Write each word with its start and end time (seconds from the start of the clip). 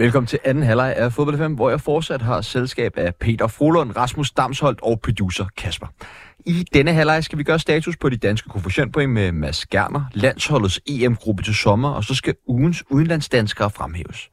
Velkommen 0.00 0.26
til 0.26 0.38
anden 0.44 0.64
halvleg 0.64 0.94
af 0.96 1.12
Fodbold 1.12 1.38
FM, 1.38 1.54
hvor 1.54 1.70
jeg 1.70 1.80
fortsat 1.80 2.22
har 2.22 2.40
selskab 2.40 2.92
af 2.96 3.14
Peter 3.14 3.46
Frolund, 3.46 3.96
Rasmus 3.96 4.30
Damsholdt 4.30 4.80
og 4.82 5.00
producer 5.00 5.44
Kasper. 5.56 5.86
I 6.46 6.64
denne 6.74 6.92
halvleg 6.92 7.24
skal 7.24 7.38
vi 7.38 7.42
gøre 7.42 7.58
status 7.58 7.96
på 7.96 8.08
de 8.08 8.16
danske 8.16 8.48
koefficientpoint 8.48 9.10
med 9.10 9.32
Mads 9.32 9.66
Gerner, 9.66 10.04
landsholdets 10.12 10.80
EM-gruppe 10.86 11.42
til 11.42 11.54
sommer, 11.54 11.88
og 11.88 12.04
så 12.04 12.14
skal 12.14 12.34
ugens 12.46 12.84
udenlandsdanskere 12.90 13.70
fremhæves. 13.70 14.30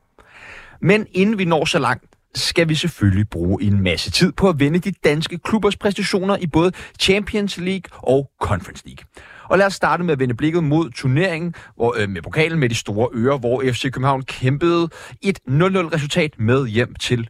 Men 0.82 1.08
inden 1.12 1.38
vi 1.38 1.46
når 1.46 1.66
så 1.66 1.80
langt, 1.80 2.06
skal 2.36 2.70
vi 2.70 2.76
selvfølgelig 2.76 3.30
bruge 3.30 3.64
en 3.64 3.84
masse 3.84 4.12
tid 4.12 4.32
på 4.32 4.50
at 4.50 4.60
vende 4.60 4.80
de 4.80 4.92
danske 4.92 5.38
klubbers 5.38 5.78
præstationer 5.78 6.38
i 6.38 6.48
både 6.48 6.72
Champions 7.00 7.58
League 7.58 7.84
og 7.92 8.32
Conference 8.42 8.84
League. 8.86 9.06
Og 9.50 9.58
lad 9.58 9.66
os 9.66 9.74
starte 9.74 10.04
med 10.04 10.14
at 10.14 10.20
vende 10.20 10.36
blikket 10.36 10.64
mod 10.64 10.92
turneringen 10.92 11.56
hvor, 11.76 11.96
øh, 12.02 12.10
med 12.10 12.22
pokalen 12.22 12.60
med 12.60 12.70
de 12.70 12.76
store 12.76 13.10
ører, 13.14 13.38
hvor 13.38 13.64
FC 13.72 13.82
København 13.82 14.22
kæmpede 14.22 14.90
et 15.22 15.40
0-0 15.48 15.94
resultat 15.94 16.40
med 16.40 16.68
hjem 16.68 16.96
til 16.96 17.30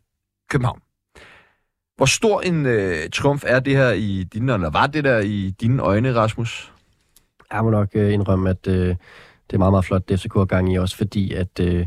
København. 0.49 0.80
Hvor 1.98 2.06
stor 2.06 2.42
en 2.42 2.66
øh, 2.66 3.10
triumf 3.10 3.44
er 3.48 3.60
det 3.60 3.78
her 3.78 3.92
i 3.92 4.24
dine, 4.34 4.54
eller 4.54 4.70
var 4.70 4.88
det 4.88 5.04
der 5.04 5.20
i 5.20 5.55
dine 5.62 5.82
øjne, 5.82 6.16
Rasmus? 6.16 6.74
Jeg 7.54 7.64
må 7.64 7.70
nok 7.70 7.90
øh, 7.94 8.14
indrømme, 8.14 8.50
at 8.50 8.68
øh, 8.68 8.88
det 9.48 9.54
er 9.54 9.58
meget, 9.58 9.74
meget 9.74 9.85
flot, 9.85 10.10
det 10.10 10.20
FCK 10.20 10.36
er 10.36 10.46
gang 10.46 10.74
i, 10.74 10.77
også 10.77 10.98
fordi, 10.98 11.34
at 11.34 11.60
øh, 11.60 11.86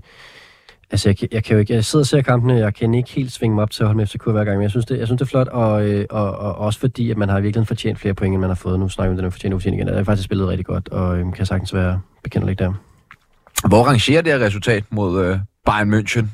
Altså, 0.93 1.09
jeg, 1.09 1.35
jeg, 1.35 1.45
kan 1.45 1.55
jo 1.55 1.61
ikke, 1.61 1.75
jeg 1.75 1.85
sidder 1.85 2.03
og 2.03 2.07
ser 2.07 2.23
kampene, 2.23 2.55
jeg 2.55 2.75
kan 2.75 2.95
ikke 2.95 3.11
helt 3.11 3.33
svinge 3.33 3.55
mig 3.55 3.63
op 3.63 3.71
til 3.71 3.83
at 3.83 3.87
holde 3.87 3.97
med 3.97 4.07
FCK 4.07 4.25
hver 4.25 4.45
gang, 4.45 4.57
men 4.57 4.63
jeg 4.63 4.71
synes, 4.71 4.87
det, 4.87 4.99
jeg 4.99 5.07
synes, 5.07 5.19
det 5.19 5.27
er 5.27 5.31
flot, 5.31 5.49
og, 5.49 5.89
øh, 5.89 6.07
og, 6.11 6.31
og, 6.31 6.55
også 6.55 6.81
fordi, 6.81 7.11
at 7.11 7.17
man 7.17 7.29
har 7.29 7.39
i 7.39 7.43
virkeligheden 7.43 7.67
fortjent 7.67 7.99
flere 7.99 8.15
point, 8.15 8.33
end 8.33 8.41
man 8.41 8.51
har 8.51 8.55
fået. 8.55 8.81
Nu 8.81 8.89
snakker 8.89 9.11
vi 9.11 9.13
om 9.13 9.17
den 9.17 9.25
her 9.25 9.31
fortjent 9.31 9.75
igen. 9.75 9.87
Det 9.87 9.97
har 9.97 10.05
faktisk 10.05 10.25
spillet 10.25 10.49
rigtig 10.49 10.67
godt, 10.67 10.89
og 10.89 11.19
øh, 11.19 11.33
kan 11.33 11.47
sagtens 11.47 11.75
være 11.75 12.01
bekendt 12.23 12.59
der. 12.59 12.73
Hvor 13.69 13.83
rangerer 13.83 14.23
det 14.23 14.33
her 14.33 14.41
resultat 14.41 14.85
mod 14.91 15.25
øh, 15.25 15.39
Bayern 15.67 15.95
München 15.95 16.27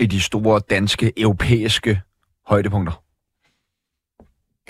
i 0.00 0.06
de 0.06 0.20
store 0.20 0.60
danske, 0.70 1.12
europæiske 1.16 2.00
højdepunkter? 2.48 3.02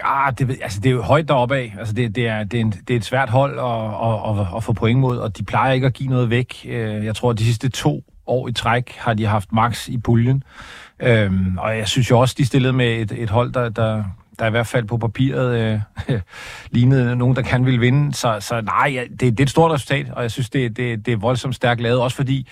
Ah, 0.04 0.32
det, 0.38 0.58
altså, 0.62 0.80
det 0.80 0.88
er 0.88 0.94
jo 0.94 1.02
højt 1.02 1.28
deroppe 1.28 1.56
af. 1.56 1.74
Altså, 1.78 1.94
det, 1.94 2.14
det, 2.14 2.26
er, 2.26 2.44
det, 2.44 2.56
er 2.56 2.60
en, 2.60 2.70
det 2.70 2.90
er 2.90 2.96
et 2.96 3.04
svært 3.04 3.30
hold 3.30 3.58
at, 3.58 4.38
at, 4.38 4.46
at, 4.46 4.56
at 4.56 4.64
få 4.64 4.72
point 4.72 5.00
mod, 5.00 5.18
og 5.18 5.38
de 5.38 5.44
plejer 5.44 5.72
ikke 5.72 5.86
at 5.86 5.92
give 5.92 6.08
noget 6.08 6.30
væk. 6.30 6.66
Øh, 6.68 7.04
jeg 7.04 7.16
tror, 7.16 7.30
at 7.30 7.38
de 7.38 7.44
sidste 7.44 7.68
to 7.68 8.04
år 8.26 8.48
i 8.48 8.52
træk 8.52 8.96
har 8.98 9.14
de 9.14 9.26
haft 9.26 9.52
max 9.52 9.88
i 9.88 9.98
puljen. 9.98 10.42
Øhm, 11.00 11.58
og 11.58 11.78
jeg 11.78 11.88
synes 11.88 12.10
jo 12.10 12.20
også, 12.20 12.34
de 12.38 12.46
stillede 12.46 12.72
med 12.72 13.00
et, 13.00 13.12
et 13.12 13.30
hold, 13.30 13.52
der, 13.52 13.68
der, 13.68 14.04
der 14.38 14.46
i 14.46 14.50
hvert 14.50 14.66
fald 14.66 14.84
på 14.84 14.96
papiret 14.96 15.80
øh, 16.08 16.20
lignede 16.70 17.16
nogen, 17.16 17.36
der 17.36 17.42
kan 17.42 17.64
ville 17.64 17.80
vinde. 17.80 18.14
Så, 18.14 18.36
så 18.40 18.60
nej, 18.60 19.08
det, 19.10 19.20
det 19.20 19.40
er 19.40 19.42
et 19.42 19.50
stort 19.50 19.70
resultat, 19.70 20.10
og 20.10 20.22
jeg 20.22 20.30
synes, 20.30 20.50
det, 20.50 20.76
det, 20.76 21.06
det 21.06 21.12
er 21.12 21.16
voldsomt 21.16 21.54
stærkt 21.54 21.80
lavet. 21.80 22.00
Også 22.00 22.16
fordi, 22.16 22.48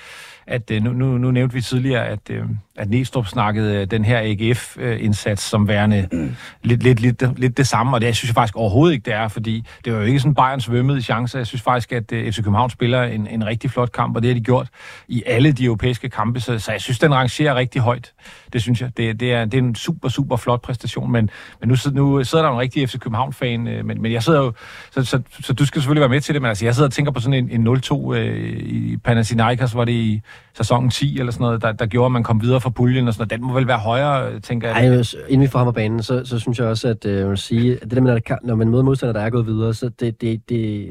at 0.47 0.71
øh, 0.71 0.83
nu, 0.83 0.93
nu, 0.93 1.19
nu 1.19 1.31
nævnte 1.31 1.55
vi 1.55 1.61
tidligere, 1.61 2.07
at, 2.07 2.31
øh, 2.31 2.45
at 2.77 2.91
Næstrup 2.91 3.27
snakkede 3.27 3.75
øh, 3.75 3.91
den 3.91 4.05
her 4.05 4.19
AGF-indsats 4.19 5.43
som 5.43 5.69
værende 5.69 6.09
mm. 6.13 6.37
lidt, 6.63 6.83
lidt, 6.83 7.01
lidt, 7.01 7.39
lidt 7.39 7.57
det 7.57 7.67
samme, 7.67 7.97
og 7.97 8.01
det 8.01 8.07
jeg 8.07 8.17
synes 8.17 8.29
jeg 8.29 8.35
faktisk 8.35 8.57
overhovedet 8.57 8.95
ikke, 8.95 9.05
det 9.05 9.15
er, 9.15 9.29
fordi 9.29 9.65
det 9.85 9.93
var 9.93 9.99
jo 9.99 10.05
ikke 10.05 10.21
sådan 10.21 10.35
Bayern 10.35 10.61
svømmede 10.61 11.03
chancer. 11.03 11.39
Jeg 11.39 11.47
synes 11.47 11.63
faktisk, 11.63 11.93
at 11.93 12.05
FC 12.11 12.37
København 12.37 12.71
spiller 12.71 13.03
en, 13.03 13.27
en 13.27 13.47
rigtig 13.47 13.71
flot 13.71 13.93
kamp, 13.93 14.17
og 14.17 14.23
det 14.23 14.29
har 14.29 14.35
de 14.35 14.41
gjort 14.41 14.69
i 15.09 15.23
alle 15.27 15.53
de 15.53 15.65
europæiske 15.65 16.09
kampe, 16.09 16.41
så, 16.41 16.59
så 16.59 16.73
jeg 16.73 16.81
synes, 16.81 16.99
den 16.99 17.15
rangerer 17.15 17.55
rigtig 17.55 17.83
højt. 17.83 18.13
Det 18.53 18.63
synes 18.63 18.81
jeg. 18.81 18.97
Det, 18.97 19.21
det, 19.21 19.33
er, 19.33 19.45
det 19.45 19.55
er 19.55 19.63
en 19.63 19.75
super, 19.75 20.09
super 20.09 20.37
flot 20.37 20.63
præstation, 20.63 21.13
men, 21.13 21.31
men 21.61 21.69
nu, 21.69 21.77
nu 21.93 22.25
sidder 22.25 22.45
der 22.45 22.53
en 22.53 22.59
rigtig 22.59 22.89
FC 22.89 22.99
København-fan, 22.99 23.61
men, 23.61 24.03
men 24.03 24.13
jeg 24.13 24.23
sidder 24.23 24.39
jo, 24.39 24.53
så, 24.91 25.05
så, 25.05 25.23
så, 25.31 25.43
så 25.43 25.53
du 25.53 25.67
skal 25.67 25.81
selvfølgelig 25.81 26.01
være 26.01 26.09
med 26.09 26.21
til 26.21 26.35
det, 26.35 26.43
men 26.43 26.49
altså, 26.49 26.65
jeg 26.65 26.75
sidder 26.75 26.89
og 26.89 26.93
tænker 26.93 27.13
på 27.13 27.21
sådan 27.21 27.51
en, 27.51 27.67
en 27.67 27.77
0-2 27.77 28.15
øh, 28.15 28.59
i 28.59 28.97
Panathinaikos, 28.97 29.75
var 29.75 29.85
det 29.85 29.93
i 29.93 30.21
sæsonen 30.57 30.91
10 30.91 31.19
eller 31.19 31.33
sådan 31.33 31.45
noget, 31.45 31.63
der, 31.63 31.73
der 31.73 31.87
gjorde, 31.87 32.07
at 32.07 32.13
man 32.13 32.23
kom 32.23 32.43
videre 32.43 32.61
fra 32.61 32.71
puljen 32.71 33.09
og 33.09 33.15
sådan 33.15 33.21
noget. 33.21 33.41
Den 33.41 33.49
må 33.49 33.55
vel 33.55 33.67
være 33.67 33.79
højere, 33.79 34.41
tænker 34.41 34.69
jeg. 34.69 34.89
Nej, 34.89 35.03
inden 35.29 35.41
vi 35.41 35.47
får 35.47 35.59
ham 35.59 35.67
på 35.67 35.73
banen, 35.73 36.03
så, 36.03 36.25
så 36.25 36.39
synes 36.39 36.59
jeg 36.59 36.67
også, 36.67 36.89
at 36.89 37.05
øh, 37.05 37.19
jeg 37.19 37.29
vil 37.29 37.39
sige, 37.39 37.75
at 37.75 37.83
det 37.83 37.91
der 37.91 38.01
med, 38.01 38.21
at 38.31 38.39
når 38.43 38.55
man 38.55 38.69
møder 38.69 38.83
modstander, 38.83 39.13
der 39.13 39.21
er 39.21 39.31
gået 39.31 39.47
videre, 39.47 39.75
så 39.75 39.89
det, 39.89 40.21
det, 40.21 40.49
det 40.49 40.89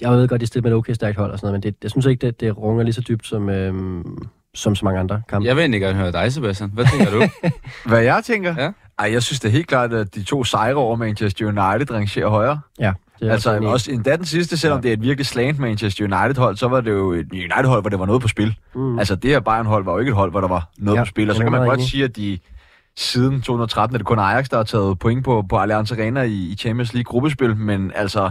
jeg 0.00 0.10
ved 0.10 0.28
godt, 0.28 0.40
det 0.40 0.56
er 0.56 0.60
med 0.60 0.70
et 0.70 0.76
okay 0.76 0.92
stærkt 0.92 1.18
hold 1.18 1.32
og 1.32 1.38
sådan 1.38 1.46
noget, 1.52 1.64
men 1.64 1.72
det, 1.72 1.82
jeg 1.82 1.90
synes 1.90 2.06
ikke, 2.06 2.26
det, 2.26 2.40
det 2.40 2.58
runger 2.58 2.82
lige 2.82 2.92
så 2.92 3.02
dybt 3.08 3.26
som, 3.26 3.48
øhm, 3.48 4.28
som 4.54 4.74
så 4.74 4.84
mange 4.84 5.00
andre 5.00 5.22
kampe. 5.28 5.48
Jeg 5.48 5.56
vil 5.56 5.64
ikke 5.64 5.86
gerne 5.86 5.98
høre 5.98 6.12
dig, 6.12 6.32
Sebastian. 6.32 6.70
Hvad 6.74 6.84
tænker 6.84 7.10
du? 7.10 7.48
Hvad 7.90 8.02
jeg 8.02 8.20
tænker? 8.24 8.54
Ja. 8.58 8.70
Ej, 8.98 9.12
jeg 9.12 9.22
synes 9.22 9.40
det 9.40 9.48
er 9.48 9.52
helt 9.52 9.66
klart, 9.66 9.92
at 9.92 10.14
de 10.14 10.22
to 10.22 10.44
sejre 10.44 10.74
over 10.74 10.96
Manchester 10.96 11.46
United 11.46 11.90
rangerer 11.90 12.28
højere. 12.28 12.60
Ja. 12.80 12.92
Det 13.20 13.30
altså 13.30 13.56
også, 13.56 13.68
også 13.68 13.90
endda 13.90 14.16
den 14.16 14.24
sidste, 14.24 14.56
selvom 14.56 14.78
ja. 14.78 14.82
det 14.82 14.88
er 14.88 14.92
et 14.92 15.02
virkelig 15.02 15.26
slant 15.26 15.58
Manchester 15.58 16.04
United-hold, 16.04 16.56
så 16.56 16.68
var 16.68 16.80
det 16.80 16.90
jo 16.90 17.12
et 17.12 17.26
United-hold, 17.32 17.82
hvor 17.82 17.90
det 17.90 17.98
var 17.98 18.06
noget 18.06 18.22
på 18.22 18.28
spil. 18.28 18.54
Mm. 18.74 18.98
Altså 18.98 19.14
det 19.14 19.30
her 19.30 19.40
Bayern-hold 19.40 19.84
var 19.84 19.92
jo 19.92 19.98
ikke 19.98 20.10
et 20.10 20.16
hold, 20.16 20.30
hvor 20.30 20.40
der 20.40 20.48
var 20.48 20.70
noget 20.78 20.98
ja, 20.98 21.02
på 21.02 21.06
spil, 21.06 21.30
og 21.30 21.36
så 21.36 21.42
kan 21.42 21.52
man 21.52 21.66
godt 21.66 21.82
sige, 21.82 22.04
at 22.04 22.16
de 22.16 22.38
siden 22.96 23.42
2013 23.42 23.94
er 23.94 23.98
det 23.98 24.06
kun 24.06 24.18
Ajax, 24.18 24.48
der 24.48 24.56
har 24.56 24.64
taget 24.64 24.98
point 24.98 25.24
på, 25.24 25.44
på 25.48 25.58
Allianz 25.58 25.92
Arena 25.92 26.22
i, 26.22 26.32
i 26.32 26.56
Champions 26.56 26.94
League 26.94 27.04
gruppespil, 27.04 27.56
men 27.56 27.92
altså 27.94 28.30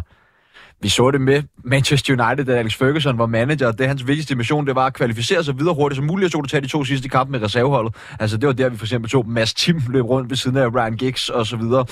vi 0.81 0.89
så 0.89 1.11
det 1.11 1.21
med 1.21 1.43
Manchester 1.63 2.13
United, 2.13 2.45
da 2.45 2.59
Alex 2.59 2.75
Ferguson 2.75 3.17
var 3.17 3.25
manager. 3.25 3.71
Det 3.71 3.87
hans 3.87 4.07
vigtigste 4.07 4.35
mission, 4.35 4.67
det 4.67 4.75
var 4.75 4.85
at 4.85 4.93
kvalificere 4.93 5.43
sig 5.43 5.59
videre 5.59 5.73
hurtigt 5.73 5.95
som 5.97 6.05
muligt, 6.05 6.25
og 6.25 6.31
så 6.31 6.37
kunne 6.37 6.47
tage 6.47 6.61
de 6.61 6.67
to 6.67 6.83
sidste 6.83 7.09
kampe 7.09 7.31
med 7.31 7.43
reserveholdet. 7.43 7.95
Altså, 8.19 8.37
det 8.37 8.47
var 8.47 8.53
der, 8.53 8.69
vi 8.69 8.77
for 8.77 8.85
eksempel 8.85 9.11
så 9.11 9.23
Mads 9.27 9.53
Tim 9.53 9.81
løb 9.89 10.05
rundt 10.05 10.29
ved 10.29 10.37
siden 10.37 10.57
af 10.57 10.75
Ryan 10.75 10.97
Giggs 10.97 11.29
og 11.29 11.45
så 11.45 11.57
videre. 11.57 11.85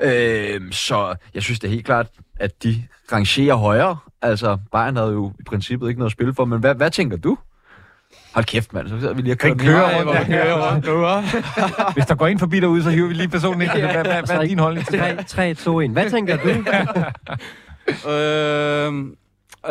Øh, 0.00 0.72
så 0.72 1.14
jeg 1.34 1.42
synes 1.42 1.60
det 1.60 1.68
er 1.68 1.72
helt 1.72 1.86
klart, 1.86 2.06
at 2.40 2.62
de 2.62 2.82
rangerer 3.12 3.54
højere. 3.54 3.96
Altså, 4.22 4.58
Bayern 4.72 4.96
havde 4.96 5.12
jo 5.12 5.32
i 5.40 5.42
princippet 5.42 5.88
ikke 5.88 5.98
noget 5.98 6.08
at 6.08 6.12
spille 6.12 6.34
for, 6.34 6.44
men 6.44 6.60
hvad, 6.60 6.74
hvad 6.74 6.90
tænker 6.90 7.16
du? 7.16 7.38
Hold 8.34 8.44
kæft, 8.44 8.72
mand. 8.72 8.88
Så 8.88 9.12
vi 9.12 9.22
lige 9.22 9.36
køre 9.36 9.58
kører 9.58 10.04
rundt, 10.04 10.26
kører 10.26 11.16
rundt. 11.16 11.30
Hvis 11.94 12.06
der 12.06 12.14
går 12.14 12.26
en 12.26 12.38
forbi 12.38 12.60
derude, 12.60 12.82
så 12.82 12.90
hiver 12.90 13.08
vi 13.08 13.14
lige 13.14 13.28
personen 13.28 13.62
ind. 13.62 13.70
Hvad, 13.70 13.80
hvad, 13.80 14.04
hvad, 14.04 14.22
hvad 14.26 14.36
er 14.36 14.42
din 14.42 14.58
holdning 14.58 14.86
til 14.86 14.98
det? 14.98 15.26
3, 15.26 15.54
2, 15.54 15.80
1. 15.80 15.90
Hvad 15.90 16.10
tænker 16.10 16.36
du? 16.36 16.48
øh, 18.10 18.94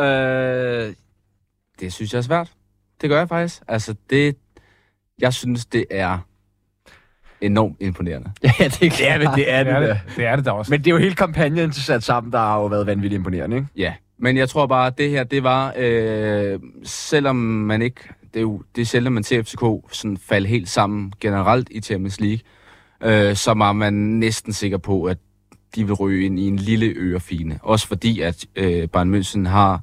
øh, 0.03 0.93
det 1.79 1.93
synes 1.93 2.13
jeg 2.13 2.17
er 2.17 2.21
svært. 2.23 2.51
Det 3.01 3.09
gør 3.09 3.17
jeg 3.17 3.29
faktisk. 3.29 3.61
Altså, 3.67 3.95
det... 4.09 4.35
Jeg 5.19 5.33
synes, 5.33 5.65
det 5.65 5.85
er 5.91 6.17
enormt 7.41 7.77
imponerende. 7.79 8.31
ja, 8.43 8.49
det, 8.59 8.63
er 8.63 8.69
det, 8.69 9.09
er 9.09 9.17
det, 9.17 9.29
det, 9.35 9.53
er 9.53 9.63
det, 9.63 9.65
det, 9.65 9.73
er 9.73 9.79
det, 9.79 9.99
det 10.15 10.25
er 10.25 10.35
det 10.35 10.45
da 10.45 10.51
også. 10.51 10.71
Men 10.71 10.79
det 10.79 10.87
er 10.87 10.91
jo 10.91 10.97
hele 10.97 11.15
kampagnen 11.15 11.71
til 11.71 11.83
sat 11.83 12.03
sammen, 12.03 12.31
der 12.31 12.39
har 12.39 12.59
jo 12.59 12.65
været 12.65 12.87
vanvittigt 12.87 13.19
imponerende, 13.19 13.57
ikke? 13.57 13.67
Ja, 13.75 13.93
men 14.17 14.37
jeg 14.37 14.49
tror 14.49 14.65
bare, 14.67 14.87
at 14.87 14.97
det 14.97 15.09
her, 15.09 15.23
det 15.23 15.43
var, 15.43 15.73
øh, 15.77 16.59
selvom 16.83 17.35
man 17.35 17.81
ikke, 17.81 18.01
det 18.33 18.39
er 18.39 18.41
jo 18.41 18.61
det 18.75 18.81
er 18.81 18.85
sjældent, 18.85 19.13
man 19.13 19.23
ser 19.23 19.43
FCK 19.43 19.95
sådan 19.95 20.17
falde 20.17 20.47
helt 20.47 20.69
sammen 20.69 21.13
generelt 21.21 21.67
i 21.71 21.81
Champions 21.81 22.19
League, 22.19 22.39
øh, 23.03 23.35
så 23.35 23.53
var 23.53 23.73
man 23.73 23.93
næsten 23.93 24.53
sikker 24.53 24.77
på, 24.77 25.03
at 25.03 25.17
de 25.75 25.83
vil 25.85 25.93
ryge 25.93 26.25
ind 26.25 26.39
i 26.39 26.47
en 26.47 26.55
lille 26.55 26.85
ørefine. 26.85 27.59
Også 27.61 27.87
fordi, 27.87 28.21
at 28.21 28.45
øh, 28.55 28.87
Bayern 28.87 29.15
München 29.15 29.47
har 29.47 29.81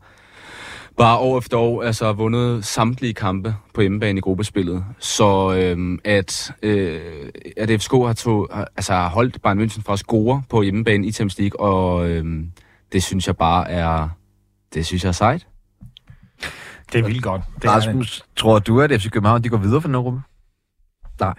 bare 0.97 1.19
år 1.19 1.39
efter 1.39 1.57
år 1.57 1.83
altså 1.83 2.13
vundet 2.13 2.65
samtlige 2.65 3.15
kampe 3.15 3.55
på 3.75 3.81
hjemmebane 3.81 4.19
i 4.19 4.21
gruppespillet. 4.21 4.85
Så 4.99 5.55
øh, 5.55 5.99
at, 6.05 6.53
øh, 6.63 7.31
at 7.57 7.81
FCK 7.81 7.93
har, 7.93 8.13
tog, 8.13 8.49
altså, 8.77 8.93
har 8.93 9.09
holdt 9.09 9.43
Bayern 9.43 9.61
München 9.61 9.83
fra 9.83 9.93
at 9.93 9.99
score 9.99 10.43
på 10.49 10.63
hjemmebane 10.63 11.07
i 11.07 11.13
Champions 11.13 11.39
League, 11.39 11.61
og 11.61 12.09
øh, 12.11 12.45
det 12.93 13.03
synes 13.03 13.27
jeg 13.27 13.37
bare 13.37 13.71
er, 13.71 14.09
det 14.75 14.87
synes 14.87 15.03
jeg 15.05 15.09
er 15.09 15.13
sejt. 15.13 15.47
Det 16.93 17.01
er 17.01 17.05
vildt 17.07 17.23
godt. 17.23 17.43
Det 17.63 17.71
Rasmus, 17.71 18.21
er 18.21 18.25
tror 18.37 18.59
du, 18.59 18.81
at 18.81 18.91
FC 18.91 19.11
København 19.11 19.45
de 19.45 19.49
går 19.49 19.57
videre 19.57 19.81
for 19.81 19.89
den 19.89 19.97
gruppe? 19.97 20.21
Nej. 21.21 21.35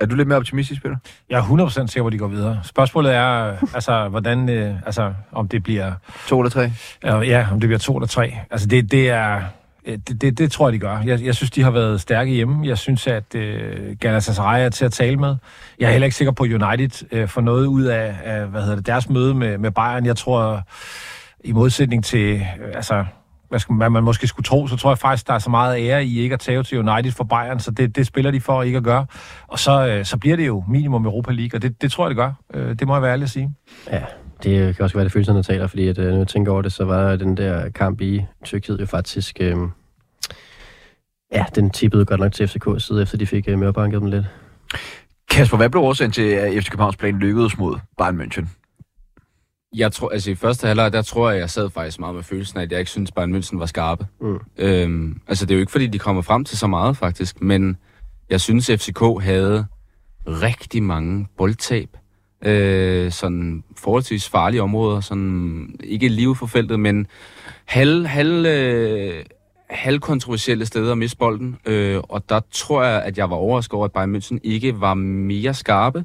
Er 0.00 0.06
du 0.06 0.14
lidt 0.14 0.28
mere 0.28 0.38
optimistisk, 0.38 0.82
Peter? 0.82 0.96
Jeg 1.30 1.38
er 1.38 1.42
100% 1.42 1.86
sikker 1.86 2.02
på, 2.02 2.06
at 2.06 2.12
de 2.12 2.18
går 2.18 2.28
videre. 2.28 2.60
Spørgsmålet 2.64 3.14
er, 3.14 3.56
altså, 3.74 4.08
hvordan, 4.08 4.48
øh, 4.48 4.74
altså, 4.86 5.14
om 5.32 5.48
det 5.48 5.62
bliver... 5.62 5.92
To 6.28 6.40
eller 6.40 6.50
tre? 6.50 6.72
Ja, 7.04 7.46
om 7.52 7.60
det 7.60 7.68
bliver 7.68 7.78
to 7.78 7.96
eller 7.96 8.06
tre. 8.06 8.34
Altså, 8.50 8.66
det, 8.66 8.90
det 8.90 9.10
er... 9.10 9.42
Øh, 9.86 9.98
det, 10.08 10.22
det, 10.22 10.38
det 10.38 10.52
tror 10.52 10.68
jeg, 10.68 10.72
de 10.72 10.78
gør. 10.78 10.98
Jeg, 10.98 11.24
jeg 11.24 11.34
synes, 11.34 11.50
de 11.50 11.62
har 11.62 11.70
været 11.70 12.00
stærke 12.00 12.30
hjemme. 12.30 12.66
Jeg 12.66 12.78
synes, 12.78 13.06
at 13.06 13.34
øh, 13.34 13.96
Galatasaray 14.00 14.64
er 14.64 14.68
til 14.68 14.84
at 14.84 14.92
tale 14.92 15.16
med. 15.16 15.36
Jeg 15.78 15.86
er 15.86 15.90
heller 15.90 16.06
ikke 16.06 16.16
sikker 16.16 16.32
på, 16.32 16.44
at 16.44 16.52
United 16.52 17.06
øh, 17.12 17.28
får 17.28 17.40
noget 17.40 17.66
ud 17.66 17.84
af, 17.84 18.14
af 18.24 18.46
hvad 18.46 18.62
hedder 18.62 18.76
det, 18.76 18.86
deres 18.86 19.08
møde 19.08 19.34
med, 19.34 19.58
med 19.58 19.70
Bayern. 19.70 20.06
Jeg 20.06 20.16
tror, 20.16 20.62
i 21.44 21.52
modsætning 21.52 22.04
til... 22.04 22.34
Øh, 22.34 22.72
altså, 22.74 23.04
hvad, 23.48 23.58
skal, 23.58 23.74
hvad 23.74 23.90
man 23.90 24.04
måske 24.04 24.26
skulle 24.26 24.44
tro, 24.44 24.66
så 24.66 24.76
tror 24.76 24.90
jeg 24.90 24.98
faktisk, 24.98 25.26
der 25.26 25.34
er 25.34 25.38
så 25.38 25.50
meget 25.50 25.78
ære 25.78 26.04
i 26.04 26.20
ikke 26.20 26.32
at 26.32 26.40
tage 26.40 26.62
til 26.62 26.78
United 26.88 27.12
for 27.12 27.24
Bayern, 27.24 27.60
så 27.60 27.70
det, 27.70 27.96
det 27.96 28.06
spiller 28.06 28.30
de 28.30 28.40
for 28.40 28.62
ikke 28.62 28.76
at 28.76 28.84
gøre. 28.84 29.06
Og 29.46 29.58
så, 29.58 29.86
øh, 29.86 30.04
så 30.04 30.16
bliver 30.16 30.36
det 30.36 30.46
jo 30.46 30.64
minimum 30.68 31.04
Europa 31.04 31.32
League, 31.32 31.58
og 31.58 31.62
det, 31.62 31.82
det 31.82 31.92
tror 31.92 32.04
jeg, 32.04 32.08
det 32.10 32.16
gør. 32.16 32.32
Øh, 32.54 32.78
det 32.78 32.86
må 32.86 32.94
jeg 32.94 33.02
være 33.02 33.12
ærlig 33.12 33.24
at 33.24 33.30
sige. 33.30 33.50
Ja, 33.90 34.02
Det 34.42 34.76
kan 34.76 34.82
også 34.82 34.96
være, 34.96 35.04
det 35.04 35.12
følelserne 35.12 35.42
taler, 35.42 35.66
fordi 35.66 35.88
at, 35.88 35.98
øh, 35.98 36.10
når 36.10 36.18
jeg 36.18 36.28
tænker 36.28 36.52
over 36.52 36.62
det, 36.62 36.72
så 36.72 36.84
var 36.84 37.16
den 37.16 37.36
der 37.36 37.68
kamp 37.70 38.00
i 38.00 38.24
Tyrkiet 38.44 38.80
jo 38.80 38.86
faktisk... 38.86 39.36
Øh, 39.40 39.56
ja, 41.32 41.44
den 41.54 41.70
tippede 41.70 42.04
godt 42.04 42.20
nok 42.20 42.32
til 42.32 42.44
FCK's 42.44 42.78
side, 42.78 43.02
efter 43.02 43.18
de 43.18 43.26
fik 43.26 43.48
øh, 43.48 43.58
mørbanket 43.58 44.00
dem 44.00 44.10
lidt. 44.10 44.26
Kasper, 45.30 45.56
hvad 45.56 45.70
blev 45.70 45.82
årsagen 45.82 46.12
til, 46.12 46.22
at 46.22 46.62
FC 46.62 46.70
Københavns 46.70 46.96
plan 46.96 47.18
lykkedes 47.18 47.58
mod 47.58 47.78
Bayern 47.98 48.20
München? 48.20 48.46
Jeg 49.74 49.92
tror, 49.92 50.08
altså 50.08 50.30
i 50.30 50.34
første 50.34 50.66
halvleg, 50.66 50.92
der 50.92 51.02
tror 51.02 51.30
jeg, 51.30 51.40
jeg 51.40 51.50
sad 51.50 51.70
faktisk 51.70 52.00
meget 52.00 52.14
med 52.14 52.22
følelsen 52.22 52.58
af, 52.58 52.62
at 52.62 52.72
jeg 52.72 52.78
ikke 52.78 52.90
synes, 52.90 53.12
Bayern 53.12 53.34
München 53.34 53.58
var 53.58 53.66
skarpe. 53.66 54.06
Mm. 54.20 54.38
Øhm, 54.58 55.20
altså 55.28 55.46
det 55.46 55.54
er 55.54 55.56
jo 55.56 55.60
ikke, 55.60 55.72
fordi 55.72 55.86
de 55.86 55.98
kommer 55.98 56.22
frem 56.22 56.44
til 56.44 56.58
så 56.58 56.66
meget, 56.66 56.96
faktisk, 56.96 57.42
men 57.42 57.76
jeg 58.30 58.40
synes, 58.40 58.66
FCK 58.66 59.00
havde 59.20 59.66
rigtig 60.26 60.82
mange 60.82 61.26
boldtab. 61.38 61.88
Øh, 62.44 63.12
sådan 63.12 63.64
forholdsvis 63.76 64.28
farlige 64.28 64.62
områder, 64.62 65.00
sådan 65.00 65.76
ikke 65.84 66.08
lige 66.08 66.36
for 66.36 66.46
feltet, 66.46 66.80
men 66.80 67.06
halv, 67.64 68.06
halv, 68.06 68.46
øh, 68.46 69.24
halvkontroversielle 69.70 70.66
steder 70.66 70.92
at 70.92 70.98
miste 70.98 71.16
bolden. 71.16 71.56
Øh, 71.66 72.00
og 72.02 72.28
der 72.28 72.40
tror 72.50 72.84
jeg, 72.84 73.02
at 73.02 73.18
jeg 73.18 73.30
var 73.30 73.36
overrasket 73.36 73.74
over, 73.74 73.84
at 73.84 73.92
Bayern 73.92 74.16
München 74.16 74.38
ikke 74.42 74.80
var 74.80 74.94
mere 74.94 75.54
skarpe. 75.54 76.04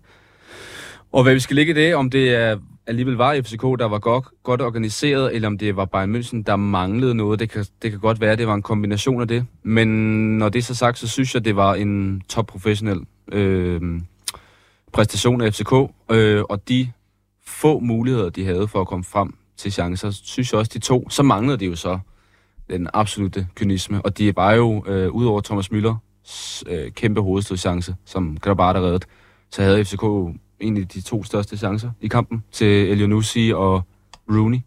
Og 1.12 1.24
hvad 1.24 1.34
vi 1.34 1.40
skal 1.40 1.56
ligge 1.56 1.72
i 1.72 1.76
det, 1.76 1.96
om 1.96 2.10
det 2.10 2.36
er 2.36 2.58
alligevel 2.92 3.16
var 3.16 3.42
FCK, 3.42 3.62
der 3.62 3.86
var 3.86 4.00
godt, 4.00 4.26
godt 4.44 4.62
organiseret, 4.62 5.36
eller 5.36 5.48
om 5.48 5.58
det 5.58 5.76
var 5.76 5.86
Bayern 5.86 6.16
München, 6.16 6.44
der 6.44 6.56
manglede 6.56 7.16
noget. 7.16 7.40
Det 7.40 7.50
kan, 7.50 7.66
det 7.82 7.92
kan 7.92 8.00
godt 8.00 8.22
være, 8.22 8.32
at 8.32 8.38
det 8.38 8.48
var 8.48 8.54
en 8.54 8.62
kombination 8.62 9.22
af 9.22 9.28
det. 9.28 9.46
Men 9.64 9.88
når 10.38 10.50
det 10.50 10.60
er 10.60 10.64
så 10.64 10.76
sagt, 10.76 10.98
så 10.98 11.08
synes 11.08 11.34
jeg, 11.36 11.46
det 11.46 11.56
var 11.56 11.74
en 11.76 12.22
top 12.30 12.48
professionel 12.48 13.00
øh, 13.32 13.82
præstation 14.94 15.42
af 15.42 15.54
FCK. 15.54 15.74
Øh, 16.12 16.44
og 16.50 16.70
de 16.70 16.92
få 17.46 17.80
muligheder, 17.80 18.30
de 18.30 18.46
havde 18.46 18.68
for 18.68 18.82
at 18.82 18.88
komme 18.88 19.04
frem 19.04 19.34
til 19.58 19.72
chancer, 19.72 20.12
synes 20.12 20.52
jeg 20.52 20.60
også, 20.60 20.72
de 20.74 20.80
to. 20.80 21.10
Så 21.10 21.24
manglede 21.24 21.58
de 21.58 21.66
jo 21.66 21.76
så 21.76 22.00
den 22.70 22.88
absolute 22.94 23.48
kynisme. 23.56 24.02
Og 24.02 24.18
de 24.18 24.36
var 24.36 24.54
jo, 24.54 24.84
øh, 24.88 25.12
udover 25.12 25.42
Thomas 25.42 25.72
Müller, 25.72 25.96
øh, 26.68 26.92
kæmpe 26.92 27.22
hovedstødschance, 27.22 27.96
som 28.06 28.38
Grabata 28.42 28.80
reddet, 28.80 29.06
så 29.52 29.62
havde 29.62 29.86
FCK 29.86 30.04
egentlig 30.62 30.94
de 30.94 31.02
to 31.02 31.24
største 31.24 31.58
chancer 31.58 31.92
i 32.02 32.08
kampen 32.08 32.44
til 32.52 32.68
Elionussi 32.68 33.52
og 33.56 33.82
Rooney. 34.30 34.60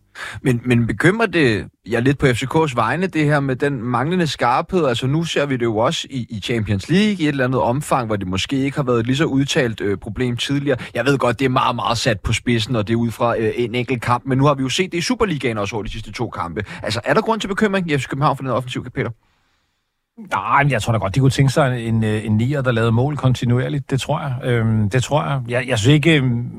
Men, 0.43 0.61
men 0.65 0.87
bekymrer 0.87 1.27
det 1.27 1.69
jeg 1.87 2.03
lidt 2.03 2.19
på 2.19 2.27
FCK's 2.27 2.75
vegne, 2.75 3.07
det 3.07 3.25
her 3.25 3.41
med 3.41 3.57
den 3.57 3.83
manglende 3.83 4.27
skarphed? 4.27 4.87
Altså 4.87 5.07
nu 5.07 5.25
ser 5.25 5.47
vi 5.47 5.57
det 5.57 5.63
jo 5.63 5.77
også 5.77 6.07
i, 6.11 6.27
i 6.31 6.41
Champions 6.41 6.89
League 6.89 7.13
i 7.13 7.23
et 7.23 7.29
eller 7.29 7.45
andet 7.45 7.61
omfang, 7.61 8.07
hvor 8.07 8.17
det 8.17 8.27
måske 8.27 8.57
ikke 8.57 8.77
har 8.77 8.83
været 8.83 9.01
et 9.01 9.07
lige 9.07 9.17
så 9.17 9.25
udtalt 9.25 9.81
øh, 9.81 9.99
problem 9.99 10.37
tidligere. 10.37 10.79
Jeg 10.95 11.07
ved 11.07 11.19
godt, 11.19 11.39
det 11.39 11.45
er 11.45 11.49
meget, 11.49 11.77
meget 11.77 11.99
sat 11.99 12.21
på 12.21 12.33
spidsen, 12.33 12.77
og 12.77 12.89
det 12.89 12.95
er 12.95 12.99
ud 12.99 13.11
fra 13.11 13.39
øh, 13.39 13.53
en 13.57 13.75
enkelt 13.75 14.03
kamp, 14.03 14.25
men 14.27 14.39
nu 14.39 14.45
har 14.45 14.55
vi 14.55 14.63
jo 14.63 14.69
set 14.69 14.93
det 14.93 14.99
i 14.99 15.01
Superligaen 15.01 15.59
også 15.59 15.77
over 15.77 15.83
de 15.83 15.91
sidste 15.91 16.13
to 16.13 16.31
kampe. 16.31 16.65
Altså 16.83 17.01
er 17.05 17.15
der 17.15 17.21
grund 17.21 17.41
til 17.41 17.49
bekymring 17.49 17.91
i 17.91 17.99
FC 17.99 18.09
København 18.09 18.37
for 18.37 18.43
den 18.43 18.51
offensive 18.51 18.85
kapitel? 18.85 19.11
Nej, 20.19 20.63
men 20.63 20.73
jeg 20.73 20.83
tror 20.83 20.93
da 20.93 20.99
godt, 20.99 21.15
de 21.15 21.21
kunne 21.21 21.31
tænke 21.31 21.53
sig 21.53 21.89
en, 21.89 22.05
øh, 22.05 22.27
en 22.27 22.37
nier, 22.37 22.63
der 22.63 22.73
lavede 22.73 22.93
mål 22.93 23.17
kontinuerligt. 23.17 23.91
Det 23.91 24.01
tror 24.01 24.21
jeg. 24.21 24.35
Øhm, 24.45 24.91
det 24.91 25.03
tror 25.03 25.25
jeg. 25.25 25.41
jeg. 25.49 25.69
Jeg 25.69 25.79
synes 25.79 25.95
ikke, 25.95 26.17
øhm, 26.17 26.51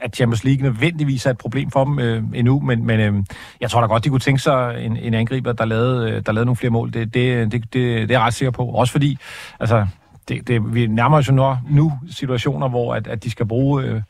at 0.00 0.16
Champions 0.16 0.44
League 0.44 0.62
nødvendigvis 0.62 1.26
er 1.26 1.30
et 1.30 1.38
problem 1.38 1.70
for 1.70 1.84
dem 1.84 1.98
øh, 1.98 2.22
endnu, 2.34 2.60
men, 2.60 2.86
men 2.86 3.00
øh, 3.00 3.14
jeg 3.60 3.70
tror 3.70 3.80
da 3.80 3.86
godt, 3.86 4.04
de 4.04 4.08
kunne 4.08 4.20
tænke 4.20 4.42
sig 4.42 4.84
en, 4.84 4.96
en 4.96 5.14
angriber, 5.14 5.52
der 5.52 5.64
lavede, 5.64 6.10
øh, 6.10 6.22
der 6.26 6.32
lavede 6.32 6.46
nogle 6.46 6.56
flere 6.56 6.70
mål. 6.70 6.92
Det, 6.92 7.14
det, 7.14 7.52
det, 7.52 7.62
det, 7.62 7.72
det 7.72 8.02
er 8.02 8.06
jeg 8.10 8.20
ret 8.20 8.34
sikker 8.34 8.50
på. 8.50 8.64
Også 8.64 8.92
fordi, 8.92 9.18
altså, 9.60 9.86
det, 10.28 10.48
det, 10.48 10.74
vi 10.74 10.86
nærmer 10.86 11.16
os 11.16 11.28
jo 11.28 11.32
nu, 11.32 11.56
nu 11.70 11.92
situationer, 12.10 12.68
hvor 12.68 12.94
at, 12.94 13.06
at 13.06 13.24
de, 13.24 13.30
skal 13.30 13.46
bruge, 13.46 13.84
øh, 13.84 14.02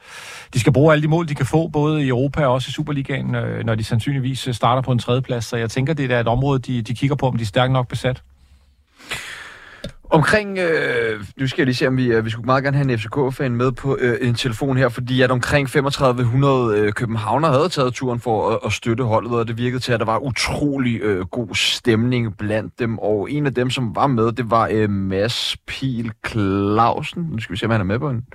de 0.55 0.61
skal 0.61 0.73
bruge 0.73 0.93
alle 0.93 1.03
de 1.03 1.09
mål, 1.09 1.29
de 1.29 1.35
kan 1.35 1.47
få, 1.47 1.69
både 1.69 2.05
i 2.05 2.09
Europa 2.09 2.47
og 2.47 2.53
også 2.53 2.69
i 2.69 2.73
Superligaen, 2.73 3.35
øh, 3.35 3.65
når 3.65 3.75
de 3.75 3.85
sandsynligvis 3.85 4.49
starter 4.53 4.83
på 4.83 4.93
en 4.93 4.99
tredjeplads. 4.99 5.45
Så 5.45 5.57
jeg 5.57 5.71
tænker, 5.71 5.95
det 5.95 6.13
er 6.13 6.21
et 6.21 6.29
område, 6.29 6.59
de, 6.59 6.83
de 6.83 6.95
kigger 6.95 7.17
på, 7.17 7.27
om 7.27 7.37
de 7.37 7.43
er 7.43 7.47
stærkt 7.47 7.73
nok 7.73 7.89
besat. 7.89 8.23
Omkring, 10.12 10.59
øh, 10.59 11.25
nu 11.37 11.47
skal 11.47 11.62
jeg 11.62 11.67
lige 11.67 11.75
se, 11.75 11.87
om 11.87 11.97
vi, 11.97 12.07
øh, 12.07 12.25
vi 12.25 12.31
skulle 12.31 12.47
meget 12.47 12.65
gerne 12.65 12.77
have 12.77 12.93
en 12.93 12.99
FCK-fan 12.99 13.57
med 13.57 13.73
på 13.73 13.97
øh, 14.01 14.29
en 14.29 14.35
telefon 14.35 14.77
her, 14.77 14.89
fordi 14.89 15.23
at 15.23 15.31
omkring 15.31 15.69
3500 15.69 16.79
øh, 16.79 16.93
københavner 16.93 17.49
havde 17.49 17.69
taget 17.69 17.95
turen 17.95 18.21
for 18.21 18.51
at, 18.51 18.59
at 18.67 18.73
støtte 18.73 19.05
holdet, 19.05 19.33
og 19.33 19.49
det 19.49 19.59
virkede 19.59 19.81
til, 19.81 19.93
at 19.93 20.01
der 20.01 20.07
var 20.07 20.19
utrolig 20.19 21.01
øh, 21.01 21.27
god 21.27 21.55
stemning 21.55 22.37
blandt 22.37 22.79
dem, 22.79 22.99
og 22.99 23.31
en 23.31 23.47
af 23.47 23.55
dem, 23.55 23.71
som 23.71 23.97
var 23.97 24.07
med, 24.07 24.33
det 24.33 24.51
var 24.51 24.69
øh, 24.73 24.91
Mads 24.91 25.57
Pil 25.67 26.12
Clausen. 26.27 27.23
Nu 27.23 27.41
skal 27.41 27.53
vi 27.53 27.59
se, 27.59 27.67
om 27.67 27.71
han 27.71 27.81
er 27.81 27.85
med 27.85 27.99
på 27.99 28.11
en. 28.11 28.27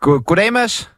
God, 0.00 0.20
goddag, 0.20 0.52
Mads. 0.52 0.97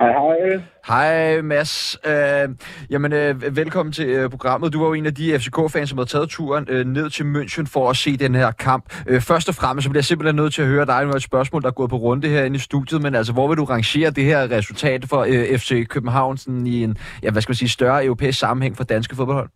Hej, 0.00 0.12
hej. 0.12 0.60
Hej 0.86 1.42
Mads. 1.42 1.98
Øh, 2.10 2.48
jamen, 2.90 3.12
øh, 3.12 3.56
velkommen 3.56 3.92
til 3.92 4.08
øh, 4.08 4.30
programmet. 4.30 4.72
Du 4.72 4.78
var 4.80 4.86
jo 4.86 4.92
en 4.92 5.06
af 5.06 5.14
de 5.14 5.38
FCK-fans, 5.38 5.88
som 5.88 5.98
havde 5.98 6.08
taget 6.08 6.28
turen 6.28 6.66
øh, 6.70 6.86
ned 6.86 7.10
til 7.10 7.24
München 7.24 7.66
for 7.74 7.90
at 7.90 7.96
se 7.96 8.10
den 8.16 8.34
her 8.34 8.50
kamp. 8.50 8.84
Øh, 9.10 9.20
først 9.30 9.48
og 9.48 9.54
fremmest 9.60 9.84
så 9.84 9.90
bliver 9.90 10.00
jeg 10.00 10.04
simpelthen 10.04 10.36
nødt 10.36 10.52
til 10.54 10.62
at 10.62 10.68
høre 10.68 10.86
dig. 10.86 11.04
Nu 11.04 11.10
er 11.10 11.14
et 11.14 11.30
spørgsmål, 11.32 11.62
der 11.62 11.68
er 11.68 11.78
gået 11.80 11.90
på 11.90 11.96
runde 11.96 12.28
herinde 12.28 12.56
i 12.56 12.66
studiet, 12.70 13.02
men 13.02 13.14
altså, 13.14 13.32
hvor 13.32 13.48
vil 13.48 13.56
du 13.56 13.64
rangere 13.64 14.10
det 14.10 14.24
her 14.24 14.40
resultat 14.58 15.00
for 15.10 15.20
øh, 15.32 15.58
FC 15.58 15.70
København 15.94 16.36
sådan 16.36 16.66
i 16.66 16.76
en, 16.84 16.96
ja, 17.22 17.30
hvad 17.30 17.42
skal 17.42 17.50
man 17.50 17.62
sige, 17.62 17.76
større 17.78 18.04
europæisk 18.04 18.38
sammenhæng 18.38 18.76
for 18.76 18.84
danske 18.84 19.16
fodboldhold? 19.16 19.50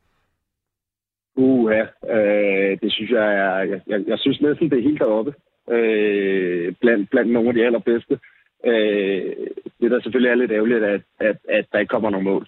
Uh, 1.36 1.72
ja. 1.76 1.84
Øh, 2.16 2.78
det 2.82 2.92
synes 2.92 3.10
jeg 3.10 3.26
er... 3.42 3.56
Jeg, 3.70 3.80
jeg, 3.86 4.00
jeg 4.06 4.18
synes 4.18 4.40
næsten, 4.40 4.70
det 4.70 4.78
er 4.78 4.88
helt 4.88 5.00
deroppe. 5.00 5.32
Øh, 5.76 6.72
blandt, 6.80 7.10
blandt 7.10 7.32
nogle 7.32 7.48
af 7.48 7.54
de 7.54 7.66
allerbedste. 7.66 8.18
Øh, 8.64 9.36
det 9.80 9.90
der 9.90 10.00
selvfølgelig 10.00 10.30
er 10.30 10.34
lidt 10.34 10.52
ærgerligt, 10.52 10.84
at, 10.84 11.02
at, 11.20 11.36
at 11.48 11.64
der 11.72 11.78
ikke 11.78 11.90
kommer 11.90 12.10
nogen 12.10 12.24
mål. 12.24 12.46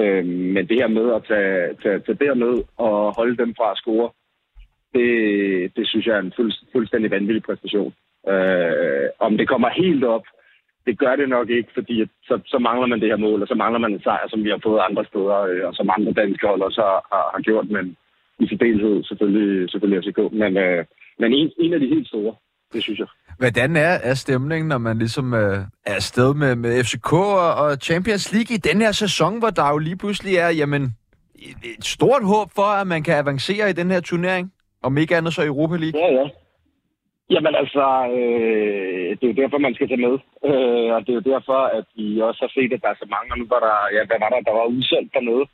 Øh, 0.00 0.24
men 0.26 0.68
det 0.68 0.76
her 0.80 0.88
med 0.88 1.14
at 1.14 1.24
tage, 1.28 1.74
tage, 1.82 1.98
tage 1.98 2.18
derned 2.24 2.64
og 2.76 3.14
holde 3.16 3.36
dem 3.36 3.54
fra 3.54 3.70
at 3.70 3.78
score, 3.78 4.10
det, 4.94 5.76
det 5.76 5.88
synes 5.88 6.06
jeg 6.06 6.16
er 6.16 6.20
en 6.20 6.32
fuld, 6.36 6.52
fuldstændig 6.72 7.10
vanvittig 7.10 7.42
præstation. 7.42 7.94
Øh, 8.28 9.08
om 9.18 9.36
det 9.36 9.48
kommer 9.48 9.68
helt 9.68 10.04
op, 10.04 10.24
det 10.86 10.98
gør 10.98 11.16
det 11.16 11.28
nok 11.28 11.50
ikke, 11.50 11.70
fordi 11.74 12.00
at, 12.00 12.08
så, 12.22 12.40
så 12.46 12.58
mangler 12.58 12.86
man 12.86 13.00
det 13.00 13.08
her 13.08 13.16
mål, 13.16 13.42
og 13.42 13.48
så 13.48 13.54
mangler 13.54 13.78
man 13.78 13.92
en 13.92 14.02
sejr, 14.02 14.28
som 14.28 14.44
vi 14.44 14.50
har 14.50 14.60
fået 14.62 14.86
andre 14.88 15.04
steder, 15.04 15.38
øh, 15.40 15.66
og 15.68 15.74
som 15.74 15.90
andre 15.96 16.12
danske 16.12 16.46
hold 16.46 16.62
også 16.62 16.80
har, 16.80 16.98
har, 17.12 17.24
har 17.34 17.40
gjort, 17.40 17.70
men 17.70 17.96
i 18.38 18.46
særdeleshed 18.48 19.04
selvfølgelig, 19.04 19.70
selvfølgelig 19.70 20.02
FCK. 20.04 20.20
Men, 20.32 20.56
øh, 20.56 20.84
men 21.18 21.32
en, 21.32 21.50
en 21.58 21.72
af 21.74 21.80
de 21.80 21.92
helt 21.94 22.08
store, 22.08 22.34
det 22.72 22.82
synes 22.82 22.98
jeg. 22.98 23.06
Hvordan 23.38 23.76
er, 23.76 23.94
er 24.10 24.14
stemningen, 24.14 24.68
når 24.68 24.78
man 24.78 24.98
ligesom 24.98 25.34
øh, 25.34 25.58
er 25.86 25.94
afsted 25.94 26.34
med, 26.34 26.56
med 26.56 26.84
FCK 26.84 27.12
og, 27.12 27.54
og 27.54 27.76
Champions 27.76 28.32
League 28.32 28.54
i 28.56 28.58
den 28.58 28.80
her 28.80 28.92
sæson, 28.92 29.38
hvor 29.38 29.50
der 29.50 29.70
jo 29.70 29.78
lige 29.78 29.96
pludselig 29.96 30.36
er 30.36 30.48
jamen, 30.48 30.82
et 31.78 31.84
stort 31.84 32.24
håb 32.24 32.48
for, 32.54 32.68
at 32.80 32.86
man 32.86 33.02
kan 33.02 33.14
avancere 33.14 33.70
i 33.70 33.72
den 33.72 33.90
her 33.90 34.00
turnering? 34.00 34.52
Om 34.82 34.98
ikke 34.98 35.16
andet 35.16 35.34
så 35.34 35.42
Europa 35.44 35.76
League? 35.76 36.00
Ja, 36.00 36.12
ja. 36.20 36.26
Jamen 37.34 37.54
altså, 37.62 37.86
øh, 38.18 39.08
det 39.16 39.24
er 39.24 39.32
jo 39.32 39.40
derfor, 39.42 39.58
man 39.58 39.74
skal 39.74 39.88
tage 39.88 40.04
med. 40.08 40.14
Øh, 40.48 40.88
og 40.94 41.00
det 41.04 41.10
er 41.10 41.20
jo 41.20 41.30
derfor, 41.32 41.60
at 41.78 41.86
vi 41.96 42.20
også 42.28 42.40
har 42.44 42.52
set, 42.56 42.72
at 42.72 42.82
der 42.82 42.90
er 42.92 43.00
så 43.02 43.08
mange, 43.14 43.32
og 43.32 43.38
nu 43.38 43.46
var 43.54 43.60
der, 43.66 43.76
ja, 43.96 44.02
hvad 44.08 44.18
var 44.24 44.30
der, 44.32 44.40
der 44.48 44.54
var 44.60 44.66
udsendt 44.74 45.14
dernede. 45.14 45.44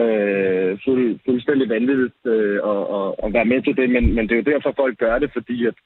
Øh, 0.00 0.70
fuld, 0.84 1.18
fuldstændig 1.26 1.66
vanvittigt 1.68 2.20
øh, 2.34 2.58
at, 2.72 2.82
at, 2.96 3.06
at 3.24 3.28
være 3.36 3.50
med 3.52 3.60
til 3.62 3.76
det, 3.80 3.88
men, 3.96 4.04
men 4.14 4.22
det 4.24 4.32
er 4.32 4.42
jo 4.42 4.50
derfor, 4.52 4.80
folk 4.82 4.98
gør 4.98 5.18
det, 5.18 5.30
fordi 5.36 5.56
at 5.70 5.76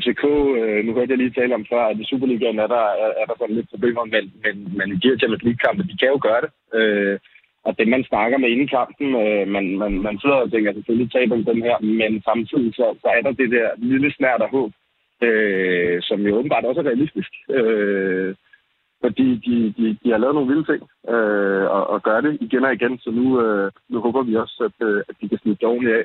FCK, 0.00 0.24
øh, 0.60 0.80
nu 0.84 0.90
hørte 0.92 1.12
jeg 1.12 1.18
lige 1.18 1.36
tale 1.38 1.54
om 1.54 1.66
før, 1.72 1.82
at 1.86 2.00
i 2.00 2.04
Superligaen 2.04 2.58
er 2.58 2.66
der, 2.66 2.84
er, 3.04 3.10
er 3.20 3.24
der 3.28 3.36
sådan 3.38 3.56
lidt 3.56 3.70
problemer, 3.70 4.04
men, 4.04 4.24
men, 4.44 4.54
men 4.78 4.86
i 4.92 4.96
de 5.00 5.08
her 5.08 5.18
Champions 5.18 5.44
League-kampe, 5.46 5.82
de 5.82 5.98
kan 6.00 6.08
jo 6.14 6.18
gøre 6.28 6.40
det. 6.44 6.50
Øh, 6.78 7.18
og 7.66 7.78
det, 7.78 7.88
man 7.88 8.04
snakker 8.04 8.38
med 8.38 8.48
inden 8.48 8.68
kampen, 8.68 9.08
øh, 9.22 9.48
man, 9.48 9.64
man, 9.82 9.92
man 10.06 10.18
sidder 10.18 10.36
og 10.36 10.50
tænker, 10.50 10.72
selvfølgelig 10.72 11.12
taber 11.12 11.36
den 11.36 11.62
her, 11.62 11.76
men 12.00 12.22
samtidig 12.22 12.74
så, 12.74 12.86
så 13.02 13.08
er 13.16 13.22
der 13.22 13.32
det 13.32 13.50
der 13.50 13.68
lille 13.76 14.12
snært 14.12 14.42
af 14.42 14.50
håb, 14.50 14.72
øh, 15.26 16.02
som 16.02 16.20
jo 16.26 16.36
åbenbart 16.36 16.64
også 16.64 16.80
er 16.80 16.86
realistisk. 16.90 17.32
Øh, 17.50 18.34
fordi 19.04 19.28
de, 19.46 19.56
de, 19.78 19.98
de 20.02 20.10
har 20.10 20.18
lavet 20.18 20.34
nogle 20.34 20.50
vilde 20.50 20.66
ting 20.72 20.82
øh, 21.14 21.64
og, 21.76 21.86
og 21.92 22.02
gør 22.02 22.20
det 22.20 22.38
igen 22.40 22.64
og 22.64 22.72
igen, 22.72 22.98
så 22.98 23.10
nu, 23.10 23.40
øh, 23.42 23.70
nu 23.88 24.00
håber 24.00 24.22
vi 24.22 24.36
også, 24.36 24.58
at, 24.68 24.86
øh, 24.88 25.02
at 25.08 25.14
de 25.20 25.28
kan 25.28 25.38
snitte 25.38 25.66
det 25.66 25.92
af. 26.00 26.04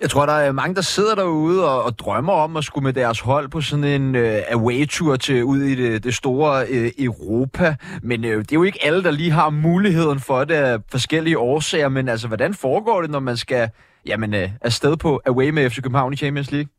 Jeg 0.00 0.10
tror, 0.10 0.26
der 0.26 0.32
er 0.32 0.52
mange, 0.52 0.74
der 0.74 0.80
sidder 0.80 1.14
derude 1.14 1.68
og, 1.70 1.82
og 1.82 1.98
drømmer 1.98 2.32
om 2.32 2.56
at 2.56 2.64
skulle 2.64 2.84
med 2.84 2.92
deres 2.92 3.20
hold 3.20 3.48
på 3.48 3.60
sådan 3.60 3.84
en 3.84 4.14
øh, 4.14 4.38
away-tur 4.56 5.16
til 5.16 5.44
ud 5.44 5.58
i 5.58 5.74
det, 5.74 6.04
det 6.04 6.14
store 6.14 6.52
øh, 6.74 6.90
Europa. 6.98 7.74
Men 8.02 8.24
øh, 8.24 8.38
det 8.38 8.52
er 8.52 8.56
jo 8.56 8.62
ikke 8.62 8.84
alle, 8.86 9.02
der 9.02 9.10
lige 9.10 9.30
har 9.30 9.50
muligheden 9.50 10.18
for 10.26 10.44
det 10.44 10.54
af 10.54 10.78
forskellige 10.90 11.38
årsager. 11.38 11.88
Men 11.88 12.08
altså, 12.08 12.28
hvordan 12.28 12.54
foregår 12.54 13.00
det, 13.02 13.10
når 13.10 13.20
man 13.20 13.36
skal 13.36 13.68
jamen, 14.06 14.34
øh, 14.34 14.48
afsted 14.60 14.96
på 14.96 15.20
away 15.26 15.50
med 15.50 15.70
FC 15.70 15.82
København 15.82 16.12
i 16.12 16.16
Champions 16.16 16.52
League? 16.52 16.70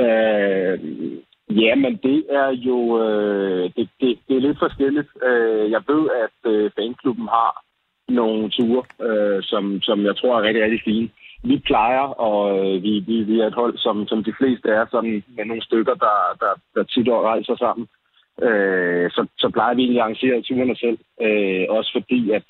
Øh, 0.00 0.78
ja, 1.62 1.74
men 1.74 1.92
det 2.02 2.24
er 2.30 2.50
jo 2.68 2.78
øh, 3.04 3.70
det, 3.76 3.88
det, 4.00 4.18
det 4.28 4.36
er 4.36 4.40
lidt 4.40 4.58
forskelligt. 4.58 5.08
Øh, 5.28 5.70
jeg 5.70 5.82
ved, 5.88 6.08
at 6.24 6.52
øh, 6.52 6.70
fanklubben 6.76 7.28
har 7.28 7.64
nogle 8.08 8.50
ture, 8.50 8.82
øh, 9.08 9.42
som, 9.42 9.80
som 9.82 10.04
jeg 10.04 10.16
tror 10.16 10.38
er 10.38 10.42
rigtig, 10.42 10.62
rigtig 10.62 10.82
fine 10.84 11.08
vi 11.42 11.58
plejer, 11.58 12.06
og 12.26 12.58
øh, 12.58 12.82
vi, 12.82 12.98
vi, 13.06 13.22
vi 13.22 13.40
er 13.40 13.46
et 13.46 13.54
hold, 13.54 13.78
som, 13.78 14.06
som 14.06 14.24
de 14.24 14.34
fleste 14.38 14.68
er, 14.68 14.86
sådan 14.90 15.24
med 15.36 15.44
nogle 15.44 15.62
stykker, 15.62 15.94
der, 15.94 16.16
der, 16.40 16.52
der 16.74 16.82
tit 16.82 17.08
rejser 17.08 17.56
sammen. 17.56 17.88
øh, 18.42 19.10
så, 19.10 19.26
så 19.38 19.50
plejer 19.50 19.74
vi 19.74 19.82
egentlig 19.82 20.00
at 20.00 20.04
arrangere 20.04 20.42
turene 20.42 20.76
selv. 20.76 20.98
Øh, 21.26 21.64
også 21.68 21.90
fordi, 21.92 22.30
at 22.30 22.44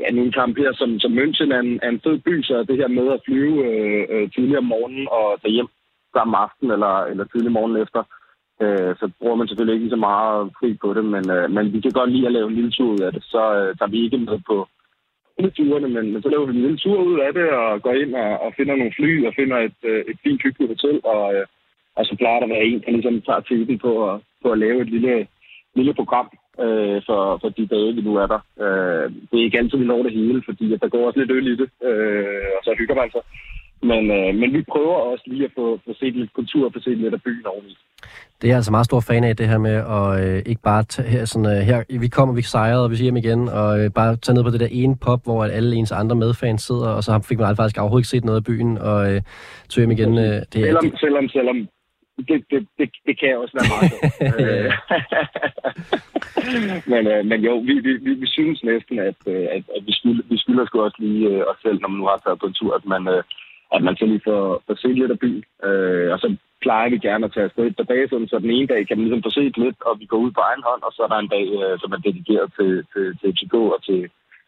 ja, 0.00 0.10
nu 0.10 0.22
en 0.22 0.32
kamp 0.32 0.58
her 0.58 0.72
som, 0.74 1.00
som 1.00 1.18
München 1.18 1.50
er 1.56 1.60
en, 1.60 1.80
er 1.82 1.88
en 1.88 2.00
fed 2.04 2.18
by, 2.18 2.42
så 2.42 2.64
det 2.68 2.76
her 2.76 2.88
med 2.88 3.12
at 3.12 3.20
flyve 3.26 3.56
øh, 3.68 4.06
øh, 4.10 4.30
tidligere 4.30 4.64
om 4.64 4.70
morgenen 4.74 5.08
og 5.10 5.40
tage 5.42 5.52
hjem 5.52 5.68
samme 6.16 6.36
aften 6.36 6.70
eller, 6.70 6.94
eller 7.10 7.24
tidlig 7.24 7.52
morgen 7.52 7.76
efter, 7.76 8.02
øh, 8.62 8.96
så 9.00 9.10
bruger 9.18 9.36
man 9.36 9.48
selvfølgelig 9.48 9.76
ikke 9.78 9.94
så 9.94 10.00
meget 10.10 10.50
fri 10.58 10.74
på 10.82 10.94
det, 10.94 11.04
men, 11.04 11.30
øh, 11.30 11.50
men 11.50 11.72
vi 11.72 11.80
kan 11.80 11.90
godt 11.90 12.10
lide 12.12 12.26
at 12.26 12.32
lave 12.32 12.48
en 12.48 12.54
lille 12.54 12.70
tur 12.70 12.90
ud 12.92 13.00
af 13.06 13.12
det. 13.12 13.22
Så 13.24 13.42
øh, 13.58 13.76
tager 13.76 13.90
vi 13.90 14.04
ikke 14.04 14.18
med 14.18 14.38
på 14.46 14.68
alle 15.38 15.50
turene, 15.50 15.88
men, 15.88 16.12
men 16.12 16.22
så 16.22 16.28
laver 16.28 16.46
vi 16.46 16.52
en 16.56 16.62
lille 16.62 16.78
tur 16.78 16.98
ud 17.10 17.18
af 17.26 17.32
det 17.34 17.50
og 17.50 17.82
går 17.82 17.94
ind 18.02 18.14
og, 18.14 18.30
og 18.44 18.54
finder 18.56 18.76
nogle 18.76 18.92
fly 18.98 19.26
og 19.26 19.32
finder 19.34 19.58
et, 19.58 19.80
øh, 19.82 20.04
et 20.10 20.18
fint 20.24 20.42
hyggeligt 20.42 20.72
hotel, 20.72 21.00
og, 21.04 21.34
øh, 21.34 21.46
og 21.96 22.04
så 22.06 22.16
plejer 22.16 22.38
der 22.38 22.46
at 22.46 22.54
være 22.54 22.64
en, 22.64 22.80
der 22.80 22.90
ligesom 22.90 23.22
tager 23.22 23.40
tiden 23.40 23.78
på 23.78 23.92
at, 24.10 24.20
på 24.42 24.48
at 24.52 24.58
lave 24.58 24.80
et 24.82 24.90
lille, 24.90 25.26
lille 25.74 25.94
program 25.94 26.28
øh, 26.64 26.98
for, 27.08 27.22
for 27.40 27.48
de 27.48 27.66
dage, 27.66 27.94
vi 27.94 28.00
nu 28.00 28.12
er 28.22 28.26
der. 28.34 28.40
Øh, 28.64 29.06
det 29.28 29.36
er 29.36 29.44
ikke 29.44 29.58
altid, 29.58 29.78
vi 29.78 29.84
når 29.84 30.02
det 30.02 30.12
hele, 30.12 30.42
fordi 30.48 30.72
at 30.72 30.80
der 30.82 30.88
går 30.88 31.06
også 31.06 31.18
lidt 31.18 31.30
øl 31.30 31.46
i 31.52 31.56
det, 31.62 31.68
øh, 31.88 32.48
og 32.56 32.60
så 32.64 32.74
hygger 32.78 32.94
man 32.94 33.10
sig. 33.10 33.22
Men, 33.82 34.10
øh, 34.10 34.34
men 34.34 34.52
vi 34.52 34.62
prøver 34.62 34.94
også 34.94 35.24
lige 35.26 35.44
at 35.44 35.50
få, 35.54 35.80
få 35.86 35.94
set 36.00 36.16
lidt 36.16 36.32
kultur 36.32 36.66
og 36.66 36.72
få 36.72 36.80
set 36.80 36.98
lidt 36.98 37.14
af 37.14 37.22
byen 37.22 37.46
oveni. 37.46 37.76
Det 38.38 38.44
er 38.44 38.48
jeg 38.48 38.56
altså 38.56 38.70
meget 38.70 38.86
stor 38.86 39.00
fan 39.00 39.24
af, 39.24 39.36
det 39.36 39.48
her 39.48 39.58
med 39.58 39.76
at 39.98 40.08
øh, 40.24 40.42
ikke 40.46 40.62
bare 40.62 40.82
tage 40.82 41.08
her, 41.08 41.24
sådan, 41.24 41.58
øh, 41.58 41.62
her, 41.68 42.00
vi 42.00 42.08
kommer, 42.08 42.34
vi 42.34 42.42
sejrede, 42.42 42.84
og 42.84 42.90
vi 42.90 42.96
siger 42.96 43.06
hjem 43.06 43.16
igen, 43.16 43.48
og 43.48 43.80
øh, 43.80 43.90
bare 43.94 44.16
tage 44.16 44.34
ned 44.34 44.44
på 44.44 44.50
det 44.50 44.60
der 44.60 44.68
ene 44.70 44.96
pop, 44.96 45.20
hvor 45.24 45.44
alle 45.44 45.76
ens 45.76 45.92
andre 45.92 46.16
medfans 46.16 46.62
sidder, 46.62 46.88
og 46.88 47.02
så 47.04 47.24
fik 47.28 47.38
man 47.38 47.56
faktisk 47.56 47.78
overhovedet 47.78 48.02
ikke 48.02 48.14
set 48.14 48.24
noget 48.24 48.40
af 48.40 48.44
byen, 48.44 48.78
og 48.78 48.98
øh, 49.12 49.20
tog 49.68 49.80
hjem 49.80 49.90
igen. 49.90 50.18
Øh, 50.18 50.24
det, 50.24 50.46
selvom, 50.52 50.84
det, 50.84 51.00
selvom, 51.00 51.28
selvom, 51.28 51.56
det, 52.28 52.38
det, 52.50 52.66
det, 52.78 52.90
det 53.06 53.20
kan 53.20 53.38
også 53.38 53.54
være 53.58 53.70
meget. 53.74 53.92
Øh, 54.40 54.70
men, 56.92 57.02
øh, 57.12 57.26
men 57.30 57.40
jo, 57.40 57.54
vi, 57.68 57.74
vi, 57.86 57.92
vi, 58.06 58.12
vi 58.14 58.26
synes 58.26 58.64
næsten, 58.64 58.98
at, 58.98 59.20
øh, 59.26 59.46
at, 59.56 59.62
at 59.76 59.82
vi, 59.86 59.92
skylder, 59.92 60.22
vi 60.30 60.38
skylder 60.38 60.66
sgu 60.66 60.80
også 60.80 60.96
lige 60.98 61.28
øh, 61.28 61.42
os 61.50 61.58
selv, 61.62 61.78
når 61.80 61.88
man 61.88 61.98
nu 62.00 62.06
har 62.06 62.20
taget 62.24 62.40
på 62.40 62.46
en 62.46 62.58
tur, 62.60 62.74
at 62.74 62.84
man, 62.86 63.08
øh, 63.14 63.22
at 63.74 63.82
man 63.86 63.96
så 63.96 64.04
lige 64.06 64.26
får, 64.28 64.62
får 64.66 64.76
set 64.82 64.98
lidt 64.98 65.14
af 65.14 65.18
byen. 65.18 65.44
Øh, 65.66 66.08
og 66.14 66.18
så 66.22 66.28
plejer 66.64 66.88
vi 66.90 66.98
gerne 66.98 67.24
at 67.24 67.32
tage 67.32 67.48
afsted 67.48 67.64
et 67.66 67.76
par 67.76 67.90
dage, 67.92 68.08
sådan, 68.08 68.28
så 68.28 68.38
den 68.38 68.50
ene 68.50 68.66
dag 68.72 68.80
kan 68.86 68.96
man 68.96 69.04
ligesom 69.04 69.22
få 69.26 69.30
set 69.30 69.56
lidt, 69.64 69.78
og 69.88 69.94
vi 70.00 70.06
går 70.12 70.20
ud 70.24 70.32
på 70.34 70.40
egen 70.48 70.62
hånd, 70.68 70.82
og 70.86 70.92
så 70.92 71.00
er 71.02 71.10
der 71.10 71.18
en 71.20 71.32
dag, 71.36 71.46
øh, 71.62 71.74
som 71.82 71.90
er 71.92 72.00
dedikeret 72.06 72.48
til, 72.58 72.72
til, 72.92 73.04
til 73.18 73.26
FCK 73.34 73.54
og 73.54 73.80
til, 73.88 74.00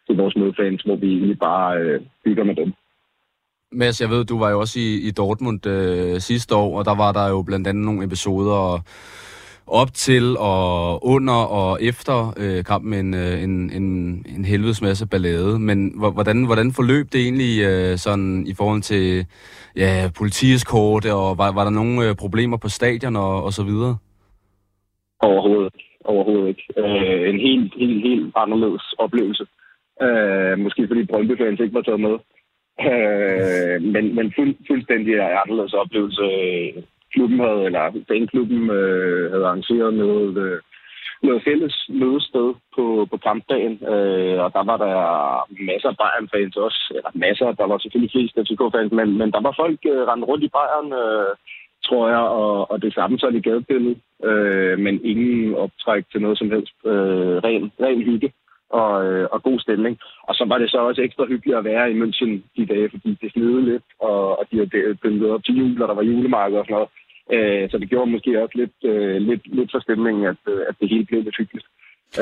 til 0.05 0.13
vores 0.21 0.35
modfans, 0.41 0.81
hvor 0.81 0.95
vi 0.95 1.09
egentlig 1.17 1.39
bare 1.39 1.69
øh, 1.81 2.01
bygger 2.25 2.43
med 2.43 2.55
dem. 2.55 2.73
Mads, 3.71 4.01
jeg 4.01 4.09
ved, 4.09 4.25
du 4.25 4.39
var 4.39 4.49
jo 4.49 4.59
også 4.59 4.79
i, 4.79 4.89
i 5.07 5.11
Dortmund 5.11 5.67
øh, 5.67 6.19
sidste 6.19 6.55
år, 6.55 6.77
og 6.79 6.85
der 6.85 6.95
var 6.95 7.11
der 7.11 7.29
jo 7.29 7.41
blandt 7.41 7.67
andet 7.67 7.85
nogle 7.85 8.05
episoder 8.05 8.57
og 8.71 8.79
op 9.71 9.93
til 9.93 10.37
og 10.39 11.05
under 11.05 11.33
og 11.33 11.83
efter 11.83 12.33
øh, 12.37 12.63
kampen 12.63 12.93
en, 12.93 13.13
øh, 13.13 13.43
en, 13.43 13.71
en, 13.77 13.85
en 14.35 14.45
helvedes 14.45 14.81
masse 14.81 15.07
ballade. 15.07 15.59
Men 15.59 15.93
hvordan, 16.15 16.45
hvordan 16.45 16.71
forløb 16.71 17.05
det 17.13 17.21
egentlig 17.21 17.63
øh, 17.63 17.97
sådan 17.97 18.47
i 18.47 18.53
forhold 18.57 18.81
til 18.81 19.25
ja, 19.75 20.09
politieskort, 20.17 21.05
og 21.05 21.37
var, 21.37 21.51
var 21.51 21.63
der 21.63 21.71
nogle 21.71 22.09
øh, 22.09 22.15
problemer 22.15 22.57
på 22.57 22.69
stadion 22.69 23.15
og, 23.15 23.43
og 23.43 23.53
så 23.53 23.63
videre? 23.63 23.97
Overhovedet, 25.19 25.73
overhovedet 26.05 26.47
ikke. 26.47 26.65
Øh, 26.77 27.29
en 27.29 27.39
helt, 27.39 27.73
helt, 27.77 28.01
helt 28.07 28.33
anderledes 28.35 28.95
oplevelse. 28.99 29.45
Øh, 30.01 30.59
måske 30.59 30.87
fordi 30.87 31.05
brøndby 31.05 31.31
ikke 31.31 31.73
var 31.73 31.81
taget 31.81 31.99
med. 31.99 32.15
Øh, 32.89 33.81
men 33.93 34.15
men 34.15 34.33
fuld, 34.35 34.55
fuldstændig 34.67 35.13
anderledes 35.43 35.73
oplevelse. 35.73 36.21
Øh, 36.21 36.83
Klubben 37.13 37.39
havde, 37.39 37.63
eller 37.65 38.03
fanklubben 38.07 38.69
øh, 38.69 39.31
havde 39.31 39.45
arrangeret 39.45 39.93
noget, 39.93 40.37
øh, 40.37 40.59
noget 41.23 41.43
fælles 41.47 41.75
mødested 41.89 42.47
på, 42.75 43.07
på 43.11 43.17
kampdagen, 43.17 43.75
øh, 43.93 44.37
og 44.43 44.49
der 44.55 44.63
var 44.69 44.77
der 44.85 44.97
masser 45.71 45.89
af 45.89 45.97
Bayern-fans 46.01 46.55
også, 46.55 46.81
eller 46.97 47.11
masser, 47.13 47.51
der 47.51 47.65
var 47.71 47.77
selvfølgelig 47.77 48.11
flest 48.11 48.35
FCK-fans, 48.43 48.91
men, 48.91 49.17
men 49.17 49.31
der 49.31 49.41
var 49.41 49.53
folk 49.61 49.79
øh, 49.93 50.01
rendt 50.09 50.27
rundt 50.29 50.43
i 50.43 50.53
Bayern, 50.57 50.89
øh, 51.03 51.31
tror 51.87 52.07
jeg, 52.07 52.23
og, 52.41 52.71
og 52.71 52.81
det 52.81 52.93
samme 52.93 53.19
så 53.19 53.27
i 53.27 53.41
gadebilledet, 53.41 54.01
øh, 54.23 54.79
men 54.79 55.05
ingen 55.05 55.55
optræk 55.55 56.03
til 56.11 56.21
noget 56.21 56.37
som 56.37 56.51
helst, 56.51 56.75
øh, 56.85 57.35
ren, 57.45 57.71
ren 57.85 58.01
hygge 58.01 58.31
og, 58.79 59.05
øh, 59.05 59.27
og 59.31 59.43
god 59.43 59.59
stemning. 59.59 59.99
Og 60.27 60.35
så 60.35 60.43
var 60.47 60.57
det 60.57 60.71
så 60.71 60.77
også 60.77 61.01
ekstra 61.01 61.25
hyggeligt 61.25 61.57
at 61.57 61.63
være 61.63 61.91
i 61.91 61.99
München 62.01 62.31
de 62.57 62.65
dage, 62.73 62.89
fordi 62.89 63.17
det 63.21 63.31
snede 63.31 63.65
lidt, 63.65 63.83
og, 63.99 64.39
og 64.39 64.43
de 64.51 64.57
havde 64.57 64.95
pyntet 65.03 65.29
op 65.29 65.43
til 65.43 65.57
jul, 65.59 65.81
og 65.81 65.87
der 65.87 65.93
var 65.93 66.09
julemarked 66.09 66.57
og 66.57 66.65
sådan 66.65 66.73
noget. 66.77 66.89
Øh, 67.35 67.69
så 67.71 67.77
det 67.77 67.89
gjorde 67.89 68.11
måske 68.11 68.43
også 68.43 68.55
lidt, 68.61 68.77
øh, 68.83 69.21
lidt, 69.29 69.43
lidt 69.57 69.71
for 69.71 69.79
stemningen, 69.79 70.25
at, 70.25 70.41
øh, 70.47 70.61
at 70.69 70.75
det 70.79 70.89
hele 70.89 71.05
blev 71.05 71.23
lidt 71.23 71.37
hyggeligt. 71.37 71.67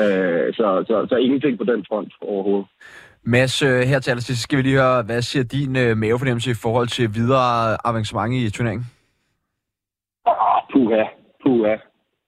Øh, 0.00 0.54
så, 0.54 0.66
så, 0.88 1.06
så 1.08 1.16
ingenting 1.16 1.58
på 1.58 1.64
den 1.64 1.84
front 1.88 2.12
overhovedet. 2.20 2.66
Mads, 3.22 3.62
øh, 3.62 3.80
her 3.90 3.98
til 4.00 4.10
allersidst 4.10 4.42
skal 4.42 4.58
vi 4.58 4.62
lige 4.62 4.80
høre, 4.80 5.02
hvad 5.02 5.22
siger 5.22 5.44
din 5.44 5.76
øh, 5.76 5.96
mavefornemmelse 5.96 6.50
i 6.50 6.60
forhold 6.62 6.88
til 6.88 7.14
videre 7.14 7.76
avancement 7.88 8.34
i 8.34 8.50
turneringen? 8.50 8.86
Oh, 10.26 10.60
puha, 10.72 11.02
puha 11.42 11.76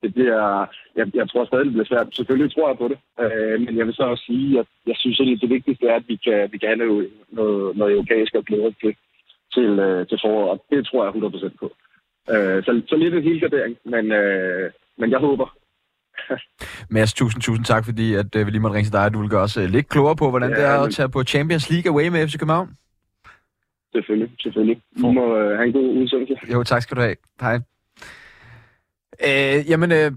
det 0.02 0.14
bliver, 0.14 0.66
jeg, 0.96 1.06
jeg 1.14 1.30
tror 1.30 1.44
stadig, 1.44 1.64
det 1.64 1.72
bliver 1.72 1.90
svært. 1.92 2.16
Selvfølgelig 2.16 2.52
tror 2.52 2.68
jeg 2.68 2.78
på 2.78 2.88
det, 2.92 2.98
øh, 3.22 3.60
men 3.64 3.76
jeg 3.78 3.86
vil 3.86 3.94
så 3.94 4.02
også 4.02 4.24
sige, 4.24 4.58
at 4.60 4.66
jeg 4.86 4.96
synes, 4.98 5.20
at 5.20 5.40
det 5.40 5.50
vigtigste 5.50 5.86
er, 5.86 5.96
at 5.96 6.08
vi 6.08 6.16
kan, 6.16 6.48
vi 6.52 6.58
kan 6.58 6.68
have 6.68 6.82
noget, 6.84 7.10
noget, 7.28 7.76
noget 7.76 7.92
europæisk 7.92 8.34
at 8.34 8.46
glæde 8.46 8.74
til, 8.82 8.92
til, 9.54 9.70
øh, 9.86 10.06
til 10.06 10.18
foråret. 10.24 10.60
Det 10.70 10.86
tror 10.86 11.04
jeg 11.04 11.14
100% 11.14 11.56
på. 11.60 11.66
Øh, 12.32 12.64
så, 12.64 12.82
så 12.88 12.96
lidt 12.96 13.14
en 13.14 13.22
helgardering, 13.22 13.76
men, 13.84 14.12
øh, 14.12 14.70
men 14.98 15.10
jeg 15.10 15.18
håber. 15.18 15.56
Mads, 16.94 17.14
tusind, 17.14 17.42
tusind 17.42 17.64
tak, 17.64 17.84
fordi 17.84 18.14
at, 18.14 18.36
øh, 18.36 18.46
vi 18.46 18.50
lige 18.50 18.60
måtte 18.60 18.76
ringe 18.76 18.86
til 18.86 18.92
dig, 18.92 19.04
og 19.04 19.14
du 19.14 19.20
vil 19.20 19.30
gøre 19.30 19.42
os 19.48 19.56
øh, 19.56 19.68
lidt 19.70 19.88
klogere 19.88 20.16
på, 20.16 20.30
hvordan 20.30 20.50
ja, 20.50 20.56
det 20.56 20.64
er 20.64 20.78
men... 20.78 20.88
at 20.88 20.94
tage 20.94 21.08
på 21.08 21.22
Champions 21.22 21.70
League 21.70 21.90
away 21.92 22.08
med 22.08 22.28
FC 22.28 22.38
København. 22.38 22.68
Selvfølgelig, 23.94 24.30
selvfølgelig. 24.40 24.82
Du 25.00 25.10
må 25.10 25.36
øh, 25.38 25.56
have 25.56 25.66
en 25.66 25.72
god 25.72 25.88
udsendelse. 26.00 26.34
Jo, 26.52 26.62
tak 26.62 26.82
skal 26.82 26.96
du 26.96 27.02
have. 27.02 27.16
Hej. 27.40 27.58
Øh, 29.26 29.70
jamen, 29.70 29.92
øh, 29.92 30.12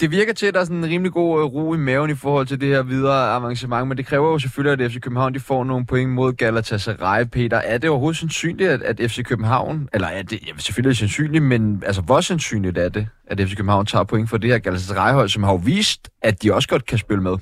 det 0.00 0.10
virker 0.10 0.32
til, 0.32 0.46
at 0.46 0.54
der 0.54 0.60
er 0.60 0.64
sådan 0.64 0.76
en 0.76 0.90
rimelig 0.90 1.12
god 1.12 1.40
øh, 1.40 1.44
ro 1.44 1.74
i 1.74 1.76
maven 1.76 2.10
i 2.10 2.14
forhold 2.14 2.46
til 2.46 2.60
det 2.60 2.68
her 2.68 2.82
videre 2.82 3.34
avancement, 3.34 3.88
men 3.88 3.96
det 3.96 4.06
kræver 4.06 4.32
jo 4.32 4.38
selvfølgelig, 4.38 4.84
at 4.84 4.92
FC 4.92 5.00
København 5.00 5.34
de 5.34 5.40
får 5.40 5.64
nogle 5.64 5.86
point 5.86 6.10
mod 6.10 6.32
Galatasaray, 6.32 7.24
Peter. 7.24 7.56
Er 7.56 7.78
det 7.78 7.90
overhovedet 7.90 8.18
sandsynligt, 8.18 8.70
at, 8.70 8.82
at 8.82 9.10
FC 9.10 9.22
København, 9.24 9.88
eller 9.92 10.08
er 10.08 10.22
det 10.22 10.40
ja, 10.46 10.52
selvfølgelig 10.58 10.96
sandsynligt, 10.96 11.44
men 11.44 11.82
altså 11.86 12.02
hvor 12.02 12.20
sandsynligt 12.20 12.78
er 12.78 12.88
det, 12.88 13.08
at 13.26 13.40
FC 13.40 13.56
København 13.56 13.86
tager 13.86 14.04
point 14.04 14.30
for 14.30 14.36
det 14.36 14.50
her 14.50 14.58
Galatasaray-hold, 14.58 15.28
som 15.28 15.42
har 15.42 15.52
jo 15.52 15.60
vist, 15.64 16.10
at 16.22 16.42
de 16.42 16.54
også 16.54 16.68
godt 16.68 16.86
kan 16.86 16.98
spille 16.98 17.22
med? 17.22 17.36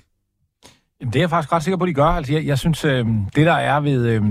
Jamen, 1.00 1.12
det 1.12 1.18
er 1.18 1.22
jeg 1.22 1.30
faktisk 1.30 1.52
ret 1.52 1.62
sikker 1.62 1.78
på, 1.78 1.84
at 1.84 1.88
de 1.88 1.94
gør. 1.94 2.04
Altså, 2.04 2.32
jeg, 2.32 2.46
jeg 2.46 2.58
synes, 2.58 2.84
øh, 2.84 3.06
det 3.34 3.46
der 3.46 3.52
er 3.52 3.80
ved... 3.80 4.06
Øh, 4.06 4.22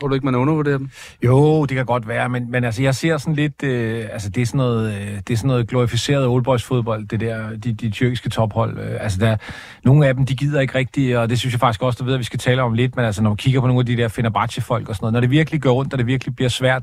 Tror 0.00 0.08
du 0.08 0.14
ikke, 0.14 0.26
man 0.26 0.34
undervurderer 0.34 0.78
dem? 0.78 0.90
Jo, 1.24 1.64
det 1.64 1.76
kan 1.76 1.86
godt 1.86 2.08
være, 2.08 2.28
men, 2.28 2.50
men 2.50 2.64
altså, 2.64 2.82
jeg 2.82 2.94
ser 2.94 3.18
sådan 3.18 3.34
lidt, 3.34 3.62
øh, 3.62 4.08
altså 4.12 4.28
det 4.28 4.42
er 4.42 4.46
sådan 4.46 4.58
noget, 4.58 4.94
øh, 4.94 5.16
det 5.16 5.30
er 5.30 5.36
sådan 5.36 5.48
noget 5.48 5.68
glorificeret 5.68 6.26
oldboys 6.26 6.64
fodbold, 6.64 7.08
det 7.08 7.20
der, 7.20 7.50
de, 7.56 7.72
de 7.72 7.90
tyrkiske 7.90 8.28
tophold. 8.28 8.78
Øh, 8.78 8.96
altså 9.00 9.18
der, 9.20 9.36
nogle 9.84 10.06
af 10.06 10.14
dem, 10.14 10.26
de 10.26 10.36
gider 10.36 10.60
ikke 10.60 10.74
rigtigt, 10.74 11.16
og 11.16 11.30
det 11.30 11.38
synes 11.38 11.52
jeg 11.52 11.60
faktisk 11.60 11.82
også, 11.82 11.96
du 11.96 12.04
ved, 12.04 12.14
at 12.14 12.18
vi 12.18 12.24
skal 12.24 12.38
tale 12.38 12.62
om 12.62 12.72
lidt, 12.72 12.96
men 12.96 13.04
altså 13.04 13.22
når 13.22 13.30
man 13.30 13.36
kigger 13.36 13.60
på 13.60 13.66
nogle 13.66 13.80
af 13.80 13.86
de 13.86 13.96
der 13.96 14.08
Fenerbahce-folk 14.08 14.88
og 14.88 14.94
sådan 14.94 15.04
noget, 15.04 15.12
når 15.12 15.20
det 15.20 15.30
virkelig 15.30 15.62
går 15.62 15.72
rundt, 15.72 15.92
og 15.92 15.98
det 15.98 16.06
virkelig 16.06 16.36
bliver 16.36 16.48
svært, 16.48 16.82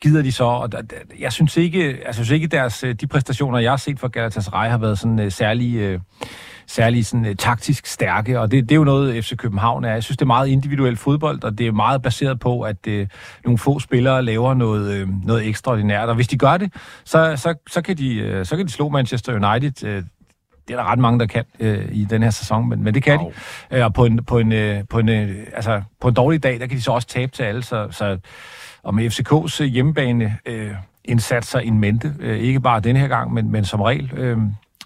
gider 0.00 0.22
de 0.22 0.32
så, 0.32 0.44
og 0.44 0.72
der, 0.72 0.78
jeg 1.18 1.32
synes 1.32 1.56
ikke, 1.56 1.84
altså, 1.84 2.04
jeg 2.06 2.14
synes 2.14 2.30
ikke 2.30 2.46
deres, 2.46 2.84
øh, 2.84 2.94
de 2.94 3.06
præstationer, 3.06 3.58
jeg 3.58 3.72
har 3.72 3.76
set 3.76 4.00
fra 4.00 4.08
Galatasaray, 4.08 4.70
har 4.70 4.78
været 4.78 4.98
sådan 4.98 5.20
øh, 5.20 5.32
særlig... 5.32 5.76
Øh, 5.76 6.00
særlig 6.66 7.06
sådan, 7.06 7.26
uh, 7.26 7.34
taktisk 7.38 7.86
stærke, 7.86 8.40
og 8.40 8.50
det, 8.50 8.62
det 8.62 8.72
er 8.72 8.76
jo 8.76 8.84
noget, 8.84 9.24
FC 9.24 9.36
København 9.36 9.84
er. 9.84 9.92
Jeg 9.92 10.02
synes, 10.02 10.16
det 10.16 10.22
er 10.22 10.26
meget 10.26 10.48
individuel 10.48 10.96
fodbold, 10.96 11.44
og 11.44 11.58
det 11.58 11.66
er 11.66 11.72
meget 11.72 12.02
baseret 12.02 12.40
på, 12.40 12.60
at 12.60 12.76
uh, 12.88 13.06
nogle 13.44 13.58
få 13.58 13.78
spillere 13.78 14.22
laver 14.22 14.54
noget, 14.54 15.02
uh, 15.02 15.26
noget 15.26 15.46
ekstraordinært, 15.46 16.08
og 16.08 16.14
hvis 16.14 16.28
de 16.28 16.38
gør 16.38 16.56
det, 16.56 16.72
så, 17.04 17.36
så, 17.36 17.54
så, 17.66 17.82
kan, 17.82 17.96
de, 17.96 18.38
uh, 18.38 18.46
så 18.46 18.56
kan 18.56 18.66
de 18.66 18.72
slå 18.72 18.88
Manchester 18.88 19.32
United. 19.32 19.84
Uh, 19.84 20.04
det 20.68 20.74
er 20.74 20.76
der 20.76 20.90
ret 20.90 20.98
mange, 20.98 21.18
der 21.18 21.26
kan 21.26 21.44
uh, 21.60 21.92
i 21.92 22.04
den 22.10 22.22
her 22.22 22.30
sæson, 22.30 22.68
men, 22.68 22.84
men 22.84 22.94
det 22.94 23.02
kan 23.02 23.18
wow. 23.18 23.32
de. 23.70 23.78
Uh, 23.78 23.84
og 23.84 23.94
på 23.94 24.04
en, 24.04 24.24
på, 24.24 24.38
en, 24.38 24.52
uh, 24.52 24.88
på, 24.90 24.98
en, 24.98 25.08
altså, 25.08 25.82
på 26.00 26.08
en 26.08 26.14
dårlig 26.14 26.42
dag, 26.42 26.60
der 26.60 26.66
kan 26.66 26.76
de 26.76 26.82
så 26.82 26.92
også 26.92 27.08
tabe 27.08 27.32
til 27.32 27.42
alle, 27.42 27.62
så, 27.62 27.88
så 27.90 28.18
og 28.86 28.94
med 28.94 29.10
FCK's 29.10 29.64
hjemmebane 29.64 30.38
øh, 30.46 30.70
indsatser 31.04 31.58
in 31.58 31.80
mente, 31.80 32.14
øh, 32.20 32.38
ikke 32.38 32.60
bare 32.60 32.80
denne 32.80 33.00
her 33.00 33.08
gang, 33.08 33.34
men, 33.34 33.52
men 33.52 33.64
som 33.64 33.80
regel, 33.80 34.12
øh, 34.16 34.38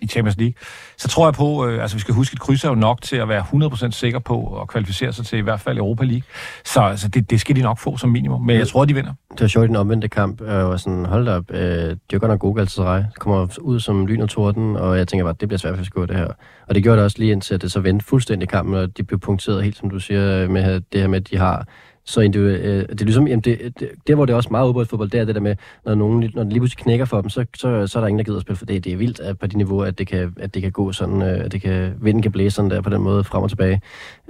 i 0.03 0.07
Champions 0.07 0.37
League, 0.37 0.55
så 0.99 1.09
tror 1.09 1.27
jeg 1.27 1.35
på, 1.35 1.67
øh, 1.67 1.83
altså 1.83 1.97
vi 1.97 2.01
skal 2.01 2.15
huske, 2.15 2.35
at 2.35 2.41
kryds 2.41 2.65
er 2.65 2.69
jo 2.69 2.75
nok 2.75 3.03
til 3.03 3.17
at 3.17 3.29
være 3.29 3.41
100% 3.41 3.91
sikker 3.91 4.19
på 4.19 4.61
at 4.61 4.69
kvalificere 4.69 5.13
sig 5.13 5.27
til 5.27 5.39
i 5.39 5.43
hvert 5.43 5.61
fald 5.61 5.79
Europa 5.79 6.05
League. 6.05 6.23
Så 6.65 6.81
altså, 6.81 7.09
det, 7.09 7.31
det 7.31 7.41
skal 7.41 7.57
de 7.57 7.63
nok 7.63 7.79
få 7.79 7.97
som 7.97 8.11
minimum, 8.11 8.43
men 8.43 8.57
jeg 8.57 8.69
tror, 8.69 8.85
de 8.85 8.95
vinder. 8.95 9.13
Det 9.31 9.41
var 9.41 9.47
sjovt 9.47 9.65
i 9.65 9.69
den 9.69 9.77
omvendte 9.77 10.09
kamp, 10.09 10.41
øh, 10.41 10.65
og 10.65 10.81
sådan, 10.81 11.05
hold 11.05 11.27
da 11.27 11.37
op, 11.37 11.51
øh, 11.51 11.61
det 11.61 11.99
er 12.13 12.19
godt 12.19 12.31
nok 12.31 12.41
gode 12.41 12.55
Galatasaray, 12.55 13.03
kommer 13.19 13.59
ud 13.61 13.81
som 13.81 14.07
lyn 14.07 14.21
og 14.21 14.29
torden, 14.29 14.77
og 14.77 14.99
jeg 14.99 15.09
tænker 15.09 15.25
bare, 15.25 15.35
det 15.41 15.49
bliver 15.49 15.59
svært 15.59 15.79
at 15.79 16.09
det 16.09 16.17
her. 16.17 16.29
Og 16.69 16.75
det 16.75 16.83
gjorde 16.83 16.97
det 16.97 17.05
også 17.05 17.19
lige 17.19 17.33
indtil, 17.33 17.55
at 17.55 17.63
det 17.63 17.73
så 17.73 17.81
vendte 17.81 18.07
fuldstændig 18.07 18.49
kampen, 18.49 18.75
og 18.75 18.97
de 18.97 19.03
blev 19.03 19.21
punkteret 19.21 19.65
helt, 19.65 19.77
som 19.77 19.91
du 19.91 19.99
siger, 19.99 20.49
med 20.49 20.81
det 20.93 21.01
her 21.01 21.09
med, 21.09 21.21
at 21.21 21.31
de 21.31 21.37
har 21.37 21.67
så 22.05 22.21
individuelt, 22.21 22.65
øh, 22.65 22.89
det 22.89 23.01
er 23.01 23.05
ligesom, 23.05 23.27
jamen 23.27 23.41
det, 23.41 23.73
det, 23.81 23.91
der 24.07 24.15
hvor 24.15 24.27
det 24.27 24.33
er 24.33 24.37
også 24.37 24.49
meget 24.51 24.89
fodbold, 24.89 25.11
det 25.11 25.21
er 25.21 25.25
det 25.25 25.35
der 25.35 25.41
med, 25.41 25.57
når 25.85 25.95
nogen, 25.95 26.31
når 26.35 26.43
det 26.43 26.53
lige 26.53 26.61
pludselig 26.61 26.85
knækker 26.85 27.05
for 27.05 27.21
dem, 27.21 27.31
så, 27.31 27.45
så, 27.57 27.87
så 27.87 27.99
er 27.99 28.01
der 28.01 28.09
ingen, 28.09 28.19
der 28.19 28.25
gider 28.25 28.37
at 28.37 28.43
spille 28.43 28.57
for 28.57 28.67
det. 28.67 28.85
Det 28.85 28.93
er 28.93 28.97
vildt 28.97 29.21
at 29.21 29.39
på 29.39 29.47
de 29.47 29.57
niveauer, 29.57 29.85
at 29.85 29.99
det 29.99 30.07
kan, 30.07 30.35
at 30.41 30.55
det 30.55 30.63
kan 30.63 30.73
gå 30.73 30.93
sådan, 30.93 31.23
øh, 31.23 31.45
at 31.45 31.53
det 31.53 31.63
kan, 31.63 31.95
vinden 32.01 32.23
kan 32.23 32.33
blæse 32.33 32.55
sådan 32.55 32.71
der 32.71 32.81
på 32.81 32.91
den 32.91 33.03
måde 33.03 33.25
frem 33.25 33.43
og 33.43 33.49
tilbage. 33.49 33.81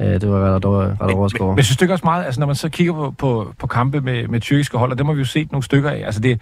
Øh, 0.01 0.07
det 0.07 0.29
var 0.31 0.55
ret, 0.55 0.65
ret, 0.65 1.01
ret 1.01 1.15
overskåret. 1.15 1.49
Men, 1.49 1.57
men 1.57 1.65
synes 1.65 1.77
du 1.77 1.85
ikke 1.85 1.95
også 1.95 2.05
meget, 2.05 2.25
altså 2.25 2.41
når 2.41 2.47
man 2.47 2.57
så 2.57 2.69
kigger 2.69 2.93
på, 2.93 3.15
på, 3.19 3.55
på 3.59 3.67
kampe 3.67 4.01
med, 4.01 4.29
med 4.29 4.41
tyrkiske 4.41 4.79
hold, 4.79 4.93
og 4.93 4.99
dem 4.99 5.07
har 5.07 5.13
vi 5.13 5.19
jo 5.19 5.25
set 5.25 5.53
nogle 5.53 5.65
stykker 5.65 5.91
af, 5.91 6.03
altså 6.05 6.21
det, 6.21 6.41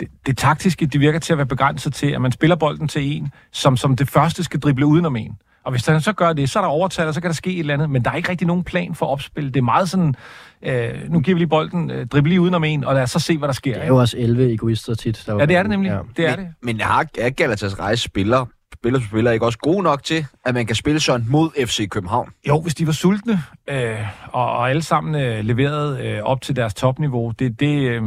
det, 0.00 0.08
det 0.26 0.38
taktiske, 0.38 0.86
det 0.86 1.00
virker 1.00 1.18
til 1.18 1.32
at 1.32 1.36
være 1.36 1.46
begrænset 1.46 1.94
til, 1.94 2.06
at 2.06 2.20
man 2.20 2.32
spiller 2.32 2.56
bolden 2.56 2.88
til 2.88 3.16
en, 3.16 3.32
som, 3.52 3.76
som 3.76 3.96
det 3.96 4.08
første 4.08 4.44
skal 4.44 4.60
drible 4.60 4.86
udenom 4.86 5.16
en. 5.16 5.36
Og 5.64 5.70
hvis 5.70 5.86
han 5.86 6.00
så 6.00 6.12
gør 6.12 6.32
det, 6.32 6.50
så 6.50 6.58
er 6.58 6.62
der 6.62 6.68
overtal, 6.68 7.08
og 7.08 7.14
så 7.14 7.20
kan 7.20 7.28
der 7.28 7.34
ske 7.34 7.52
et 7.52 7.58
eller 7.58 7.74
andet. 7.74 7.90
Men 7.90 8.04
der 8.04 8.10
er 8.10 8.14
ikke 8.14 8.28
rigtig 8.28 8.46
nogen 8.46 8.64
plan 8.64 8.94
for 8.94 9.06
opspil. 9.06 9.54
Det 9.54 9.56
er 9.56 9.64
meget 9.64 9.88
sådan, 9.88 10.14
øh, 10.62 11.10
nu 11.10 11.20
giver 11.20 11.34
vi 11.34 11.38
lige 11.38 11.48
bolden, 11.48 11.90
øh, 11.90 12.06
drible 12.06 12.28
lige 12.28 12.40
udenom 12.40 12.64
en, 12.64 12.84
og 12.84 12.94
lad 12.94 13.02
os 13.02 13.10
så 13.10 13.18
se, 13.18 13.38
hvad 13.38 13.48
der 13.48 13.54
sker. 13.54 13.74
Det 13.74 13.82
er 13.82 13.86
jo 13.86 13.96
også 13.96 14.16
11 14.18 14.52
egoister 14.52 14.94
tit. 14.94 15.22
Der 15.26 15.38
ja, 15.38 15.46
det 15.46 15.56
er 15.56 15.62
det 15.62 15.70
nemlig. 15.70 15.90
Ja. 15.90 15.98
Det 16.16 16.26
er 16.26 16.36
men, 16.36 16.46
det. 16.46 16.54
Men 16.62 16.80
har 16.80 17.06
er 17.18 17.30
Galatasaray 17.30 17.94
spiller, 17.94 18.46
spiller 18.72 19.00
spiller 19.00 19.30
ikke 19.30 19.46
også 19.46 19.58
gode 19.58 19.82
nok 19.82 20.02
til, 20.02 20.26
at 20.44 20.54
man 20.54 20.66
kan 20.66 20.76
spille 20.76 21.00
sådan 21.00 21.26
mod 21.28 21.66
FC 21.66 21.88
København? 21.88 22.30
Jo, 22.48 22.60
hvis 22.60 22.74
de 22.74 22.86
var 22.86 22.92
sultne, 22.92 23.42
øh, 23.68 23.98
og, 24.32 24.52
og 24.52 24.70
alle 24.70 24.82
sammen 24.82 25.22
øh, 25.22 25.44
leverede 25.44 26.06
øh, 26.06 26.22
op 26.22 26.40
til 26.40 26.56
deres 26.56 26.74
topniveau, 26.74 27.30
det, 27.30 27.60
det 27.60 27.88
øh, 27.88 28.02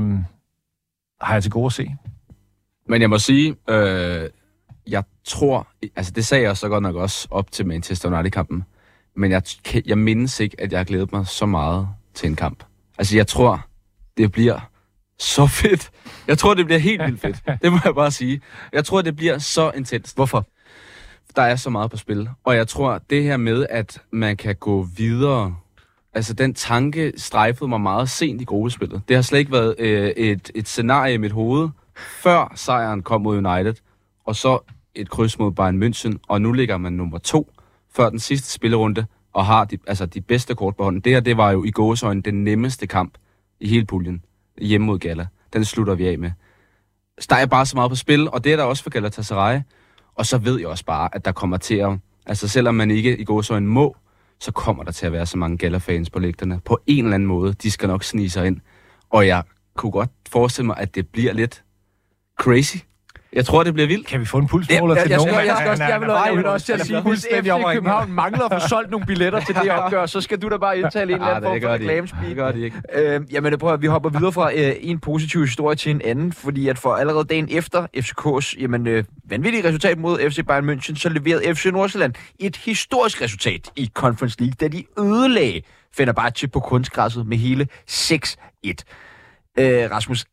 har 1.22 1.34
jeg 1.34 1.44
til 1.44 1.52
gode 1.52 1.66
at 1.66 1.74
se. 1.74 1.96
Men 2.88 3.02
jeg 3.02 3.10
må 3.10 3.18
sige, 3.18 3.56
øh, 3.70 4.30
tror, 5.26 5.68
altså 5.96 6.12
det 6.12 6.26
sagde 6.26 6.44
jeg 6.44 6.58
så 6.58 6.70
godt 6.70 6.84
nok 6.84 6.96
også 6.96 7.28
op 7.32 7.52
til 7.52 7.66
Manchester 7.66 8.10
United-kampen, 8.10 8.64
men 9.16 9.32
jeg, 9.32 9.44
jeg 9.86 9.98
mindes 9.98 10.40
ikke, 10.40 10.62
at 10.62 10.72
jeg 10.72 10.80
har 10.80 10.84
glædet 10.84 11.12
mig 11.12 11.28
så 11.28 11.46
meget 11.46 11.88
til 12.14 12.30
en 12.30 12.36
kamp. 12.36 12.64
Altså 12.98 13.16
jeg 13.16 13.28
tror, 13.28 13.68
det 14.18 14.32
bliver 14.32 14.70
så 15.20 15.48
fedt. 15.62 15.92
Jeg 16.28 16.38
tror, 16.38 16.54
det 16.54 16.66
bliver 16.66 16.80
helt 16.80 17.02
vildt 17.06 17.22
fedt. 17.22 17.62
Det 17.62 17.72
må 17.72 17.80
jeg 17.86 17.96
bare 17.96 18.12
sige. 18.12 18.42
Jeg 18.74 18.86
tror, 18.86 19.02
det 19.02 19.16
bliver 19.16 19.38
så 19.38 19.72
intenst. 19.76 20.16
Hvorfor? 20.16 20.46
Der 21.36 21.42
er 21.42 21.56
så 21.56 21.70
meget 21.70 21.92
på 21.92 21.98
spil. 21.98 22.30
Og 22.44 22.56
jeg 22.56 22.68
tror, 22.68 23.02
det 23.10 23.24
her 23.24 23.38
med, 23.38 23.66
at 23.70 24.02
man 24.12 24.38
kan 24.38 24.56
gå 24.56 24.88
videre 24.98 25.56
Altså, 26.16 26.34
den 26.34 26.54
tanke 26.54 27.14
strejfede 27.18 27.68
mig 27.68 27.82
meget 27.82 28.10
sent 28.10 28.42
i 28.42 28.46
gruppespillet. 28.46 29.02
Det 29.08 29.16
har 29.16 29.22
slet 29.22 29.40
ikke 29.40 29.52
været 29.52 29.76
øh, 29.80 30.10
et, 30.10 30.52
et 30.56 30.68
scenarie 30.68 31.14
i 31.14 31.18
mit 31.18 31.32
hoved, 31.32 31.70
før 31.96 32.54
sejren 32.56 33.04
kom 33.04 33.22
mod 33.22 33.38
United, 33.38 33.74
og 34.26 34.36
så 34.36 34.60
et 34.96 35.10
kryds 35.10 35.40
mod 35.40 35.52
Bayern 35.52 35.84
München, 35.84 36.18
og 36.28 36.42
nu 36.42 36.52
ligger 36.52 36.78
man 36.78 36.94
nummer 36.94 37.18
to 37.18 37.52
før 37.96 38.10
den 38.10 38.20
sidste 38.20 38.52
spillerunde, 38.52 39.06
og 39.34 39.46
har 39.46 39.66
de, 39.66 39.78
altså 39.88 40.06
de 40.06 40.22
bedste 40.22 40.56
kort 40.56 40.76
på 40.76 40.84
hånden. 40.84 41.02
Det 41.02 41.12
her, 41.12 41.20
det 41.20 41.38
var 41.38 41.52
jo 41.52 41.64
i 41.64 41.72
gåsøjne 41.72 42.22
den 42.22 42.44
nemmeste 42.44 42.88
kamp 42.88 43.18
i 43.60 43.68
hele 43.68 43.86
puljen, 43.86 44.24
hjemme 44.62 44.88
mod 44.88 45.00
Gala. 45.00 45.28
Den 45.54 45.66
slutter 45.66 45.96
vi 45.96 46.08
af 46.08 46.20
med. 46.20 46.32
Så 47.20 47.28
der 47.30 47.36
er 47.36 47.46
bare 47.46 47.66
så 47.66 47.78
meget 47.78 47.90
på 47.92 47.96
spil, 47.96 48.30
og 48.30 48.44
det 48.44 48.52
er 48.52 48.56
der 48.56 48.64
også 48.64 48.84
for 48.84 48.90
Galatasaray. 48.90 49.60
Og 50.16 50.26
så 50.26 50.38
ved 50.38 50.60
jeg 50.60 50.68
også 50.68 50.86
bare, 50.86 51.10
at 51.16 51.26
der 51.26 51.32
kommer 51.32 51.58
til 51.58 51.76
at... 51.76 51.98
Altså 52.26 52.48
selvom 52.48 52.76
man 52.76 52.92
ikke 52.92 53.18
i 53.18 53.24
gåsøjne 53.24 53.68
må, 53.68 53.96
så 54.40 54.52
kommer 54.52 54.84
der 54.84 54.92
til 54.92 55.06
at 55.06 55.12
være 55.12 55.26
så 55.26 55.38
mange 55.38 55.58
Gala-fans 55.58 56.10
på 56.10 56.20
lægterne. 56.20 56.60
På 56.66 56.80
en 56.88 57.04
eller 57.04 57.16
anden 57.16 57.28
måde. 57.28 57.54
De 57.54 57.72
skal 57.72 57.88
nok 57.88 58.04
snige 58.04 58.30
sig 58.30 58.48
ind. 58.48 58.60
Og 59.10 59.28
jeg 59.28 59.44
kunne 59.76 59.92
godt 59.92 60.10
forestille 60.30 60.66
mig, 60.66 60.78
at 60.78 60.96
det 60.96 61.08
bliver 61.08 61.34
lidt 61.34 61.64
crazy. 62.40 62.78
Jeg 63.36 63.46
tror, 63.46 63.64
det 63.64 63.74
bliver 63.74 63.88
vildt. 63.88 64.08
Kan 64.08 64.20
vi 64.20 64.26
få 64.26 64.38
en 64.38 64.48
pulsmåler 64.48 64.96
til 64.96 65.10
jeg, 65.10 65.18
nogen? 65.18 65.34
jeg, 65.34 65.46
jeg, 65.48 65.56
skal 65.58 65.70
også, 65.70 65.84
jeg 65.84 66.02
vil, 66.02 66.10
jeg 66.26 66.38
vil 66.38 66.46
også 66.46 66.66
til 66.66 66.74
at 66.74 66.86
sige, 66.86 67.02
hvis 67.02 67.28
FC. 67.32 67.74
København 67.74 68.12
mangler 68.12 68.46
at 68.46 68.62
få 68.62 68.68
solgt 68.68 68.92
nogle 68.92 69.06
billetter 69.06 69.40
til 69.40 69.56
det 69.56 69.72
opgør, 69.80 70.06
så 70.06 70.22
skal 70.22 70.42
du 70.42 70.50
da 70.50 70.58
bare 70.58 70.80
indtale 70.80 71.14
en 71.14 71.22
eller 71.22 71.36
anden 71.36 71.52
Ah, 71.52 71.54
det 71.54 71.62
form 71.62 71.70
for 71.70 71.74
reklamespeak. 71.74 72.26
Det 72.26 72.36
gør 72.36 72.52
de 72.52 72.62
ikke. 72.62 72.82
Øh, 72.94 73.22
jamen, 73.32 73.58
prøv 73.60 73.74
at 73.74 73.82
vi 73.82 73.88
hopper 73.88 74.10
videre 74.10 74.32
fra 74.32 74.54
øh, 74.54 74.76
en 74.80 75.00
positiv 75.00 75.42
historie 75.42 75.76
til 75.76 75.92
en 75.92 76.02
anden, 76.02 76.34
fordi 76.34 76.68
at 76.68 76.78
for 76.78 76.96
allerede 76.96 77.26
dagen 77.26 77.48
efter 77.52 77.88
FCK's 77.98 78.62
jamen, 78.62 78.88
øh, 78.88 79.04
vanvittige 79.30 79.68
resultat 79.68 79.98
mod 79.98 80.30
FC 80.30 80.40
Bayern 80.48 80.70
München, 80.70 80.96
så 80.96 81.10
leverede 81.10 81.56
FC 81.56 81.66
Nordsjælland 81.66 82.14
et 82.40 82.56
historisk 82.56 83.22
resultat 83.22 83.72
i 83.76 83.92
Conference 83.94 84.40
League, 84.40 84.56
da 84.62 84.68
de 84.68 84.84
ødelagde 85.00 85.62
Fenerbahce 85.98 86.48
på 86.48 86.60
kunstgræsset 86.60 87.28
med 87.28 87.38
hele 87.38 87.68
6-1. 87.90 88.74
Øh, 89.60 89.92
Rasmus, 89.92 90.26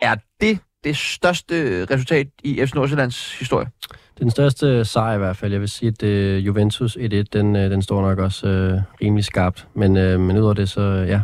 er 0.00 0.16
det 0.40 0.58
det 0.86 0.96
største 0.96 1.84
resultat 1.84 2.28
i 2.44 2.66
FC 2.66 2.74
Nordsjællands 2.74 3.38
historie? 3.38 3.66
Det 3.90 4.20
den 4.20 4.30
største 4.30 4.84
sejr 4.84 5.14
i 5.14 5.18
hvert 5.18 5.36
fald. 5.36 5.52
Jeg 5.52 5.60
vil 5.60 5.68
sige, 5.68 5.88
at 5.88 6.02
uh, 6.02 6.46
Juventus 6.46 6.96
1-1, 6.96 7.00
den, 7.32 7.56
uh, 7.56 7.62
den 7.62 7.82
står 7.82 8.02
nok 8.02 8.18
også 8.18 8.46
uh, 8.46 9.02
rimelig 9.02 9.24
skarpt. 9.24 9.68
Men, 9.74 9.96
uh, 9.96 10.20
men 10.20 10.38
udover 10.38 10.54
det, 10.54 10.68
så 10.68 10.80
ja, 10.80 11.20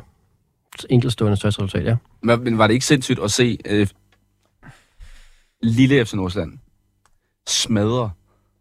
enkeltstående 0.90 1.36
største 1.36 1.62
resultat, 1.62 1.84
ja. 1.84 1.96
Men, 2.22 2.44
men 2.44 2.58
var 2.58 2.66
det 2.66 2.74
ikke 2.74 2.86
sindssygt 2.86 3.20
at 3.20 3.30
se 3.30 3.58
øh, 3.66 3.86
lille 5.62 6.04
FC 6.04 6.14
Nordsjælland 6.14 6.58
smadre 7.48 8.10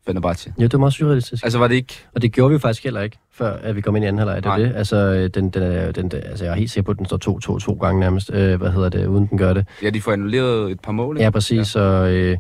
Fenerbahce? 0.06 0.54
Ja, 0.60 0.64
det 0.64 0.74
var 0.74 0.80
meget 0.80 0.94
surrealistisk. 0.94 1.44
Altså 1.44 1.60
var 1.60 1.68
det 1.68 1.76
ikke... 1.76 1.94
Og 2.16 2.22
det 2.22 2.32
gjorde 2.32 2.50
vi 2.50 2.54
jo 2.54 2.60
faktisk 2.60 2.84
heller 2.84 3.02
ikke, 3.02 3.18
før 3.34 3.54
at 3.54 3.76
vi 3.76 3.82
kom 3.82 3.96
ind 3.96 4.06
i 4.06 4.08
anden 4.08 4.18
halvleg. 4.20 4.36
Det 4.36 4.46
Nej. 4.46 4.58
det. 4.58 4.74
Altså, 4.76 4.96
øh, 4.96 5.30
den, 5.30 5.50
den, 5.50 5.64
er, 5.64 5.92
den, 5.92 6.12
altså, 6.14 6.46
jeg 6.46 6.52
er 6.52 6.56
helt 6.56 6.72
sikker 6.72 6.86
på, 6.86 6.92
at 6.92 6.98
den 6.98 7.06
står 7.06 7.58
2-2 7.58 7.66
to 7.66 7.74
gange 7.74 8.00
nærmest. 8.00 8.32
Øh, 8.34 8.56
hvad 8.58 8.72
hedder 8.72 8.90
det, 8.90 9.06
uden 9.08 9.28
den 9.28 9.38
gør 9.38 9.54
det. 9.54 9.66
Ja, 9.84 9.90
de 9.90 10.02
får 10.02 10.12
annulleret 10.12 10.72
et 10.72 10.80
par 10.80 10.92
mål, 10.92 11.18
ikke? 11.18 11.24
Ja, 11.24 11.30
præcis. 11.30 11.76
Ja. 11.76 11.82
Og, 11.82 12.12
øh, 12.12 12.38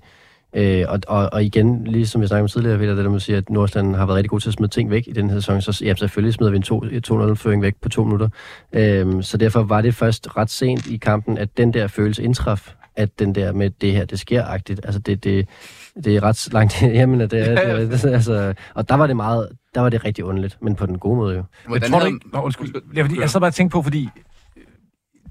øh, 0.56 0.86
og, 0.88 1.00
og, 1.08 1.30
og 1.34 1.44
igen, 1.44 1.84
ligesom 1.84 2.22
jeg 2.22 2.28
snakkede 2.28 2.44
om 2.44 2.48
tidligere, 2.48 2.78
Peter, 2.78 2.96
det 2.96 3.04
der 3.04 3.10
med 3.10 3.16
at 3.16 3.22
sige, 3.22 3.38
at 3.38 3.50
Nordsjælland 3.50 3.96
har 3.96 4.06
været 4.06 4.16
rigtig 4.16 4.30
god 4.30 4.40
til 4.40 4.50
at 4.50 4.54
smide 4.54 4.72
ting 4.72 4.90
væk 4.90 5.08
i 5.08 5.12
den 5.12 5.30
her 5.30 5.40
sæson, 5.40 5.62
så 5.62 5.82
ja, 5.86 5.96
selvfølgelig 5.96 6.34
smider 6.34 6.52
vi 6.52 6.58
en 6.58 7.32
2-0-føring 7.32 7.62
væk 7.62 7.76
på 7.82 7.90
to 7.90 8.04
minutter. 8.04 8.30
Øh, 8.74 9.24
så 9.24 9.38
derfor 9.38 9.64
var 9.64 9.82
det 9.82 9.96
først 9.96 10.38
ret 10.38 10.50
sent 10.50 10.88
i 10.88 10.98
kampen, 10.98 11.38
at 11.38 11.58
den 11.58 11.74
der 11.74 11.88
følelse 11.88 12.24
indtraf, 12.24 12.74
at 12.96 13.20
den 13.20 13.36
der 13.36 13.54
med 13.54 13.70
det 13.70 13.94
her, 13.94 14.06
det 14.06 14.20
sker-agtigt. 14.20 14.82
Altså, 14.84 15.00
det, 15.00 15.24
det, 15.24 15.48
det 15.96 16.16
er 16.16 16.24
ret 16.24 16.54
langt 16.54 16.80
hjemme, 16.98 17.24
at 17.24 17.32
det 17.32 17.40
er, 17.42 17.56
det, 17.56 17.70
er- 17.70 17.76
det, 17.98 18.06
altså, 18.14 18.54
og 18.74 18.90
der 18.90 18.96
var 18.96 19.08
det 19.08 19.16
meget, 19.16 19.50
der 19.76 19.82
var 19.82 19.90
det 19.90 20.06
rigtig 20.06 20.26
underligt, 20.26 20.58
men 20.62 20.76
på 20.76 20.86
den 20.86 21.00
gode 21.00 21.16
måde 21.16 21.36
jo. 21.36 21.44
Men 21.70 21.82
tror 21.82 22.00
du 22.00 22.06
ikke... 22.06 22.20
Nå, 22.34 22.42
undskyld. 22.42 22.76
Ja, 22.96 23.02
fordi, 23.04 23.20
jeg 23.20 23.30
sad 23.30 23.40
bare 23.42 23.50
og 23.50 23.54
tænkte 23.54 23.74
på, 23.74 23.82
fordi 23.82 24.10
øh, 24.58 24.64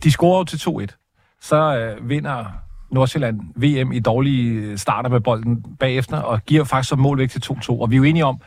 de 0.04 0.10
scorer 0.10 0.38
jo 0.38 0.44
til 0.44 0.56
2-1. 0.92 1.38
Så 1.40 1.76
øh, 1.78 2.08
vinder 2.08 2.44
Nordsjælland 2.92 3.40
VM 3.56 3.92
i 3.92 4.00
dårlige 4.00 4.78
starter 4.78 5.10
med 5.10 5.20
bolden 5.20 5.64
bagefter, 5.80 6.16
og 6.16 6.40
giver 6.46 6.64
faktisk 6.64 6.88
så 6.88 6.96
mål 6.96 7.18
væk 7.18 7.30
til 7.30 7.42
2-2. 7.50 7.70
Og 7.70 7.90
vi 7.90 7.94
er 7.94 7.98
jo 7.98 8.04
enige 8.04 8.24
om, 8.24 8.40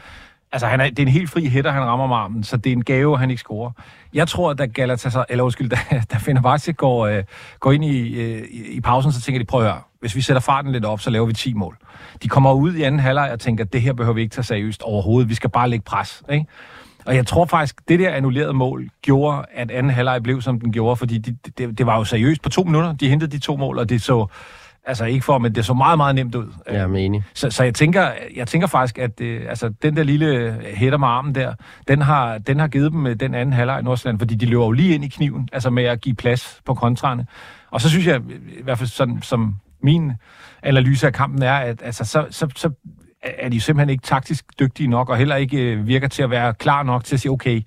altså 0.52 0.68
han 0.68 0.82
er, 0.82 0.90
det 0.90 1.00
er 1.00 1.04
en 1.04 1.08
helt 1.14 1.30
fri 1.30 1.46
hætter, 1.50 1.72
han 1.72 1.82
rammer 1.84 2.08
med 2.08 2.16
armen, 2.16 2.44
så 2.44 2.58
det 2.58 2.70
er 2.72 2.74
en 2.74 2.84
gave, 2.84 3.18
han 3.18 3.30
ikke 3.30 3.40
scorer. 3.40 3.72
Jeg 4.14 4.28
tror, 4.28 4.52
at 4.52 4.58
da 4.58 4.66
Galatasaray, 4.66 5.26
eller 5.30 5.44
undskyld, 5.44 5.70
da, 5.76 5.78
da 6.12 6.18
Fenerbahce 6.18 6.74
går, 6.74 7.08
øh, 7.08 7.24
går 7.60 7.72
ind 7.72 7.86
i, 7.86 8.22
øh, 8.22 8.44
i, 8.52 8.64
i 8.72 8.82
pausen, 8.82 9.12
så 9.12 9.22
tænker 9.22 9.40
de, 9.40 9.46
prøv 9.46 9.62
at 9.66 9.72
høre, 9.72 9.82
hvis 10.04 10.16
vi 10.16 10.22
sætter 10.22 10.42
farten 10.42 10.72
lidt 10.72 10.86
op, 10.86 11.00
så 11.00 11.10
laver 11.10 11.26
vi 11.26 11.34
10 11.34 11.54
mål. 11.54 11.78
De 12.24 12.28
kommer 12.28 12.54
ud 12.54 12.74
i 12.74 12.84
anden 12.84 13.00
halvleg 13.00 13.32
og 13.32 13.40
tænker, 13.40 13.64
det 13.64 13.82
her 13.82 13.94
behøver 13.94 14.14
vi 14.14 14.22
ikke 14.22 14.34
tage 14.34 14.46
seriøst 14.46 14.82
overhovedet, 14.82 15.30
vi 15.30 15.36
skal 15.36 15.50
bare 15.50 15.70
lægge 15.70 15.84
pres. 15.84 16.24
Ikke? 16.32 16.46
Og 17.06 17.16
jeg 17.16 17.28
tror 17.28 17.46
faktisk, 17.46 17.76
det 17.88 18.00
der 18.00 18.10
annullerede 18.10 18.54
mål 18.54 18.90
gjorde, 19.02 19.46
at 19.54 19.72
anden 19.72 19.90
halvleg 19.90 20.24
blev, 20.24 20.42
som 20.42 20.60
den 20.60 20.72
gjorde, 20.72 20.96
fordi 20.96 21.18
de, 21.18 21.38
det, 21.58 21.78
det 21.78 21.86
var 21.86 21.98
jo 21.98 22.04
seriøst 22.04 22.42
på 22.42 22.50
to 22.50 22.64
minutter. 22.64 22.94
De 22.94 23.10
hentede 23.10 23.32
de 23.32 23.40
to 23.40 23.58
mål, 23.58 23.80
og 23.80 23.90
det 23.90 24.02
så, 24.02 24.28
altså 24.86 25.06
ikke 25.06 25.26
for, 25.26 25.38
men 25.38 25.56
det 25.56 25.66
så 25.66 25.74
meget, 25.74 25.98
meget 25.98 26.16
nemt 26.16 26.36
ud. 26.36 26.48
Jeg 26.68 26.76
er 26.76 26.88
enig. 26.88 27.24
Så, 27.34 27.50
så 27.50 27.64
jeg, 27.64 27.76
tænker, 27.76 28.08
jeg 28.36 28.48
tænker 28.48 28.68
faktisk, 28.68 29.00
at 29.00 29.22
øh, 29.22 29.42
altså, 29.50 29.70
den 29.70 29.98
der 29.98 30.04
lille 30.04 30.58
hætter 30.74 30.98
med 30.98 31.08
armen 31.08 31.36
der, 31.36 31.54
den 31.88 32.02
har, 32.02 32.38
den 32.38 32.60
har 32.60 32.68
givet 32.68 32.92
dem 32.92 33.08
øh, 33.08 33.16
den 33.16 33.36
anden 33.36 33.54
halvleg 33.54 33.80
i 33.80 33.84
Nordsjælland, 33.84 34.20
fordi 34.20 34.36
de 34.36 34.46
løber 34.46 34.66
jo 34.66 34.72
lige 34.72 34.96
ind 34.96 35.04
i 35.04 35.08
kniven, 35.08 35.50
altså 35.54 35.70
med 35.70 35.84
at 35.84 36.02
give 36.02 36.16
plads 36.16 36.62
på 36.66 36.74
kontrane. 36.74 37.28
Og 37.72 37.82
så 37.82 37.90
synes 37.90 38.08
jeg, 38.08 38.22
i 38.60 38.64
hvert 38.64 38.78
fald 38.78 38.90
sådan, 38.90 39.22
som 39.22 39.56
min 39.84 40.12
analyse 40.64 41.08
af 41.08 41.14
kampen 41.14 41.44
er, 41.44 41.54
at 41.54 41.82
altså, 41.84 42.06
så, 42.06 42.26
så, 42.30 42.48
så 42.56 42.70
er 43.22 43.50
de 43.50 43.62
simpelthen 43.62 43.90
ikke 43.90 44.02
taktisk 44.02 44.60
dygtige 44.60 44.88
nok, 44.88 45.10
og 45.10 45.18
heller 45.18 45.36
ikke 45.36 45.58
øh, 45.58 45.88
virker 45.88 46.08
til 46.08 46.24
at 46.24 46.30
være 46.30 46.54
klar 46.54 46.84
nok 46.84 47.04
til 47.04 47.16
at 47.16 47.20
sige, 47.20 47.32
okay, 47.32 47.62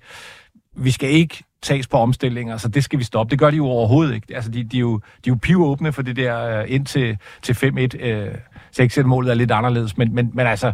vi 0.75 0.91
skal 0.91 1.09
ikke 1.09 1.43
tages 1.61 1.87
på 1.87 1.97
omstillinger, 1.97 2.57
så 2.57 2.67
det 2.67 2.83
skal 2.83 2.99
vi 2.99 3.03
stoppe. 3.03 3.31
Det 3.31 3.39
gør 3.39 3.49
de 3.49 3.57
jo 3.57 3.65
overhovedet 3.65 4.15
ikke. 4.15 4.35
Altså, 4.35 4.51
de, 4.51 4.63
de, 4.63 4.77
er, 4.77 4.81
jo, 4.81 4.97
de 4.97 5.29
er 5.29 5.31
jo 5.31 5.37
pivåbne 5.41 5.93
for 5.93 6.01
det 6.01 6.15
der 6.15 6.59
øh, 6.59 6.65
ind 6.67 6.85
til, 6.85 7.17
til 7.41 7.53
5-1. 7.53 8.05
Øh, 8.05 8.35
6 8.71 8.97
målet 9.05 9.31
er 9.31 9.35
lidt 9.35 9.51
anderledes, 9.51 9.97
men, 9.97 10.15
men, 10.15 10.31
men 10.33 10.47
altså, 10.47 10.73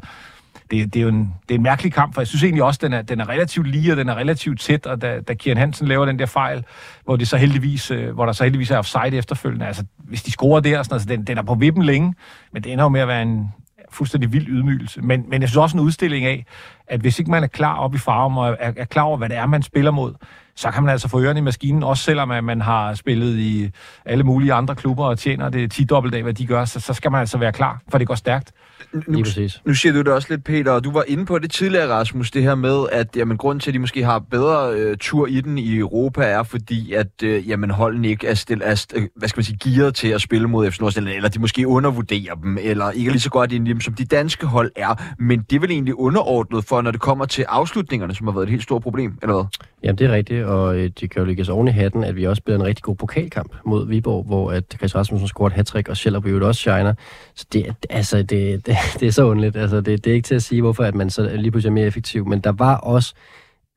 det, 0.72 0.94
det, 0.94 1.00
er 1.00 1.04
jo 1.04 1.10
en, 1.10 1.34
det 1.50 1.52
er 1.52 1.56
en 1.56 1.64
mærkelig 1.64 1.94
kamp, 1.94 2.14
for 2.14 2.22
jeg 2.22 2.28
synes 2.28 2.44
egentlig 2.44 2.64
også, 2.64 2.80
den 2.84 2.94
er, 2.94 3.02
den 3.02 3.20
er 3.20 3.30
relativt 3.30 3.68
lige, 3.68 3.92
og 3.92 3.98
den 3.98 4.10
er 4.10 4.16
relativt 4.16 4.62
tæt, 4.62 4.86
og 4.86 5.02
da, 5.02 5.20
da 5.20 5.34
Kieran 5.34 5.58
Hansen 5.58 5.88
laver 5.88 6.06
den 6.06 6.20
der 6.20 6.26
fejl, 6.26 6.64
hvor, 7.06 7.16
det 7.16 7.28
så 7.28 7.38
heldigvis, 7.38 7.92
øh, 7.92 8.14
hvor 8.14 8.26
der 8.26 8.34
så 8.34 8.44
heldigvis 8.44 8.72
er 8.72 8.78
offside 8.78 9.18
efterfølgende, 9.18 9.66
altså 9.66 9.84
hvis 9.98 10.24
de 10.24 10.32
scorer 10.32 10.60
der, 10.60 10.84
sådan, 10.84 10.96
altså, 10.96 11.08
den, 11.08 11.24
den 11.24 11.38
er 11.38 11.42
på 11.44 11.56
vippen 11.56 11.84
længe, 11.84 12.14
men 12.54 12.64
det 12.64 12.72
ender 12.72 12.84
jo 12.84 12.90
med 12.90 13.02
at 13.02 13.08
være 13.08 13.22
en 13.22 13.48
fuldstændig 13.94 14.34
vild 14.34 14.48
ydmygelse. 14.48 15.02
Men, 15.02 15.26
men 15.30 15.42
jeg 15.42 15.50
synes 15.50 15.58
også 15.58 15.78
en 15.78 15.84
udstilling 15.84 16.26
af, 16.26 16.46
at 16.88 17.00
hvis 17.00 17.20
ikke 17.20 17.32
man 17.32 17.44
er 17.44 17.48
klar 17.48 17.78
op 17.78 17.96
i 17.96 17.98
farven 17.98 18.38
og 18.38 18.58
er, 18.60 18.72
er 18.78 18.86
klar 18.86 19.04
over, 19.04 19.18
hvad 19.18 19.30
det 19.30 19.38
er, 19.38 19.46
man 19.46 19.64
spiller 19.64 19.92
mod, 19.92 20.14
så 20.56 20.72
kan 20.72 20.84
man 20.84 20.92
altså 20.92 21.08
få 21.08 21.22
ørerne 21.22 21.40
i 21.40 21.44
maskinen, 21.44 21.84
også 21.84 22.04
selvom 22.04 22.32
at 22.32 22.44
man 22.44 22.62
har 22.62 22.94
spillet 22.94 23.38
i 23.38 23.70
alle 24.06 24.24
mulige 24.24 24.54
andre 24.54 24.76
klubber 24.76 25.06
og 25.06 25.20
tjener 25.20 25.50
det 25.50 25.72
10 25.72 25.84
dobbelt 25.84 26.16
af, 26.16 26.24
hvad 26.24 26.34
de 26.34 26.46
gør, 26.46 26.66
så, 26.66 26.80
så 26.80 26.94
skal 26.94 27.12
man 27.12 27.20
altså 27.20 27.38
være 27.38 27.52
klar, 27.52 27.82
for 27.90 27.98
det 27.98 28.08
går 28.08 28.16
stærkt. 28.16 28.52
Nu, 28.94 29.02
Lige 29.08 29.24
præcis. 29.24 29.62
nu 29.66 29.74
siger 29.74 29.94
du 29.94 30.00
det 30.00 30.08
også 30.08 30.28
lidt, 30.30 30.44
Peter, 30.44 30.72
og 30.72 30.84
du 30.84 30.92
var 30.92 31.04
inde 31.08 31.26
på 31.26 31.40
det 31.40 31.52
tidligere, 31.52 31.88
Rasmus, 31.88 32.32
det 32.32 32.44
her 32.44 32.56
med, 32.56 32.86
at 32.92 33.08
jamen, 33.16 33.38
grunden 33.38 33.60
til, 33.60 33.70
at 33.70 33.74
de 33.74 33.80
måske 33.80 34.04
har 34.04 34.20
bedre 34.20 34.74
øh, 34.74 34.98
tur 34.98 35.28
i 35.28 35.42
den 35.42 35.58
i 35.58 35.78
Europa, 35.78 36.24
er 36.24 36.44
fordi, 36.44 36.94
at 36.94 37.24
øh, 37.24 37.50
jamen, 37.50 37.70
holdene 37.70 38.08
ikke 38.08 38.28
er, 38.28 38.34
stil, 38.34 38.62
er 38.64 39.08
hvad 39.16 39.30
skal 39.30 39.40
man 39.40 39.44
sige, 39.44 39.58
gearet 39.64 39.96
til 39.96 40.08
at 40.08 40.22
spille 40.22 40.48
mod 40.48 40.72
FC 40.72 40.80
Nordsjælland, 40.80 41.16
eller 41.16 41.30
de 41.30 41.40
måske 41.40 41.68
undervurderer 41.68 42.36
dem, 42.36 42.58
eller 42.62 42.92
ikke 42.92 43.08
er 43.08 43.12
lige 43.12 43.22
så 43.22 43.30
godt 43.30 43.52
i 43.52 43.58
dem, 43.58 43.82
som 43.82 43.94
de 43.94 44.06
danske 44.06 44.46
hold 44.46 44.72
er. 44.76 45.16
Men 45.20 45.42
det 45.50 45.56
er 45.56 45.60
vel 45.60 45.72
egentlig 45.72 45.96
underordnet 45.96 46.66
for, 46.66 46.82
når 46.82 46.92
det 46.92 47.02
kommer 47.02 47.26
til 47.26 47.46
afslutningerne, 47.50 48.16
som 48.16 48.28
har 48.28 48.34
været 48.34 48.44
et 48.44 48.50
helt 48.50 48.64
stort 48.64 48.82
problem, 48.82 49.18
eller 49.22 49.34
hvad? 49.34 49.46
Jamen, 49.84 49.98
det 49.98 50.08
er 50.08 50.12
rigtigt, 50.12 50.46
og 50.46 50.78
øh, 50.78 50.90
de 51.00 51.08
kan 51.08 51.20
jo 51.20 51.26
lægge 51.26 51.42
os 51.42 51.50
oven 51.50 51.68
i 51.68 51.72
hatten, 51.72 52.04
at 52.04 52.16
vi 52.16 52.26
også 52.26 52.40
spiller 52.40 52.60
en 52.60 52.66
rigtig 52.66 52.84
god 52.84 52.96
pokalkamp 52.96 53.56
mod 53.66 53.88
Viborg, 53.88 54.24
hvor 54.24 54.52
at 54.52 54.64
Chris 54.78 54.96
Rasmussen 54.96 55.28
scorer 55.28 55.50
et 55.50 55.54
hat 55.54 55.90
og 55.90 55.98
Scheller 55.98 56.20
også 56.42 56.62
shiner. 56.62 56.94
Så 57.36 57.46
det, 57.54 57.76
altså, 57.90 58.24
det, 58.24 58.66
det, 58.66 58.73
det 59.00 59.08
er 59.08 59.12
så 59.12 59.24
underligt. 59.24 59.56
Altså, 59.56 59.82
det, 59.82 60.06
det 60.06 60.12
er 60.12 60.16
ikke 60.16 60.28
til 60.28 60.36
at 60.36 60.44
sige, 60.44 60.62
hvorfor 60.62 60.84
at 60.84 60.96
man 60.96 61.10
så 61.10 61.36
lige 61.36 61.52
pludselig 61.52 61.70
er 61.70 61.74
mere 61.74 61.88
effektiv, 61.88 62.28
men 62.28 62.40
der 62.40 62.52
var 62.52 62.76
også 62.76 63.14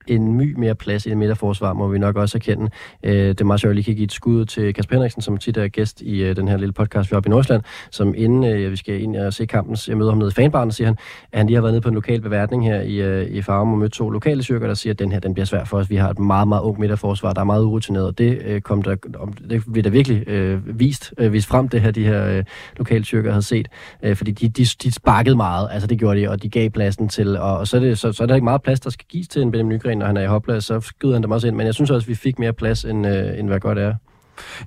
en 0.07 0.33
my 0.33 0.55
mere 0.59 0.75
plads 0.75 1.07
i 1.07 1.09
det 1.09 1.19
midterforsvar, 1.19 1.73
må 1.73 1.89
vi 1.89 1.99
nok 1.99 2.17
også 2.17 2.39
erkende. 2.39 2.71
Øh, 3.03 3.13
det 3.13 3.41
er 3.41 3.45
meget 3.45 3.61
sjovt, 3.61 3.71
at 3.71 3.73
jeg 3.73 3.75
lige 3.75 3.85
kan 3.85 3.95
give 3.95 4.05
et 4.05 4.13
skud 4.13 4.45
til 4.45 4.75
Kasper 4.75 4.95
Henriksen, 4.95 5.23
som 5.23 5.37
tit 5.37 5.57
er 5.57 5.69
gæst 5.69 6.01
i 6.01 6.23
øh, 6.23 6.37
den 6.37 6.49
her 6.49 6.57
lille 6.57 6.73
podcast, 6.73 7.11
vi 7.11 7.15
har 7.15 7.17
oppe 7.17 7.29
i 7.29 7.31
Nordsjælland, 7.31 7.63
som 7.91 8.15
inden 8.17 8.45
øh, 8.45 8.71
vi 8.71 8.77
skal 8.77 9.03
ind 9.03 9.17
og 9.17 9.33
se 9.33 9.47
kampen, 9.47 9.77
jeg 9.89 9.97
møder 9.97 10.11
ham 10.11 10.19
nede 10.19 10.29
i 10.29 10.33
fanbaren, 10.33 10.67
og 10.67 10.73
siger 10.73 10.87
han, 10.87 10.97
at 11.33 11.39
han 11.39 11.47
lige 11.47 11.55
har 11.55 11.63
været 11.63 11.73
nede 11.73 11.81
på 11.81 11.89
en 11.89 11.95
lokal 11.95 12.21
beværtning 12.21 12.67
her 12.67 12.81
i, 12.81 13.03
øh, 13.03 13.27
i 13.31 13.43
Farum 13.43 13.73
og 13.73 13.79
mødt 13.79 13.93
to 13.93 14.11
lokale 14.11 14.43
styrker, 14.43 14.67
der 14.67 14.75
siger, 14.75 14.93
at 14.93 14.99
den 14.99 15.13
her 15.13 15.21
den 15.21 15.35
bliver 15.35 15.47
svær 15.47 15.65
for 15.65 15.79
os. 15.79 15.91
Vi 15.91 15.97
har 15.97 16.11
et 16.11 16.19
meget, 16.19 16.49
meget 16.49 16.63
ung 16.63 16.81
midterforsvar, 16.81 17.33
der 17.33 17.41
er 17.41 17.45
meget 17.45 17.65
urutineret, 17.65 18.07
og 18.07 18.19
det, 18.19 18.43
øh, 18.45 18.61
kom 18.61 18.83
der, 18.83 18.97
om, 19.19 19.33
det 19.33 19.63
bliver 19.73 19.83
der 19.83 19.91
virkelig 19.91 20.29
øh, 20.29 20.79
vist, 20.79 21.15
øh, 21.19 21.33
vist 21.33 21.49
frem, 21.49 21.69
det 21.69 21.81
her, 21.81 21.91
de 21.91 22.05
her 22.05 22.27
øh, 22.27 22.45
lokale 22.77 23.05
styrker 23.05 23.31
havde 23.31 23.43
set, 23.43 23.69
øh, 24.03 24.17
fordi 24.17 24.31
de, 24.31 24.49
de, 24.49 24.65
de 24.83 24.93
sparkede 24.93 25.37
meget, 25.37 25.69
altså 25.73 25.87
det 25.87 25.99
gjorde 25.99 26.21
de, 26.21 26.31
og 26.31 26.43
de 26.43 26.49
gav 26.49 26.71
pladsen 26.71 27.09
til, 27.09 27.37
og, 27.39 27.59
og 27.59 27.69
så, 27.69 27.77
er 27.77 27.81
det, 27.81 27.99
så, 27.99 28.13
så 28.13 28.23
er 28.23 28.27
der 28.27 28.35
ikke 28.35 28.45
meget 28.45 28.63
plads, 28.63 28.81
der 28.81 28.91
skal 28.91 29.07
gives 29.09 29.29
til 29.29 29.43
en 29.43 29.51
Benjamin 29.51 29.77
Nygren, 29.77 29.96
når 29.99 30.07
han 30.07 30.17
er 30.17 30.23
i 30.23 30.27
hopla, 30.27 30.61
så 30.61 30.81
skyder 30.81 31.13
han 31.13 31.23
dem 31.23 31.31
også 31.31 31.47
ind, 31.47 31.57
men 31.57 31.67
jeg 31.67 31.75
synes 31.75 31.91
også, 31.91 32.05
at 32.05 32.09
vi 32.09 32.15
fik 32.15 32.39
mere 32.39 32.53
plads, 32.53 32.85
end, 32.85 33.07
øh, 33.07 33.39
end 33.39 33.49
hvad 33.49 33.61
godt 33.61 33.79
er. 33.79 33.95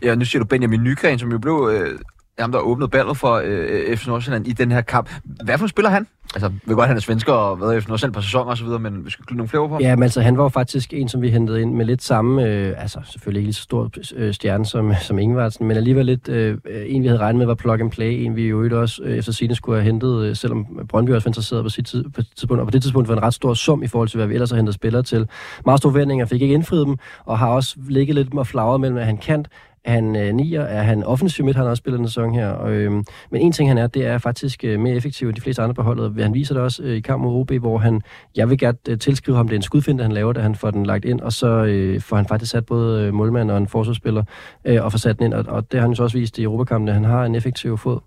Ja, 0.04 0.16
nu 0.16 0.26
siger 0.26 0.40
du 0.40 0.46
Benjamin 0.48 0.84
Nygren, 0.84 1.20
som 1.20 1.32
jo 1.32 1.38
blev 1.38 1.70
øh, 1.74 2.00
ham, 2.42 2.52
der 2.52 2.60
åbnede 2.60 2.90
ballet 2.90 3.18
for 3.18 3.42
øh, 3.46 3.98
FC 3.98 4.08
Nordsjælland 4.08 4.48
i 4.48 4.54
den 4.54 4.72
her 4.72 4.82
kamp. 4.82 5.10
Hvad 5.44 5.58
for 5.58 5.66
en 5.66 5.70
spiller 5.70 5.90
han? 5.90 6.08
Altså, 6.36 6.50
vi 6.50 6.60
ved 6.66 6.76
godt, 6.76 6.88
han 6.88 6.98
er 6.98 7.02
svensker 7.02 7.34
og 7.34 7.62
været 7.62 7.78
i 7.78 7.82
FC 7.82 7.88
Nordsjælland 7.88 8.14
på 8.14 8.22
sæsoner 8.22 8.52
og 8.52 8.58
så 8.58 8.64
videre, 8.64 8.80
men 8.80 9.06
vi 9.06 9.12
skal 9.12 9.26
nogle 9.32 9.50
flere 9.50 9.62
på 9.62 9.68
på. 9.68 9.78
Ja, 9.82 9.96
men 9.96 10.04
altså, 10.04 10.22
han 10.22 10.38
var 10.38 10.44
jo 10.44 10.50
faktisk 10.50 10.94
en, 10.94 11.10
som 11.10 11.22
vi 11.22 11.30
hentede 11.30 11.62
ind 11.62 11.74
med 11.74 11.86
lidt 11.86 12.04
samme, 12.04 12.46
øh, 12.46 12.82
altså 12.82 13.00
selvfølgelig 13.06 13.40
ikke 13.40 13.48
lige 13.48 13.54
så 13.54 13.62
stor 13.62 13.92
øh, 14.16 14.34
stjerne 14.34 14.66
som, 14.66 14.94
som 15.08 15.20
Ingvartsen, 15.20 15.68
men 15.68 15.78
alligevel 15.78 16.06
lidt 16.06 16.30
øh, 16.30 16.58
en, 16.86 17.04
vi 17.04 17.08
havde 17.08 17.20
regnet 17.20 17.38
med 17.38 17.46
var 17.46 17.54
plug 17.54 17.82
and 17.82 17.92
play, 17.92 18.12
en 18.12 18.36
vi 18.36 18.48
jo 18.48 18.56
øvrigt 18.56 18.74
også 18.74 19.02
øh, 19.04 19.18
efter 19.18 19.32
sine 19.32 19.56
skulle 19.56 19.82
have 19.82 19.86
hentet, 19.86 20.26
øh, 20.26 20.36
selvom 20.36 20.66
Brøndby 20.90 21.10
også 21.12 21.26
var 21.26 21.30
interesseret 21.30 21.64
på 21.64 21.70
sit 21.70 21.86
tid, 21.86 22.04
på 22.04 22.22
tidspunkt, 22.22 22.62
og 22.62 22.68
på 22.68 22.72
det 22.72 22.82
tidspunkt 22.82 23.10
var 23.10 23.16
en 23.16 23.24
ret 23.24 23.34
stor 23.34 23.54
sum 23.54 23.84
i 23.84 23.88
forhold 23.88 24.10
til, 24.10 24.18
hvad 24.18 24.28
vi 24.28 24.34
ellers 24.34 24.50
har 24.50 24.58
hentet 24.58 24.76
spillere 24.76 25.04
til. 25.04 25.28
Meget 25.66 25.80
store 25.80 25.92
forventninger, 25.92 26.26
fik 26.26 26.42
ikke 26.42 26.54
indfriet 26.54 26.88
dem, 26.88 26.98
og 27.26 27.40
har 27.40 27.48
også 27.48 27.76
ligget 27.90 28.16
lidt 28.16 28.34
og 28.34 28.48
flagret 28.48 28.82
mellem, 28.82 28.98
at 28.98 29.06
han 29.06 29.18
kan, 29.18 29.46
er 29.84 29.92
han 29.92 30.16
øh, 30.16 30.34
nier, 30.34 30.62
er 30.62 30.82
han 30.82 31.04
offensiv 31.04 31.46
midt, 31.46 31.58
han 31.58 31.66
har 31.66 31.70
også 31.70 31.82
spillet 31.82 32.00
en 32.00 32.08
sæson 32.08 32.34
her. 32.34 32.50
Og, 32.50 32.72
øh, 32.72 32.92
men 33.32 33.42
en 33.42 33.52
ting 33.52 33.70
han 33.70 33.78
er, 33.78 33.88
det 33.88 34.06
er 34.06 34.18
faktisk 34.18 34.64
øh, 34.64 34.80
mere 34.80 34.96
effektiv 34.96 35.28
end 35.28 35.36
de 35.36 35.42
fleste 35.42 35.62
andre 35.62 35.74
på 35.74 35.82
holdet. 35.82 36.24
Han 36.24 36.34
viser 36.34 36.54
det 36.54 36.64
også 36.64 36.84
øh, 36.84 36.96
i 36.96 37.00
kamp 37.00 37.24
mod 37.24 37.40
OB, 37.40 37.52
hvor 37.52 37.78
han, 37.78 38.02
jeg 38.36 38.50
vil 38.50 38.58
gerne 38.58 38.78
øh, 38.90 39.00
tilskrive 39.00 39.38
ham, 39.38 39.48
det 39.48 39.56
er 39.56 39.60
en 39.60 39.64
skudfinde, 39.64 40.04
han 40.04 40.12
laver, 40.12 40.34
da 40.34 40.42
han 40.42 40.56
får 40.56 40.72
den 40.72 40.86
lagt 40.86 41.06
ind, 41.06 41.22
og 41.22 41.34
så 41.34 41.48
øh, 41.48 42.02
får 42.02 42.16
han 42.16 42.26
faktisk 42.26 42.52
sat 42.52 42.66
både 42.66 43.04
øh, 43.04 43.14
målmand 43.14 43.52
og 43.52 43.58
en 43.58 43.68
forsvarsspiller 43.68 44.24
øh, 44.66 44.84
og 44.84 44.92
får 44.92 45.00
sat 45.00 45.20
den 45.20 45.26
ind, 45.26 45.34
og, 45.34 45.46
og 45.48 45.72
det 45.72 45.80
har 45.80 45.82
han 45.82 45.92
jo 45.92 45.96
så 45.96 46.04
også 46.04 46.18
vist 46.18 46.38
i 46.38 46.44
Europakampene. 46.44 46.94
han 46.94 47.04
har 47.04 47.26
en 47.26 47.36
effektiv 47.36 47.78
fod. 47.78 48.00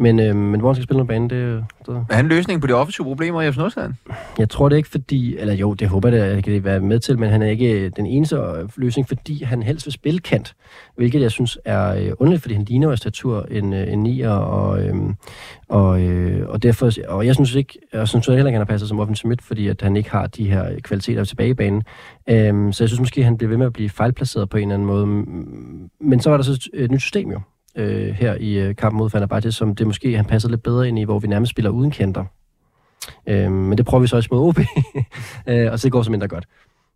Men, 0.00 0.20
øh, 0.20 0.36
men 0.36 0.60
hvor 0.60 0.68
han 0.68 0.74
skal 0.74 0.84
spille 0.84 1.02
på 1.02 1.06
banen, 1.06 1.30
det, 1.30 1.64
det, 1.86 2.06
Er 2.10 2.14
han 2.14 2.28
løsningen 2.28 2.60
på 2.60 2.66
de 2.66 2.72
offensive 2.72 3.04
problemer 3.04 3.42
i 3.42 3.52
FC 3.52 3.56
Nordsjælland? 3.56 3.94
jeg 4.38 4.48
tror 4.48 4.68
det 4.68 4.76
ikke, 4.76 4.88
fordi... 4.88 5.36
Eller 5.36 5.54
jo, 5.54 5.74
det 5.74 5.88
håber 5.88 6.08
jeg, 6.08 6.26
at 6.26 6.34
jeg 6.34 6.44
kan 6.44 6.64
være 6.64 6.80
med 6.80 6.98
til, 7.00 7.18
men 7.18 7.30
han 7.30 7.42
er 7.42 7.46
ikke 7.46 7.90
den 7.90 8.06
eneste 8.06 8.36
øh, 8.36 8.68
løsning, 8.76 9.08
fordi 9.08 9.44
han 9.44 9.62
helst 9.62 9.86
vil 9.86 9.92
spille 9.92 10.20
kant, 10.20 10.54
hvilket 10.96 11.20
jeg 11.20 11.30
synes 11.30 11.58
er 11.64 11.94
øh, 11.94 12.12
underligt, 12.18 12.42
fordi 12.42 12.54
han 12.54 12.64
ligner 12.64 12.86
jo 12.86 12.92
i 12.92 12.96
statur 12.96 13.46
en, 13.50 13.72
øh, 13.72 13.92
en 13.92 13.98
nier, 13.98 14.30
og, 14.30 14.82
øh, 14.82 14.94
og, 15.68 16.02
øh, 16.02 16.48
og 16.48 16.62
derfor... 16.62 16.90
Og 17.08 17.26
jeg 17.26 17.34
synes 17.34 17.54
ikke... 17.54 17.78
Jeg 17.92 18.08
synes 18.08 18.26
heller 18.26 18.46
ikke, 18.46 18.56
han 18.56 18.66
har 18.66 18.72
passet 18.72 18.88
som 18.88 19.00
offensiv 19.00 19.28
midt, 19.28 19.42
fordi 19.42 19.68
at 19.68 19.82
han 19.82 19.96
ikke 19.96 20.10
har 20.10 20.26
de 20.26 20.50
her 20.50 20.80
kvaliteter 20.82 21.24
tilbage 21.24 21.50
i 21.50 21.54
banen. 21.54 21.82
Øh, 22.30 22.72
så 22.72 22.84
jeg 22.84 22.88
synes 22.88 23.00
måske, 23.00 23.24
han 23.24 23.36
bliver 23.36 23.48
ved 23.48 23.56
med 23.56 23.66
at 23.66 23.72
blive 23.72 23.90
fejlplaceret 23.90 24.48
på 24.48 24.56
en 24.56 24.62
eller 24.62 24.74
anden 24.74 24.86
måde. 24.86 25.06
Men 26.00 26.20
så 26.20 26.30
var 26.30 26.36
der 26.36 26.44
så 26.44 26.68
et 26.74 26.90
nyt 26.90 27.00
system 27.00 27.30
jo, 27.30 27.40
øh, 27.76 28.08
her 28.08 28.34
i 28.34 28.58
øh, 28.58 28.76
kampen 28.76 28.98
mod 28.98 29.10
Fenerbahce, 29.10 29.52
som 29.52 29.74
det 29.74 29.86
måske 29.86 30.16
han 30.16 30.24
passer 30.24 30.48
lidt 30.48 30.62
bedre 30.62 30.88
ind 30.88 30.98
i, 30.98 31.04
hvor 31.04 31.18
vi 31.18 31.26
nærmest 31.28 31.50
spiller 31.50 31.70
uden 31.70 31.90
kanter. 31.90 32.24
Øh, 33.26 33.52
men 33.52 33.78
det 33.78 33.86
prøver 33.86 34.00
vi 34.00 34.06
så 34.06 34.16
også 34.16 34.28
mod 34.32 34.48
OB, 34.48 34.58
øh, 35.48 35.72
og 35.72 35.78
så 35.78 35.84
det 35.86 35.92
går 35.92 36.02
så 36.02 36.10
mindre 36.10 36.28
godt. 36.28 36.44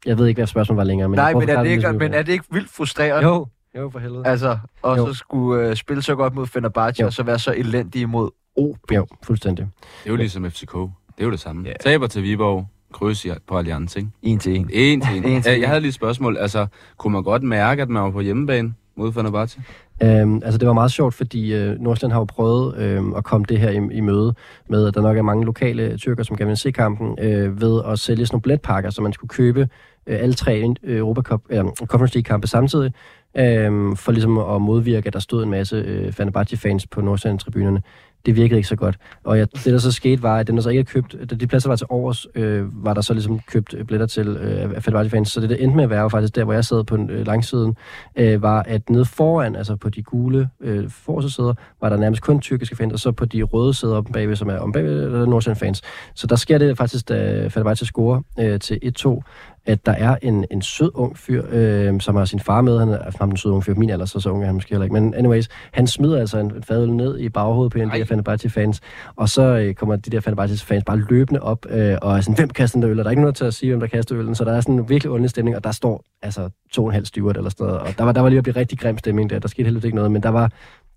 Jeg 0.07 0.19
ved 0.19 0.27
ikke, 0.27 0.39
hvad 0.39 0.47
spørgsmålet 0.47 0.77
var 0.79 0.85
længere. 0.85 1.09
Men 1.09 1.17
Nej, 1.17 1.35
men 1.35 1.49
er, 1.49 1.63
det 1.63 1.71
ikke, 1.71 1.93
men 1.93 2.15
er 2.15 2.23
det 2.23 2.33
ikke 2.33 2.45
vildt 2.51 2.71
frustrerende? 2.71 3.29
Jo, 3.29 3.47
jo, 3.77 3.91
for 3.91 3.99
helvede. 3.99 4.27
Altså, 4.27 4.59
og 4.83 4.97
Jo. 4.97 5.07
så 5.07 5.13
skulle 5.19 5.69
øh, 5.69 5.77
spille 5.77 6.03
så 6.03 6.15
godt 6.15 6.35
mod 6.35 6.47
Fenerbahce, 6.47 7.01
Jo. 7.01 7.07
og 7.07 7.13
så 7.13 7.23
være 7.23 7.39
så 7.39 7.55
elendig 7.57 8.09
mod 8.09 8.31
OB. 8.57 8.93
Jo, 8.95 9.07
fuldstændig. 9.23 9.67
Det 10.05 10.07
er 10.07 10.11
jo 10.11 10.17
ligesom 10.17 10.51
FCK. 10.51 10.73
Det 10.73 11.21
er 11.21 11.25
jo 11.25 11.31
det 11.31 11.41
samme. 11.41 11.67
Yeah. 11.67 11.77
Taber 11.81 12.07
til 12.07 12.23
Viborg, 12.23 12.69
kryds 12.93 13.25
i- 13.25 13.31
på 13.49 13.59
Allianz, 13.59 13.97
ikke? 13.97 14.09
En 14.23 14.39
til 14.39 14.57
en. 14.57 14.71
En 14.73 15.01
til 15.01 15.17
en. 15.17 15.25
En 15.31 15.43
til 15.43 15.55
en. 15.55 15.61
Jeg 15.61 15.69
havde 15.69 15.81
lige 15.81 15.89
et 15.89 15.95
spørgsmål. 15.95 16.37
Altså, 16.37 16.67
kunne 16.97 17.13
man 17.13 17.23
godt 17.23 17.43
mærke, 17.43 17.83
at 17.83 17.89
man 17.89 18.03
var 18.03 18.11
på 18.11 18.21
hjemmebane 18.21 18.75
mod 18.97 19.13
Fenerbahce? 19.13 19.63
Øhm, 20.03 20.41
altså 20.45 20.59
det 20.59 20.69
var 20.69 20.75
meget 20.75 20.93
sjovt, 20.93 21.15
fordi 21.15 21.55
øh, 21.55 21.81
Nordsjælland 21.81 22.13
har 22.13 22.21
jo 22.21 22.25
prøvet 22.25 22.77
øh, 22.77 23.03
at 23.17 23.25
komme 23.25 23.47
det 23.49 23.59
her 23.59 23.71
i, 23.71 23.97
i 23.97 24.01
møde 24.01 24.35
med, 24.69 24.87
at 24.87 24.95
der 24.95 25.01
nok 25.03 25.17
er 25.17 25.23
mange 25.23 25.45
lokale 25.45 25.97
tyrker, 25.97 26.23
som 26.23 26.37
gerne 26.37 26.49
vil 26.49 26.57
se 26.57 26.71
kampen, 26.71 27.19
øh, 27.21 27.61
ved 27.61 27.83
at 27.87 27.99
sælge 27.99 28.27
sådan 28.27 28.35
nogle 28.35 28.43
billetpakker, 28.43 28.91
så 28.91 29.03
man 29.03 29.13
skulle 29.13 29.29
købe 29.29 29.69
øh, 30.07 30.19
alle 30.21 30.35
tre 30.35 30.75
øh, 30.83 30.99
Europa 30.99 31.23
Cup, 31.23 31.43
øh, 31.51 31.65
Conference 31.65 32.15
League 32.15 32.23
kampe 32.23 32.47
samtidig, 32.47 32.93
øh, 33.37 33.97
for 33.97 34.13
ligesom 34.13 34.39
at 34.39 34.63
modvirke, 34.63 35.07
at 35.07 35.13
der 35.13 35.19
stod 35.19 35.43
en 35.43 35.51
masse 35.51 35.77
øh, 35.77 36.13
Fenerbahce-fans 36.13 36.87
på 36.87 37.01
Nordsjælland-tribunerne. 37.01 37.83
Det 38.27 38.37
virkede 38.37 38.57
ikke 38.57 38.69
så 38.69 38.77
godt. 38.77 38.97
Og 39.25 39.39
jeg, 39.39 39.53
det, 39.53 39.65
der 39.65 39.79
så 39.79 39.93
skete, 39.93 40.23
var, 40.23 40.39
at 40.39 40.47
dem, 40.47 40.57
der 40.57 40.63
så 40.63 40.69
ikke 40.69 40.93
havde 40.93 41.09
købt, 41.09 41.41
de 41.41 41.47
pladser 41.47 41.69
var 41.69 41.77
til 41.77 41.87
overs, 41.91 42.27
øh, 42.35 42.85
var 42.85 42.95
der 42.95 43.01
så 43.01 43.13
ligesom 43.13 43.41
købt 43.41 43.75
øh, 43.75 43.85
billetter 43.85 44.07
til 44.07 44.29
øh, 44.29 44.73
af 44.77 45.11
fans. 45.11 45.33
Så 45.33 45.41
det, 45.41 45.51
der 45.51 45.57
endte 45.57 45.77
med 45.77 45.85
at 45.85 45.91
være, 45.91 46.03
var 46.03 46.09
faktisk 46.09 46.37
der, 46.37 46.45
hvor 46.45 46.53
jeg 46.53 46.65
sad 46.65 46.85
på 46.85 46.97
øh, 46.97 47.27
langsiden, 47.27 47.77
øh, 48.17 48.43
var, 48.43 48.63
at 48.63 48.91
nede 48.91 49.05
foran, 49.05 49.57
altså 49.57 49.77
på 49.77 49.89
de 49.89 50.03
gule 50.03 50.49
øh, 50.61 50.91
forsæder, 50.91 51.55
var 51.81 51.89
der 51.89 51.97
nærmest 51.97 52.23
kun 52.23 52.41
tyrkiske 52.41 52.77
fans, 52.77 52.93
og 52.93 52.99
så 52.99 53.13
på 53.13 53.25
de 53.25 53.43
røde 53.43 53.75
sæder 53.75 53.97
om 53.97 54.05
bagved, 54.05 54.37
som 54.37 54.49
er 54.49 54.59
om 54.59 54.73
bagved, 54.73 55.13
der 55.13 55.23
er 55.23 55.27
Nordsjælland 55.27 55.59
fans. 55.59 55.83
Så 56.15 56.27
der 56.27 56.37
sker 56.37 56.59
det 56.59 56.77
faktisk, 56.77 57.09
da 57.09 57.49
Fenerbahce 57.49 57.87
scorer 57.87 58.21
øh, 58.39 58.61
til 58.61 58.79
1-2, 58.99 59.21
at 59.67 59.87
der 59.87 59.93
er 59.93 60.17
en, 60.23 60.45
en 60.51 60.63
sød 60.63 60.91
ung 60.95 61.19
fyr, 61.19 61.43
øh, 61.51 62.01
som 62.01 62.17
har 62.17 62.25
sin 62.25 62.41
far 62.41 62.61
med. 62.61 62.79
Han 62.79 62.89
er 62.89 62.99
ham 63.21 63.31
den 63.31 63.37
søde 63.37 63.53
unge 63.53 63.63
fyr, 63.63 63.75
min 63.75 63.91
alder, 63.91 64.05
så 64.05 64.21
så 64.21 64.31
ung 64.31 64.43
er 64.43 64.47
han 64.47 64.55
måske 64.55 64.71
heller 64.71 64.85
ikke. 64.85 64.93
Men 64.93 65.15
anyways, 65.15 65.49
han 65.73 65.87
smider 65.87 66.21
altså 66.21 66.39
en, 66.39 66.55
en 66.57 66.63
fadøl 66.63 66.91
ned 66.91 67.19
i 67.19 67.29
baghovedet 67.29 67.73
på 67.73 67.79
en 67.79 67.85
af 67.85 67.91
de 67.91 67.99
her 67.99 68.05
Fenerbahce-fans, 68.05 68.81
og 69.17 69.29
så 69.29 69.43
øh, 69.43 69.75
kommer 69.75 69.97
de 69.97 70.11
der 70.11 70.21
Fenerbahce-fans 70.21 70.85
bare 70.85 70.99
løbende 71.09 71.41
op, 71.41 71.67
øh, 71.71 71.97
og 72.03 72.17
er 72.17 72.21
sådan, 72.21 72.35
hvem 72.35 72.49
kaster 72.49 72.77
den 72.77 72.83
der 72.83 72.91
øl? 72.91 72.99
Og 72.99 73.05
der 73.05 73.09
er 73.09 73.13
ikke 73.13 73.23
noget 73.23 73.37
til 73.37 73.45
at 73.45 73.55
sige, 73.55 73.71
hvem 73.71 73.81
der 73.81 73.87
kaster 73.87 74.19
øllen, 74.19 74.35
så 74.35 74.45
der 74.45 74.53
er 74.53 74.61
sådan 74.61 74.75
en 74.75 74.89
virkelig 74.89 75.11
underlig 75.11 75.31
stemning, 75.31 75.57
og 75.57 75.65
der 75.65 75.73
står 75.73 76.05
altså 76.23 76.51
to 76.73 76.83
og 76.83 76.89
en 76.89 76.95
halv 76.95 77.05
steward 77.05 77.37
eller 77.37 77.51
sådan 77.51 77.67
noget, 77.67 77.81
og 77.81 77.89
der 77.99 78.05
var, 78.05 78.13
der 78.13 78.21
var 78.21 78.29
lige 78.29 78.39
at 78.39 78.45
blive 78.45 78.57
rigtig 78.57 78.79
grim 78.79 78.99
stemning 78.99 79.31
der. 79.31 79.39
Der 79.39 79.49
skete 79.49 79.65
heldigvis 79.65 79.85
ikke 79.85 79.97
noget, 79.97 80.13
men 80.13 80.23
der 80.23 80.29
var, 80.29 80.51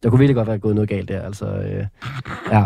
der 0.03 0.09
kunne 0.09 0.19
virkelig 0.19 0.35
godt 0.35 0.47
være 0.47 0.57
gået 0.57 0.75
noget 0.75 0.89
galt 0.89 1.09
der, 1.09 1.21
altså, 1.21 1.45
øh, 1.45 1.85
ja. 2.51 2.63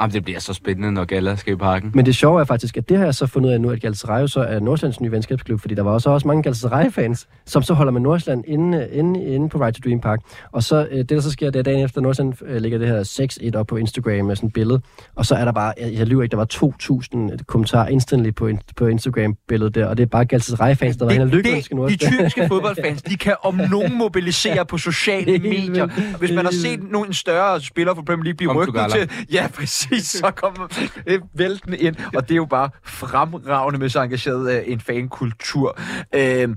Jamen, 0.00 0.12
det 0.14 0.24
bliver 0.24 0.40
så 0.40 0.54
spændende, 0.54 0.92
når 0.92 1.04
Gala 1.04 1.36
skal 1.36 1.52
i 1.52 1.56
parken. 1.56 1.90
Men 1.94 2.06
det 2.06 2.14
sjove 2.16 2.40
er 2.40 2.44
faktisk, 2.44 2.76
at 2.76 2.88
det 2.88 2.98
har 2.98 3.04
jeg 3.04 3.14
så 3.14 3.26
fundet 3.26 3.48
ud 3.48 3.54
af 3.54 3.60
nu, 3.60 3.70
at 3.70 3.80
Galatasaray 3.80 4.26
så 4.26 4.40
er 4.40 4.60
Nordsjællands 4.60 5.00
nye 5.00 5.10
venskabsklub, 5.10 5.60
fordi 5.60 5.74
der 5.74 5.82
var 5.82 5.90
også, 5.90 6.10
også 6.10 6.26
mange 6.28 6.42
Galatasaray-fans, 6.42 7.28
som 7.46 7.62
så 7.62 7.74
holder 7.74 7.92
med 7.92 8.00
Nordsjælland 8.00 8.44
inde, 8.46 8.88
inde, 8.92 9.24
inde 9.24 9.48
på 9.48 9.58
Right 9.64 9.76
to 9.76 9.80
Dream 9.88 10.00
Park. 10.00 10.20
Og 10.52 10.62
så 10.62 10.86
øh, 10.90 10.98
det, 10.98 11.08
der 11.08 11.20
så 11.20 11.30
sker, 11.30 11.50
det 11.50 11.58
er 11.58 11.62
dagen 11.62 11.84
efter, 11.84 12.00
Nordsjælland 12.00 12.34
øh, 12.46 12.60
lægger 12.60 12.78
det 12.78 12.88
her 12.88 13.48
6-1 13.54 13.58
op 13.58 13.66
på 13.66 13.76
Instagram 13.76 14.26
med 14.26 14.36
sådan 14.36 14.46
et 14.46 14.52
billede, 14.52 14.80
og 15.16 15.26
så 15.26 15.34
er 15.34 15.44
der 15.44 15.52
bare, 15.52 15.72
jeg, 15.80 15.92
jeg 15.94 16.06
lyver 16.06 16.22
ikke, 16.22 16.30
der 16.36 16.36
var 16.36 17.32
2.000 17.38 17.44
kommentarer 17.46 17.88
instantly 17.88 18.30
på, 18.34 18.46
in- 18.46 18.58
på 18.76 18.86
Instagram-billedet 18.86 19.74
der, 19.74 19.86
og 19.86 19.96
det 19.96 20.02
er 20.02 20.06
bare 20.06 20.24
Galatasaray-fans, 20.24 20.96
der 20.96 21.04
var 21.04 21.12
hen 21.12 21.22
og 21.22 21.28
lykkeønske 21.28 21.74
de 21.74 21.76
Nordsjælland. 21.80 22.12
tyrkiske 22.18 22.48
fodboldfans, 22.48 23.02
de 23.02 23.16
kan 23.16 23.34
om 23.42 23.60
nogen 23.70 23.98
mobilisere 23.98 24.66
på 24.66 24.78
sociale 24.78 25.38
medier. 25.48 26.16
Hvis 26.18 26.32
man 26.32 26.44
har 26.44 26.52
set 26.52 26.90
nogen 26.90 27.06
en 27.08 27.14
større 27.14 27.60
spiller 27.60 27.94
fra 27.94 28.02
Premier 28.02 28.24
League 28.24 28.36
blive 28.36 28.52
rygtet 28.52 28.82
til, 28.92 29.10
ja 29.32 29.46
præcis, 29.62 30.06
så 30.08 30.30
kommer 30.36 30.68
øh, 31.06 31.20
væltende 31.34 31.78
ind. 31.78 31.96
Og 32.16 32.22
det 32.22 32.30
er 32.34 32.36
jo 32.36 32.44
bare 32.44 32.70
fremragende 32.84 33.78
med 33.80 33.88
så 33.88 34.02
engageret 34.02 34.52
øh, 34.58 34.62
en 34.66 34.80
fankultur. 34.80 35.78
Øh, 36.14 36.48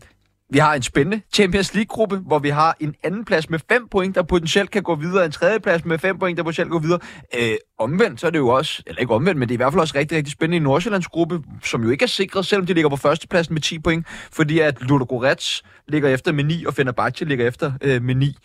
Vi 0.50 0.58
har 0.58 0.74
en 0.74 0.82
spændende 0.82 1.22
Champions 1.34 1.74
League-gruppe, 1.74 2.18
hvor 2.18 2.40
vi 2.40 2.50
har 2.50 2.78
en 2.80 2.96
anden 3.04 3.26
plads 3.26 3.50
med 3.50 3.60
5 3.70 3.88
point, 3.92 4.16
der 4.16 4.24
potentielt 4.24 4.72
kan 4.72 4.84
gå 4.84 4.96
videre, 4.96 5.26
en 5.26 5.32
tredje 5.32 5.60
plads 5.60 5.86
med 5.86 6.00
5 6.00 6.20
point, 6.20 6.38
der 6.38 6.44
potentielt 6.44 6.68
kan 6.70 6.80
gå 6.80 6.80
videre. 6.80 7.00
Øh, 7.40 7.56
omvendt, 7.80 8.20
så 8.20 8.28
er 8.28 8.32
det 8.32 8.38
jo 8.40 8.48
også, 8.48 8.84
eller 8.88 9.02
ikke 9.02 9.14
omvendt, 9.14 9.40
men 9.40 9.50
det 9.50 9.54
er 9.54 9.56
i 9.56 9.64
hvert 9.64 9.74
fald 9.74 9.82
også 9.82 9.96
rigtig, 9.98 10.18
rigtig 10.18 10.32
spændende 10.32 10.58
i 10.58 10.60
Nordsjællands 10.60 11.08
gruppe, 11.08 11.42
som 11.64 11.84
jo 11.84 11.90
ikke 11.90 12.04
er 12.04 12.08
sikret, 12.08 12.46
selvom 12.46 12.66
de 12.66 12.74
ligger 12.74 12.90
på 12.90 12.96
førstepladsen 12.96 13.54
med 13.54 13.62
10 13.62 13.80
point, 13.80 14.06
fordi 14.32 14.60
at 14.60 14.82
Ludogorets 14.82 15.64
ligger 15.88 16.10
efter 16.10 16.32
med 16.32 16.44
9, 16.44 16.66
og 16.66 16.74
Fenerbahce 16.74 17.26
ligger 17.26 17.48
efter 17.48 17.72
øh, 17.82 18.02
med 18.04 18.16
9. 18.16 18.38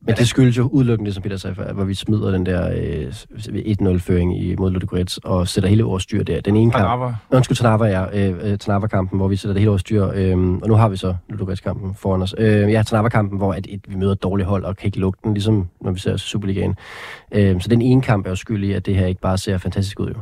Men 0.00 0.16
det 0.16 0.28
skyldes 0.28 0.58
jo 0.58 0.68
udelukkende, 0.72 1.12
som 1.12 1.22
Peter 1.22 1.36
sagde 1.36 1.54
før, 1.54 1.72
hvor 1.72 1.84
vi 1.84 1.94
smider 1.94 2.30
den 2.30 2.46
der 2.46 2.70
øh, 2.76 3.12
1-0-føring 3.82 4.60
mod 4.60 4.70
Ludogorets 4.70 5.18
og 5.18 5.48
sætter 5.48 5.70
hele 5.70 5.82
vores 5.82 6.02
styr 6.02 6.22
der. 6.22 6.40
Den 6.40 6.56
ene 6.56 6.72
kamp... 6.72 6.82
Tanava. 6.84 7.14
Undskyld, 7.30 7.56
Tanava, 7.56 7.84
ja. 7.84 8.30
Øh, 8.30 8.58
Tanava-kampen, 8.58 9.18
hvor 9.18 9.28
vi 9.28 9.36
sætter 9.36 9.52
det 9.52 9.60
hele 9.60 9.68
vores 9.68 9.80
styr. 9.80 10.06
Øh, 10.14 10.38
og 10.38 10.68
nu 10.68 10.74
har 10.74 10.88
vi 10.88 10.96
så 10.96 11.14
Ludogorets-kampen 11.28 11.94
foran 11.94 12.22
os. 12.22 12.34
Øh, 12.38 12.72
ja, 12.72 12.82
Tanava-kampen, 12.82 13.38
hvor 13.38 13.52
at, 13.52 13.66
et, 13.70 13.80
vi 13.88 13.96
møder 13.96 14.12
et 14.12 14.22
dårligt 14.22 14.48
hold 14.48 14.64
og 14.64 14.76
kan 14.76 14.86
ikke 14.86 14.98
lugte 14.98 15.20
den, 15.24 15.34
ligesom 15.34 15.68
når 15.80 15.90
vi 15.92 15.98
ser 15.98 16.16
Superligaen. 16.16 16.74
Øh, 17.32 17.60
så 17.60 17.68
den 17.68 17.82
ene 17.82 18.02
kamp 18.02 18.26
er 18.26 18.30
jo 18.30 18.36
skyld 18.36 18.64
i, 18.64 18.72
at 18.72 18.86
det 18.86 18.96
her 18.96 19.06
ikke 19.06 19.20
bare 19.20 19.38
ser 19.38 19.58
fantastisk 19.58 20.00
ud, 20.00 20.08
jo. 20.08 20.18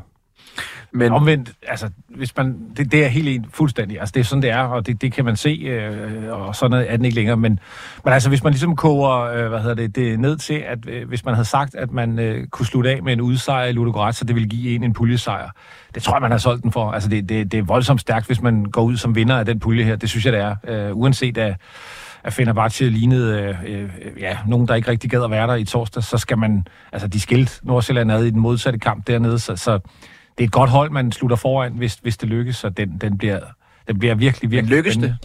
Men 0.94 1.12
omvendt, 1.12 1.52
altså, 1.68 1.90
hvis 2.08 2.36
man, 2.36 2.56
det, 2.76 2.92
det 2.92 3.04
er 3.04 3.08
helt 3.08 3.28
en 3.28 3.46
fuldstændig, 3.50 4.00
altså 4.00 4.12
det 4.12 4.20
er 4.20 4.24
sådan, 4.24 4.42
det 4.42 4.50
er, 4.50 4.58
og 4.58 4.86
det, 4.86 5.02
det 5.02 5.12
kan 5.12 5.24
man 5.24 5.36
se, 5.36 5.48
øh, 5.48 6.32
og 6.32 6.56
sådan 6.56 6.86
er 6.88 6.96
den 6.96 7.04
ikke 7.04 7.14
længere, 7.14 7.36
men, 7.36 7.60
men 8.04 8.12
altså, 8.14 8.28
hvis 8.28 8.42
man 8.42 8.52
ligesom 8.52 8.76
koger, 8.76 9.20
øh, 9.20 9.48
hvad 9.48 9.60
hedder 9.60 9.74
det, 9.74 9.96
det 9.96 10.20
ned 10.20 10.36
til, 10.36 10.54
at 10.54 10.78
øh, 10.88 11.08
hvis 11.08 11.24
man 11.24 11.34
havde 11.34 11.48
sagt, 11.48 11.74
at 11.74 11.92
man 11.92 12.18
øh, 12.18 12.46
kunne 12.46 12.66
slutte 12.66 12.90
af 12.90 13.02
med 13.02 13.12
en 13.12 13.20
udsejr 13.20 13.64
i 13.64 13.72
Ludogorets, 13.72 14.18
så 14.18 14.24
det 14.24 14.34
ville 14.34 14.48
give 14.48 14.74
en 14.74 14.84
en 14.84 14.92
puljesejr, 14.92 15.50
det 15.94 16.02
tror 16.02 16.14
jeg, 16.14 16.22
man 16.22 16.30
har 16.30 16.38
solgt 16.38 16.62
den 16.62 16.72
for. 16.72 16.92
Altså, 16.92 17.08
det, 17.08 17.28
det, 17.28 17.52
det 17.52 17.58
er 17.58 17.62
voldsomt 17.62 18.00
stærkt, 18.00 18.26
hvis 18.26 18.42
man 18.42 18.64
går 18.64 18.82
ud 18.82 18.96
som 18.96 19.14
vinder 19.14 19.38
af 19.38 19.46
den 19.46 19.60
pulje 19.60 19.84
her, 19.84 19.96
det 19.96 20.10
synes 20.10 20.24
jeg, 20.24 20.32
det 20.32 20.40
er, 20.40 20.56
øh, 20.68 20.96
uanset 20.96 21.38
at 21.38 21.56
at 22.24 22.32
Fenerbahce 22.32 22.88
lignede 22.88 23.38
øh, 23.40 23.74
øh, 23.76 23.90
ja, 24.20 24.38
nogen, 24.46 24.68
der 24.68 24.74
ikke 24.74 24.90
rigtig 24.90 25.10
gad 25.10 25.24
at 25.24 25.30
være 25.30 25.46
der 25.46 25.54
i 25.54 25.64
torsdag, 25.64 26.02
så 26.02 26.18
skal 26.18 26.38
man, 26.38 26.66
altså 26.92 27.08
de 27.08 27.20
skilt 27.20 27.60
Nordsjælland 27.62 28.12
ad 28.12 28.24
i 28.24 28.30
den 28.30 28.40
modsatte 28.40 28.78
kamp 28.78 29.06
dernede, 29.06 29.38
så, 29.38 29.56
så 29.56 29.78
det 30.38 30.44
er 30.44 30.48
et 30.48 30.52
godt 30.52 30.70
hold, 30.70 30.90
man 30.90 31.12
slutter 31.12 31.36
foran, 31.36 31.72
hvis, 31.72 31.94
hvis 31.94 32.16
det 32.16 32.28
lykkes, 32.28 32.56
så 32.56 32.68
den, 32.68 32.98
den, 33.00 33.18
bliver, 33.18 33.40
den 33.88 33.98
bliver 33.98 34.14
virkelig, 34.14 34.50
virkelig 34.50 34.70
Men 34.70 34.76
lykkes 34.76 34.96
det? 34.96 35.16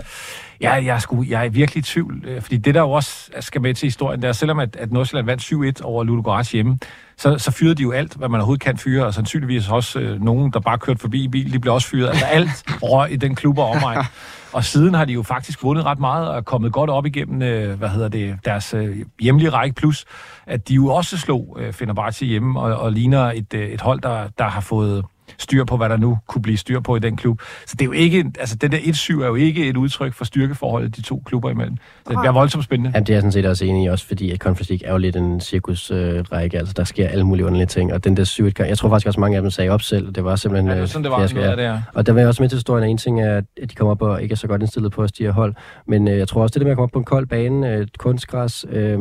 Ja, 0.61 0.73
jeg 0.73 0.85
er, 0.95 0.99
sgu, 0.99 1.25
jeg 1.27 1.45
er 1.45 1.49
virkelig 1.49 1.79
i 1.79 1.83
tvivl, 1.83 2.23
øh, 2.27 2.41
fordi 2.41 2.57
det 2.57 2.75
der 2.75 2.81
jo 2.81 2.91
også 2.91 3.31
skal 3.39 3.61
med 3.61 3.73
til 3.73 3.85
historien, 3.85 4.21
der 4.21 4.31
selvom 4.31 4.59
at, 4.59 4.75
at 4.75 4.91
Nordsjælland 4.91 5.25
vandt 5.25 5.79
7-1 5.79 5.83
over 5.83 6.03
Ludogorets 6.03 6.51
hjemme, 6.51 6.79
så, 7.17 7.37
så 7.37 7.51
fyrede 7.51 7.75
de 7.75 7.83
jo 7.83 7.91
alt, 7.91 8.15
hvad 8.15 8.29
man 8.29 8.39
overhovedet 8.39 8.63
kan 8.63 8.77
fyre, 8.77 9.05
og 9.05 9.13
sandsynligvis 9.13 9.69
også 9.69 9.99
øh, 9.99 10.21
nogen, 10.21 10.51
der 10.53 10.59
bare 10.59 10.77
kørte 10.77 10.99
forbi 10.99 11.23
i 11.23 11.27
bil, 11.27 11.53
de 11.53 11.59
blev 11.59 11.73
også 11.73 11.87
fyret. 11.87 12.09
Altså 12.09 12.25
alt 12.25 12.63
røg 12.83 13.11
i 13.11 13.15
den 13.15 13.35
klub 13.35 13.57
og 13.57 13.69
omegn. 13.69 14.05
Og 14.53 14.63
siden 14.63 14.93
har 14.93 15.05
de 15.05 15.13
jo 15.13 15.23
faktisk 15.23 15.63
vundet 15.63 15.85
ret 15.85 15.99
meget 15.99 16.29
og 16.29 16.37
er 16.37 16.41
kommet 16.41 16.73
godt 16.73 16.89
op 16.89 17.05
igennem, 17.05 17.41
øh, 17.41 17.77
hvad 17.77 17.89
hedder 17.89 18.07
det, 18.07 18.37
deres 18.45 18.73
øh, 18.73 18.97
hjemlige 19.19 19.49
række, 19.49 19.75
plus 19.75 20.05
at 20.47 20.67
de 20.67 20.73
jo 20.73 20.87
også 20.87 21.17
slog 21.17 21.57
øh, 21.59 21.73
Fenerbahce 21.73 22.25
hjemme 22.25 22.59
og, 22.59 22.75
og 22.75 22.91
ligner 22.91 23.31
et, 23.31 23.53
øh, 23.53 23.69
et 23.69 23.81
hold, 23.81 24.01
der, 24.01 24.27
der 24.37 24.43
har 24.43 24.61
fået 24.61 25.05
styr 25.37 25.63
på, 25.63 25.77
hvad 25.77 25.89
der 25.89 25.97
nu 25.97 26.17
kunne 26.27 26.41
blive 26.41 26.57
styr 26.57 26.79
på 26.79 26.95
i 26.95 26.99
den 26.99 27.15
klub. 27.15 27.41
Så 27.65 27.75
det 27.79 27.81
er 27.81 27.85
jo 27.85 27.91
ikke, 27.91 28.31
altså 28.39 28.55
den 28.55 28.71
der 28.71 28.77
1-7 28.77 29.21
er 29.21 29.27
jo 29.27 29.35
ikke 29.35 29.69
et 29.69 29.77
udtryk 29.77 30.13
for 30.13 30.25
styrkeforholdet 30.25 30.95
de 30.95 31.01
to 31.01 31.23
klubber 31.25 31.49
imellem. 31.49 31.77
Så 31.77 32.09
det 32.09 32.19
bliver 32.19 32.31
voldsomt 32.31 32.63
spændende. 32.63 32.91
Jamen, 32.93 33.05
det 33.05 33.13
er 33.13 33.15
jeg 33.15 33.21
sådan 33.21 33.31
set 33.31 33.45
også 33.45 33.65
enig 33.65 33.83
i, 33.83 33.87
også 33.87 34.07
fordi 34.07 34.31
at 34.31 34.39
Conference 34.39 34.71
League 34.71 34.87
er 34.87 34.91
jo 34.91 34.97
lidt 34.97 35.15
en 35.15 35.41
cirkusrække, 35.41 36.57
øh, 36.57 36.59
altså 36.59 36.73
der 36.77 36.83
sker 36.83 37.07
alle 37.07 37.23
mulige 37.23 37.45
underlige 37.45 37.67
ting, 37.67 37.93
og 37.93 38.03
den 38.03 38.17
der 38.17 38.23
7 38.23 38.47
jeg 38.59 38.77
tror 38.77 38.89
faktisk 38.89 39.07
også 39.07 39.19
mange 39.19 39.37
af 39.37 39.41
dem 39.41 39.51
sagde 39.51 39.69
op 39.69 39.81
selv, 39.81 40.13
det 40.13 40.23
var 40.23 40.35
simpelthen... 40.35 40.67
Ja, 40.67 40.73
det 40.73 40.81
var 40.81 40.87
sådan, 40.87 41.03
det 41.03 41.11
var, 41.11 41.17
fiasko, 41.17 41.39
ja. 41.39 41.55
det 41.55 41.65
er. 41.65 41.81
Og 41.93 42.05
der 42.05 42.13
var 42.13 42.19
jeg 42.19 42.27
også 42.27 42.43
med 42.43 42.49
til 42.49 42.55
historien, 42.55 42.83
at 42.83 42.89
en 42.89 42.97
ting 42.97 43.21
er, 43.21 43.37
at 43.37 43.69
de 43.69 43.75
kommer 43.75 43.91
op 43.91 44.01
og 44.01 44.23
ikke 44.23 44.33
er 44.33 44.35
så 44.35 44.47
godt 44.47 44.61
indstillet 44.61 44.91
på 44.91 45.07
de 45.07 45.23
her 45.23 45.31
hold, 45.31 45.55
men 45.87 46.07
øh, 46.07 46.17
jeg 46.17 46.27
tror 46.27 46.41
også, 46.41 46.53
det 46.53 46.59
der 46.59 46.65
med 46.65 46.71
at 46.71 46.75
komme 46.75 46.83
op 46.83 46.91
på 46.91 46.99
en 46.99 47.05
kold 47.05 47.27
bane, 47.27 47.69
øh, 47.69 47.87
kunstgræs, 47.97 48.65
øh, 48.69 48.99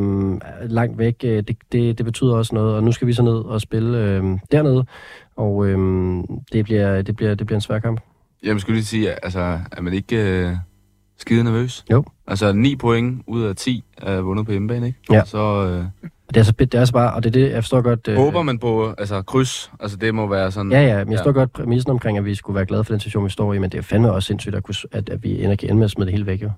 langt 0.61 0.97
væk, 0.97 1.15
øh, 1.23 1.43
det, 1.47 1.57
det, 1.71 1.97
det 1.97 2.05
betyder 2.05 2.35
også 2.35 2.55
noget, 2.55 2.75
og 2.75 2.83
nu 2.83 2.91
skal 2.91 3.07
vi 3.07 3.13
så 3.13 3.23
ned 3.23 3.33
og 3.33 3.61
spille 3.61 3.97
øh, 3.97 4.23
dernede, 4.51 4.85
og 5.37 5.67
øhm, 5.67 6.25
det, 6.53 6.65
bliver, 6.65 7.01
det, 7.01 7.15
bliver, 7.15 7.35
det 7.35 7.47
bliver 7.47 7.57
en 7.57 7.61
svær 7.61 7.79
kamp. 7.79 8.01
Jamen, 8.43 8.59
skulle 8.59 8.75
lige 8.75 8.85
sige, 8.85 9.25
altså, 9.25 9.59
er 9.71 9.81
man 9.81 9.93
ikke 9.93 10.47
øh, 10.47 10.55
skide 11.17 11.43
nervøs? 11.43 11.85
Jo. 11.91 12.03
Altså, 12.27 12.53
9 12.53 12.75
point 12.75 13.21
ud 13.27 13.43
af 13.43 13.55
10 13.55 13.83
er 13.97 14.21
vundet 14.21 14.45
på 14.45 14.51
hjemmebane, 14.51 14.87
ikke? 14.87 14.99
Ja. 15.11 15.21
Så 15.25 15.65
øh, 15.67 16.09
Det 16.27 16.37
er 16.37 16.43
så 16.43 16.51
det 16.51 16.73
er 16.73 16.85
så 16.85 16.93
bare, 16.93 17.13
og 17.13 17.23
det 17.23 17.29
er 17.29 17.33
det, 17.33 17.51
jeg 17.51 17.63
forstår 17.63 17.81
godt... 17.81 18.07
Øh, 18.07 18.15
håber 18.15 18.41
man 18.41 18.59
på, 18.59 18.93
altså, 18.97 19.21
kryds. 19.21 19.71
Altså, 19.79 19.97
det 19.97 20.15
må 20.15 20.27
være 20.27 20.51
sådan... 20.51 20.71
Ja, 20.71 20.81
ja, 20.81 20.97
men 21.03 21.11
jeg 21.11 21.17
forstår 21.19 21.31
godt 21.31 21.53
præmissen 21.53 21.91
omkring, 21.91 22.17
at 22.17 22.25
vi 22.25 22.35
skulle 22.35 22.55
være 22.55 22.65
glade 22.65 22.83
for 22.83 22.93
den 22.93 22.99
situation, 22.99 23.25
vi 23.25 23.29
står 23.29 23.53
i, 23.53 23.57
men 23.59 23.69
det 23.69 23.77
er 23.77 23.81
fandme 23.81 24.11
også 24.11 24.27
sindssygt, 24.27 24.55
at, 24.55 24.63
kunne, 24.63 24.75
at, 24.91 25.09
at 25.09 25.23
vi 25.23 25.43
ender 25.43 25.55
kan 25.55 25.69
ende 25.69 25.77
med 25.77 25.85
at 25.85 25.91
smide 25.91 26.05
det 26.05 26.13
hele 26.13 26.25
væk, 26.25 26.43
jo. 26.43 26.51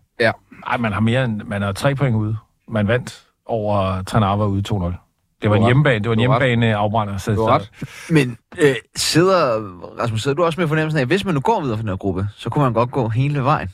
Ej, 0.67 0.77
man 0.77 0.93
har 0.93 0.99
mere 0.99 1.25
end, 1.25 1.41
man 1.45 1.61
har 1.61 1.71
tre 1.71 1.95
point 1.95 2.15
ude. 2.15 2.37
Man 2.67 2.87
vandt 2.87 3.23
over 3.45 4.03
Tranava 4.03 4.45
ude 4.45 4.63
2-0. 4.73 5.08
Det 5.41 5.49
var 5.49 5.55
en 5.55 5.65
hjemmebane, 5.65 5.99
det 5.99 6.07
var 6.09 6.13
en 6.13 6.19
hjemmebane 6.19 6.75
afbrænder. 6.75 7.17
Så, 7.17 7.33
Du 7.33 7.45
ret. 7.45 7.71
Men 8.09 8.37
øh, 8.61 8.75
sidder, 8.95 9.59
Rasmus, 10.01 10.23
sidder 10.23 10.35
du 10.35 10.43
også 10.43 10.59
med 10.61 10.67
fornemmelsen 10.67 10.97
af, 10.97 11.01
at 11.01 11.07
hvis 11.07 11.25
man 11.25 11.33
nu 11.33 11.39
går 11.39 11.61
videre 11.61 11.77
fra 11.77 11.81
den 11.81 11.89
her 11.89 11.95
gruppe, 11.97 12.27
så 12.37 12.49
kunne 12.49 12.63
man 12.63 12.73
godt 12.73 12.91
gå 12.91 13.09
hele 13.09 13.43
vejen? 13.43 13.69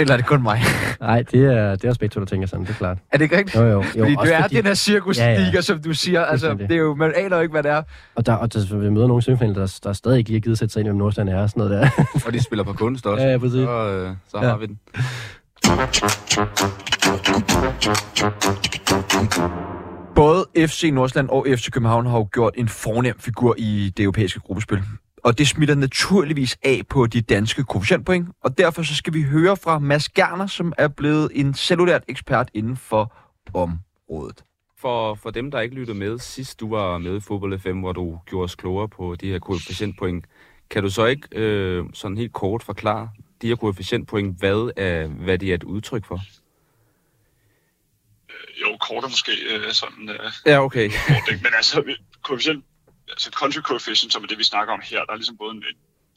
Eller 0.00 0.12
er 0.12 0.16
det 0.16 0.26
kun 0.26 0.42
mig? 0.42 0.60
Nej, 1.00 1.22
det 1.22 1.44
er, 1.44 1.70
det 1.70 1.84
er 1.84 1.88
også 1.88 1.98
begge 2.00 2.12
to, 2.12 2.20
der 2.20 2.26
tænker 2.26 2.46
sådan, 2.48 2.64
det 2.64 2.70
er 2.70 2.74
klart. 2.74 2.98
Er 3.12 3.16
det 3.18 3.24
ikke 3.24 3.36
rigtigt? 3.36 3.56
Jo, 3.56 3.62
jo. 3.62 3.70
jo 3.70 3.82
Fordi 3.82 4.16
det 4.22 4.34
er 4.34 4.46
den 4.46 4.64
her 4.66 4.74
cirkusliga, 4.74 5.32
Ja, 5.32 5.50
ja. 5.54 5.60
som 5.60 5.82
du 5.82 5.94
siger. 5.94 6.24
Altså, 6.24 6.54
det 6.54 6.72
er 6.72 6.76
jo, 6.76 6.94
man 6.94 7.12
aner 7.16 7.36
jo 7.36 7.42
ikke, 7.42 7.52
hvad 7.52 7.62
det 7.62 7.70
er. 7.70 7.82
Og 8.14 8.26
der, 8.26 8.34
og 8.34 8.52
der, 8.54 8.76
vi 8.76 8.90
møder 8.90 9.06
nogle 9.06 9.22
semifinaler, 9.22 9.54
der, 9.54 9.78
der 9.84 9.92
stadig 9.92 10.18
ikke 10.18 10.30
lige 10.30 10.36
har 10.38 10.40
givet 10.42 10.58
sætte 10.58 10.72
sig 10.72 10.80
ind 10.80 10.86
i, 10.86 10.88
hvem 10.90 10.98
Nordsjælland 10.98 11.36
er 11.38 11.42
og 11.42 11.50
sådan 11.50 11.68
noget 11.68 11.82
der. 11.96 12.04
Og 12.26 12.32
de 12.32 12.42
spiller 12.42 12.64
på 12.64 12.72
kunst 12.72 13.06
også. 13.06 13.24
Ja, 13.24 13.30
ja, 13.30 13.38
præcis. 13.38 13.52
Så, 13.52 13.88
øh, 13.88 14.10
så 14.28 14.38
Ja. 14.42 14.48
har 14.48 14.56
vi 14.56 14.66
den. 14.66 14.78
Både 20.14 20.46
FC 20.56 20.90
Nordsjælland 20.92 21.28
og 21.28 21.46
FC 21.48 21.70
København 21.70 22.06
har 22.06 22.18
jo 22.18 22.28
gjort 22.32 22.54
en 22.56 22.68
fornem 22.68 23.18
figur 23.18 23.54
i 23.58 23.92
det 23.96 24.02
europæiske 24.02 24.40
gruppespil. 24.40 24.78
Og 25.24 25.38
det 25.38 25.48
smitter 25.48 25.74
naturligvis 25.74 26.58
af 26.62 26.82
på 26.88 27.06
de 27.06 27.20
danske 27.20 27.64
koefficientpoint, 27.64 28.28
og 28.44 28.58
derfor 28.58 28.82
så 28.82 28.94
skal 28.94 29.14
vi 29.14 29.22
høre 29.22 29.56
fra 29.56 29.78
Mads 29.78 30.08
Gerner, 30.08 30.46
som 30.46 30.72
er 30.78 30.88
blevet 30.88 31.28
en 31.34 31.54
cellulært 31.54 32.02
ekspert 32.08 32.50
inden 32.54 32.76
for 32.76 33.14
området. 33.54 34.44
For, 34.78 35.14
for 35.14 35.30
dem, 35.30 35.50
der 35.50 35.60
ikke 35.60 35.74
lyttede 35.74 35.98
med 35.98 36.18
sidst, 36.18 36.60
du 36.60 36.70
var 36.70 36.98
med 36.98 37.16
i 37.16 37.20
Fodbold 37.20 37.58
FM, 37.58 37.80
hvor 37.80 37.92
du 37.92 38.18
gjorde 38.26 38.44
os 38.44 38.54
klogere 38.54 38.88
på 38.88 39.16
de 39.20 39.28
her 39.28 39.38
koefficientpoint, 39.38 40.24
kan 40.70 40.82
du 40.82 40.90
så 40.90 41.06
ikke 41.06 41.28
øh, 41.32 41.84
sådan 41.92 42.16
helt 42.16 42.32
kort 42.32 42.62
forklare 42.62 43.08
de 43.42 43.48
her 43.48 43.56
koefficientpoint, 43.56 44.38
hvad, 44.38 44.70
er, 44.76 45.06
hvad 45.06 45.38
de 45.38 45.50
er 45.50 45.54
et 45.54 45.64
udtryk 45.64 46.04
for? 46.04 46.20
Jo, 48.60 48.76
kort 48.76 49.04
er 49.04 49.08
måske 49.08 49.32
øh, 49.50 49.72
sådan 49.72 50.08
øh, 50.08 50.32
Ja, 50.46 50.64
okay. 50.64 50.90
kort? 51.08 51.42
Men 51.42 51.52
altså, 51.56 51.96
koefficient, 52.22 52.64
altså 53.08 53.30
country 53.30 53.60
coefficient, 53.60 54.12
som 54.12 54.22
er 54.22 54.26
det, 54.26 54.38
vi 54.38 54.44
snakker 54.44 54.74
om 54.74 54.80
her, 54.84 55.04
der 55.04 55.12
er 55.12 55.16
ligesom 55.16 55.36
både 55.36 55.54
en 55.54 55.64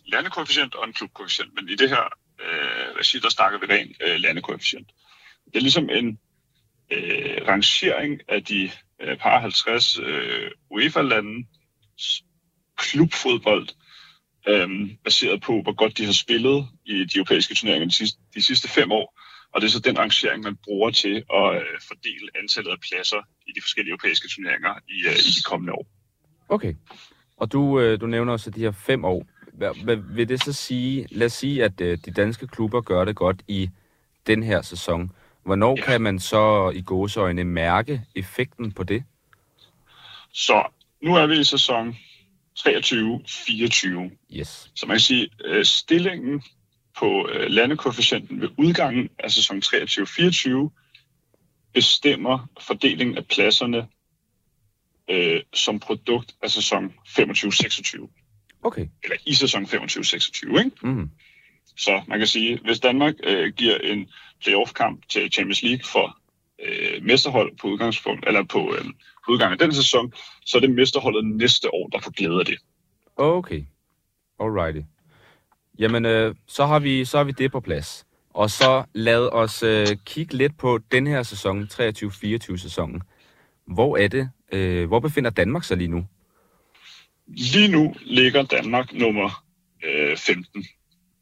landekoefficient 0.08 0.76
og 0.76 0.88
en 0.88 0.94
klubkoefficient. 0.94 1.56
Men 1.56 1.70
i 1.70 1.76
det 1.76 1.90
her 1.90 2.04
øh, 2.42 2.96
regi, 3.00 3.20
der 3.20 3.30
snakker 3.30 3.60
vi 3.60 3.66
ren 3.66 3.96
øh, 4.08 4.16
landekoefficient. 4.20 4.88
Det 5.46 5.56
er 5.56 5.62
ligesom 5.62 5.90
en 5.90 6.20
øh, 6.92 7.48
rangering 7.48 8.22
af 8.30 8.44
de 8.44 8.72
øh, 9.02 9.18
par 9.18 9.40
50 9.40 10.00
øh, 10.00 10.52
UEFA-lande 10.72 11.48
klubfodbold, 12.78 13.68
øh, 14.48 14.70
baseret 15.04 15.42
på, 15.42 15.62
hvor 15.62 15.76
godt 15.76 15.98
de 15.98 16.06
har 16.06 16.14
spillet 16.14 16.68
i 16.86 17.04
de 17.04 17.16
europæiske 17.18 17.56
turneringer 17.56 17.88
de 17.88 17.96
sidste, 17.96 18.20
de 18.36 18.42
sidste 18.42 18.68
fem 18.70 18.92
år. 18.92 19.15
Og 19.56 19.62
det 19.62 19.68
er 19.68 19.72
så 19.72 19.80
den 19.80 20.00
rangering, 20.00 20.44
man 20.44 20.56
bruger 20.64 20.92
til 20.92 21.16
at 21.34 21.56
øh, 21.56 21.80
fordele 21.88 22.30
antallet 22.42 22.72
af 22.72 22.78
pladser 22.90 23.22
i 23.48 23.52
de 23.56 23.62
forskellige 23.62 23.92
europæiske 23.92 24.28
turneringer 24.28 24.74
i, 24.90 25.08
øh, 25.08 25.14
i 25.14 25.32
de 25.38 25.42
kommende 25.46 25.74
år. 25.74 25.88
Okay. 26.50 26.74
Og 27.38 27.52
du, 27.52 27.80
øh, 27.80 28.02
du 28.02 28.08
nævner 28.08 28.34
også 28.34 28.50
de 28.50 28.60
her 28.60 28.72
fem 28.72 29.06
år. 29.06 29.28
Hvad, 29.54 29.96
vil 29.96 30.30
det 30.30 30.44
så 30.44 30.54
sige? 30.54 31.08
Lad 31.12 31.26
os 31.26 31.34
sige, 31.34 31.64
at 31.64 31.82
øh, 31.82 31.98
de 32.06 32.12
danske 32.12 32.48
klubber 32.48 32.82
gør 32.82 33.06
det 33.06 33.16
godt 33.16 33.42
i 33.48 33.70
den 34.28 34.44
her 34.44 34.62
sæson. 34.62 35.12
Hvornår 35.46 35.76
Ja. 35.78 35.86
kan 35.86 36.02
man 36.02 36.20
så 36.20 36.72
i 36.76 36.82
gåseøjne 36.82 37.44
mærke 37.44 38.02
effekten 38.16 38.72
på 38.72 38.84
det? 38.84 39.04
Så 40.34 40.64
nu 41.02 41.16
er 41.16 41.28
vi 41.28 41.40
i 41.40 41.44
sæson 41.44 41.96
23-24. 42.60 44.12
Yes. 44.34 44.72
Så 44.76 44.86
man 44.88 44.94
kan 44.96 45.00
sige, 45.00 45.30
øh, 45.46 45.66
stillingen 45.66 46.44
på 46.98 47.30
øh, 47.30 47.50
landekoefficienten 47.50 48.42
ved 48.42 48.50
udgangen 48.58 49.10
af 49.20 49.32
sæson 49.32 49.58
23-24 49.58 50.70
bestemmer 51.74 52.48
fordelingen 52.62 53.18
af 53.18 53.26
pladserne 53.26 53.88
øh, 55.10 55.42
som 55.54 55.80
produkt 55.80 56.36
af 56.42 56.52
sæson 56.52 56.94
25-26. 57.08 58.08
Okay. 58.64 58.88
Eller 59.04 59.18
i 59.26 59.34
sæson 59.34 59.64
25-26, 59.64 60.60
ikke? 60.60 60.72
Mm. 60.82 61.10
Så 61.78 62.02
man 62.08 62.20
kan 62.20 62.28
sige, 62.28 62.60
hvis 62.64 62.80
Danmark 62.80 63.14
øh, 63.24 63.54
giver 63.54 63.78
en 63.78 64.10
playoff-kamp 64.44 65.10
til 65.10 65.32
Champions 65.32 65.64
League 65.64 65.86
for 65.86 66.18
øh, 66.66 67.04
mesterhold 67.04 67.58
på 67.58 67.68
udgangspunkt, 67.68 68.28
eller 68.28 68.44
på, 68.44 68.76
øh, 68.76 68.86
på 69.26 69.32
udgang 69.32 69.52
af 69.52 69.58
den 69.58 69.74
sæson, 69.74 70.14
så 70.46 70.58
er 70.58 70.62
det 70.62 70.72
mesterholdet 70.72 71.26
næste 71.26 71.74
år, 71.74 71.88
der 71.88 72.00
får 72.00 72.12
glæde 72.12 72.40
af 72.40 72.46
det. 72.46 72.58
Okay. 73.16 73.64
Alrighty. 74.40 74.82
Jamen, 75.80 76.06
øh, 76.06 76.36
så, 76.48 76.66
har 76.66 76.80
vi, 76.80 77.06
så 77.06 77.18
har 77.18 77.24
vi 77.24 77.32
det 77.32 77.52
på 77.52 77.60
plads. 77.60 78.06
Og 78.34 78.50
så 78.50 78.84
lad 78.94 79.30
os 79.34 79.64
øh, 79.64 79.88
kigge 80.06 80.34
lidt 80.34 80.58
på 80.58 80.80
den 80.92 81.08
her 81.08 81.24
sæson, 81.24 81.64
23-24 81.74 82.58
sæsonen. 82.58 83.02
Hvor 83.68 83.98
er 83.98 84.08
det? 84.08 84.30
Øh, 84.52 84.88
hvor 84.88 85.00
befinder 85.00 85.30
Danmark 85.30 85.64
sig 85.64 85.78
lige 85.78 85.88
nu? 85.88 86.08
Lige 87.28 87.68
nu 87.68 87.96
ligger 88.02 88.44
Danmark 88.44 88.94
nummer 88.94 89.44
øh, 89.86 90.18
15. 90.18 90.66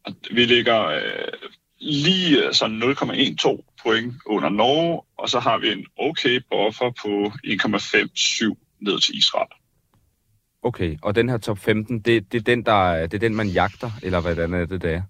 Og 0.06 0.16
vi 0.32 0.46
ligger 0.46 0.86
øh, 0.86 1.34
lige 1.80 2.48
øh, 2.48 2.54
så 2.54 2.66
0,12 2.66 3.74
point 3.84 4.14
under 4.26 4.50
Norge, 4.50 5.02
og 5.18 5.30
så 5.30 5.40
har 5.40 5.58
vi 5.58 5.72
en 5.72 5.86
okay 5.98 6.42
buffer 6.52 6.92
på 7.02 7.32
1,57 7.46 8.56
ned 8.80 9.00
til 9.02 9.18
Israel. 9.18 9.63
Okay, 10.64 10.98
og 11.02 11.16
den 11.16 11.30
her 11.30 11.38
top 11.38 11.60
15, 11.60 12.00
det, 12.00 12.32
det, 12.32 12.38
er, 12.38 12.44
den, 12.44 12.66
der, 12.66 13.08
det 13.08 13.14
er 13.14 13.20
den, 13.20 13.36
man 13.36 13.48
jagter, 13.48 13.92
eller 14.04 14.22
hvordan 14.22 14.54
er 14.54 14.66
det, 14.66 14.82
der? 14.82 15.02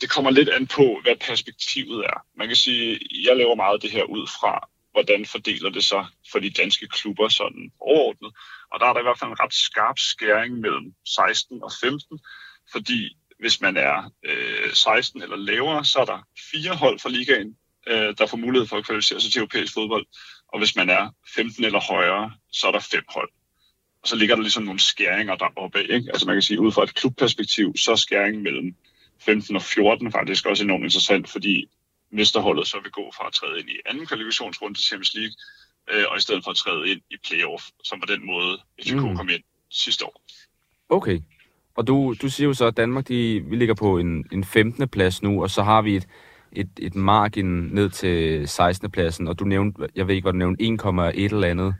Det 0.00 0.10
kommer 0.10 0.30
lidt 0.30 0.48
an 0.48 0.66
på, 0.66 1.00
hvad 1.02 1.16
perspektivet 1.20 2.04
er. 2.04 2.26
Man 2.36 2.46
kan 2.46 2.56
sige, 2.56 2.98
jeg 3.26 3.36
laver 3.36 3.54
meget 3.54 3.82
det 3.82 3.90
her 3.90 4.04
ud 4.04 4.26
fra, 4.26 4.68
hvordan 4.92 5.26
fordeler 5.26 5.70
det 5.70 5.84
sig 5.84 6.06
for 6.32 6.38
de 6.38 6.50
danske 6.50 6.88
klubber 6.88 7.28
sådan 7.28 7.72
overordnet. 7.80 8.32
Og 8.72 8.80
der 8.80 8.86
er 8.86 8.92
der 8.92 9.00
i 9.00 9.02
hvert 9.02 9.18
fald 9.18 9.30
en 9.30 9.40
ret 9.40 9.54
skarp 9.54 9.98
skæring 9.98 10.60
mellem 10.60 10.94
16 11.06 11.62
og 11.62 11.70
15, 11.80 12.18
fordi 12.72 13.16
hvis 13.38 13.60
man 13.60 13.76
er 13.76 14.12
øh, 14.24 14.72
16 14.72 15.22
eller 15.22 15.36
lavere, 15.36 15.84
så 15.84 15.98
er 15.98 16.04
der 16.04 16.26
fire 16.52 16.74
hold 16.76 16.98
fra 16.98 17.08
ligaen, 17.08 17.56
øh, 17.86 18.14
der 18.18 18.26
får 18.26 18.36
mulighed 18.36 18.68
for 18.68 18.76
at 18.76 18.84
kvalificere 18.84 19.20
sig 19.20 19.32
til 19.32 19.38
europæisk 19.38 19.74
fodbold. 19.74 20.06
Og 20.48 20.58
hvis 20.58 20.76
man 20.76 20.90
er 20.90 21.10
15 21.34 21.64
eller 21.64 21.80
højere, 21.80 22.32
så 22.52 22.66
er 22.66 22.72
der 22.72 22.88
fem 22.92 23.04
hold. 23.08 23.30
Og 24.02 24.08
så 24.08 24.16
ligger 24.16 24.34
der 24.34 24.42
ligesom 24.42 24.62
nogle 24.62 24.80
skæringer 24.80 25.36
deroppe. 25.36 25.82
Ikke? 25.82 26.10
Altså 26.12 26.26
man 26.26 26.34
kan 26.34 26.42
sige, 26.42 26.60
ud 26.60 26.72
fra 26.72 26.82
et 26.82 26.94
klubperspektiv, 26.94 27.76
så 27.76 27.92
er 27.92 27.96
skæringen 27.96 28.42
mellem 28.42 28.74
15 29.18 29.56
og 29.56 29.62
14 29.62 30.12
faktisk 30.12 30.46
også 30.46 30.64
enormt 30.64 30.84
interessant, 30.84 31.28
fordi 31.28 31.68
mesterholdet 32.10 32.66
så 32.66 32.80
vil 32.82 32.90
gå 32.90 33.12
fra 33.16 33.26
at 33.26 33.32
træde 33.32 33.60
ind 33.60 33.68
i 33.68 33.76
anden 33.86 34.06
kvalifikationsrunde 34.06 34.78
til 34.78 34.84
Champions 34.84 35.14
League, 35.14 35.34
øh, 35.92 36.04
og 36.10 36.16
i 36.16 36.20
stedet 36.20 36.44
for 36.44 36.50
at 36.50 36.56
træde 36.56 36.88
ind 36.90 37.00
i 37.10 37.16
playoff, 37.26 37.64
som 37.84 38.00
på 38.00 38.06
den 38.06 38.26
måde 38.26 38.58
FCK 38.82 38.94
mm. 38.94 39.16
kom 39.16 39.28
ind 39.28 39.42
sidste 39.70 40.04
år. 40.04 40.22
Okay. 40.88 41.20
Og 41.74 41.86
du, 41.86 42.14
du 42.22 42.28
siger 42.28 42.46
jo 42.46 42.54
så, 42.54 42.66
at 42.66 42.76
Danmark 42.76 43.08
de, 43.08 43.44
vi 43.44 43.56
ligger 43.56 43.74
på 43.74 43.98
en, 43.98 44.24
en 44.32 44.44
15. 44.44 44.88
plads 44.88 45.22
nu, 45.22 45.42
og 45.42 45.50
så 45.50 45.62
har 45.62 45.82
vi 45.82 45.96
et, 45.96 46.08
et, 46.52 46.70
et 46.78 46.94
margin 46.94 47.46
ned 47.46 47.90
til 47.90 48.48
16. 48.48 48.90
pladsen, 48.90 49.28
og 49.28 49.38
du 49.38 49.44
nævnte, 49.44 49.88
jeg 49.96 50.08
ved 50.08 50.14
ikke, 50.14 50.24
hvad 50.24 50.32
du 50.32 50.38
nævnte, 50.38 50.64
1,1 50.64 51.34
eller 51.34 51.48
andet. 51.48 51.74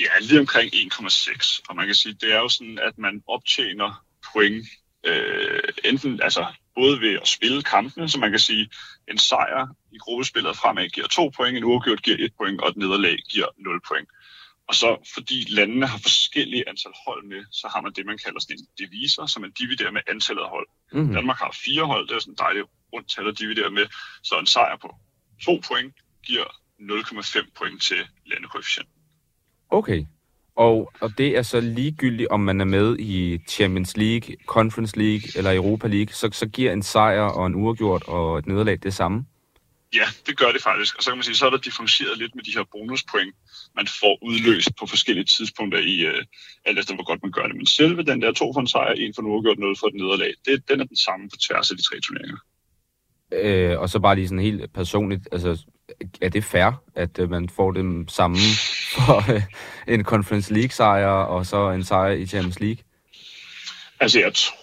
Ja, 0.00 0.18
lige 0.20 0.40
omkring 0.40 0.74
1,6. 0.74 1.60
Og 1.68 1.76
man 1.76 1.86
kan 1.86 1.94
sige, 1.94 2.14
det 2.14 2.32
er 2.32 2.38
jo 2.38 2.48
sådan, 2.48 2.78
at 2.78 2.98
man 2.98 3.22
optjener 3.26 4.04
point, 4.32 4.66
øh, 5.04 5.62
enten 5.84 6.22
altså 6.22 6.46
både 6.74 7.00
ved 7.00 7.14
at 7.22 7.28
spille 7.28 7.62
kampene, 7.62 8.08
så 8.08 8.18
man 8.18 8.30
kan 8.30 8.40
sige, 8.40 8.70
en 9.08 9.18
sejr 9.18 9.66
i 9.92 9.98
gruppespillet 9.98 10.56
fremad 10.56 10.88
giver 10.88 11.06
to 11.06 11.28
point, 11.36 11.56
en 11.56 11.64
uafgjort 11.64 12.02
giver 12.02 12.16
et 12.20 12.32
point, 12.36 12.60
og 12.60 12.68
et 12.68 12.76
nederlag 12.76 13.16
giver 13.30 13.46
0 13.58 13.80
point. 13.88 14.08
Og 14.68 14.74
så 14.74 15.10
fordi 15.14 15.46
landene 15.48 15.86
har 15.86 15.98
forskellige 15.98 16.68
antal 16.68 16.92
hold 17.06 17.24
med, 17.24 17.44
så 17.52 17.68
har 17.68 17.80
man 17.80 17.92
det, 17.92 18.06
man 18.06 18.18
kalder 18.24 18.40
sådan 18.40 18.56
en 18.58 18.66
divisor, 18.78 19.26
som 19.26 19.42
man 19.42 19.52
dividerer 19.52 19.90
med 19.90 20.00
antallet 20.06 20.42
af 20.42 20.48
hold. 20.48 20.68
Mm. 20.92 21.12
Danmark 21.12 21.38
har 21.38 21.56
fire 21.64 21.84
hold, 21.84 22.08
det 22.08 22.14
er 22.14 22.20
sådan 22.20 22.34
dejligt 22.38 22.66
rundt 22.92 23.10
tal 23.14 23.28
at 23.28 23.38
dividere 23.38 23.70
med, 23.70 23.86
så 24.22 24.38
en 24.38 24.46
sejr 24.46 24.76
på 24.76 24.88
to 25.44 25.60
point 25.68 25.94
giver 26.26 26.48
0,5 26.80 27.50
point 27.58 27.82
til 27.82 28.00
landekoefficienten. 28.26 28.97
Okay. 29.70 30.04
Og, 30.56 30.92
og 31.00 31.18
det 31.18 31.38
er 31.38 31.42
så 31.42 31.60
ligegyldigt, 31.60 32.28
om 32.28 32.40
man 32.40 32.60
er 32.60 32.64
med 32.64 32.98
i 32.98 33.38
Champions 33.48 33.96
League, 33.96 34.36
Conference 34.46 34.98
League 34.98 35.22
eller 35.36 35.54
Europa 35.54 35.88
League, 35.88 36.12
så, 36.14 36.28
så 36.32 36.46
giver 36.46 36.72
en 36.72 36.82
sejr 36.82 37.20
og 37.20 37.46
en 37.46 37.54
uafgjort 37.54 38.02
og 38.06 38.38
et 38.38 38.46
nederlag 38.46 38.78
det 38.82 38.94
samme? 38.94 39.24
Ja, 39.94 40.04
det 40.26 40.38
gør 40.38 40.52
det 40.52 40.62
faktisk. 40.62 40.96
Og 40.96 41.02
så 41.02 41.10
kan 41.10 41.16
man 41.16 41.24
sige, 41.24 41.34
så 41.34 41.46
er 41.46 41.50
der 41.50 41.58
differentieret 41.58 42.18
lidt 42.18 42.34
med 42.34 42.44
de 42.44 42.50
her 42.56 42.64
bonuspoint, 42.72 43.34
man 43.76 43.86
får 44.00 44.18
udløst 44.22 44.70
på 44.78 44.86
forskellige 44.86 45.24
tidspunkter 45.24 45.78
i 45.78 46.06
uh, 46.06 46.22
alt 46.64 46.78
efter, 46.78 46.94
hvor 46.94 47.04
godt 47.04 47.22
man 47.22 47.32
gør 47.32 47.46
det. 47.46 47.56
Men 47.56 47.66
selve 47.66 48.02
den 48.02 48.22
der 48.22 48.32
to 48.32 48.52
for 48.52 48.60
en 48.60 48.66
sejr, 48.66 48.92
en 48.92 49.14
for 49.14 49.22
en 49.22 49.28
uafgjort, 49.28 49.58
noget 49.58 49.78
for 49.78 49.86
et 49.86 49.94
nederlag, 49.94 50.32
det, 50.44 50.68
den 50.68 50.80
er 50.80 50.84
den 50.84 50.96
samme 50.96 51.28
på 51.28 51.36
tværs 51.36 51.70
af 51.70 51.76
de 51.76 51.82
tre 51.82 52.00
turneringer. 52.00 52.38
Øh, 53.32 53.80
og 53.80 53.88
så 53.90 53.98
bare 54.00 54.14
lige 54.14 54.28
sådan 54.28 54.44
helt 54.44 54.72
personligt, 54.72 55.28
altså 55.32 55.64
er 56.20 56.28
det 56.28 56.44
fair, 56.44 56.82
at 56.94 57.18
uh, 57.18 57.30
man 57.30 57.48
får 57.48 57.72
den 57.72 58.08
samme 58.08 58.36
for 58.94 59.32
øh, 59.34 59.42
en 59.86 60.04
Conference 60.04 60.54
League-sejr 60.54 61.06
og 61.06 61.46
så 61.46 61.70
en 61.70 61.84
sejr 61.84 62.12
i 62.12 62.26
Champions 62.26 62.60
League? 62.60 62.84
Altså, 64.00 64.20
jeg 64.20 64.34
tror, 64.34 64.56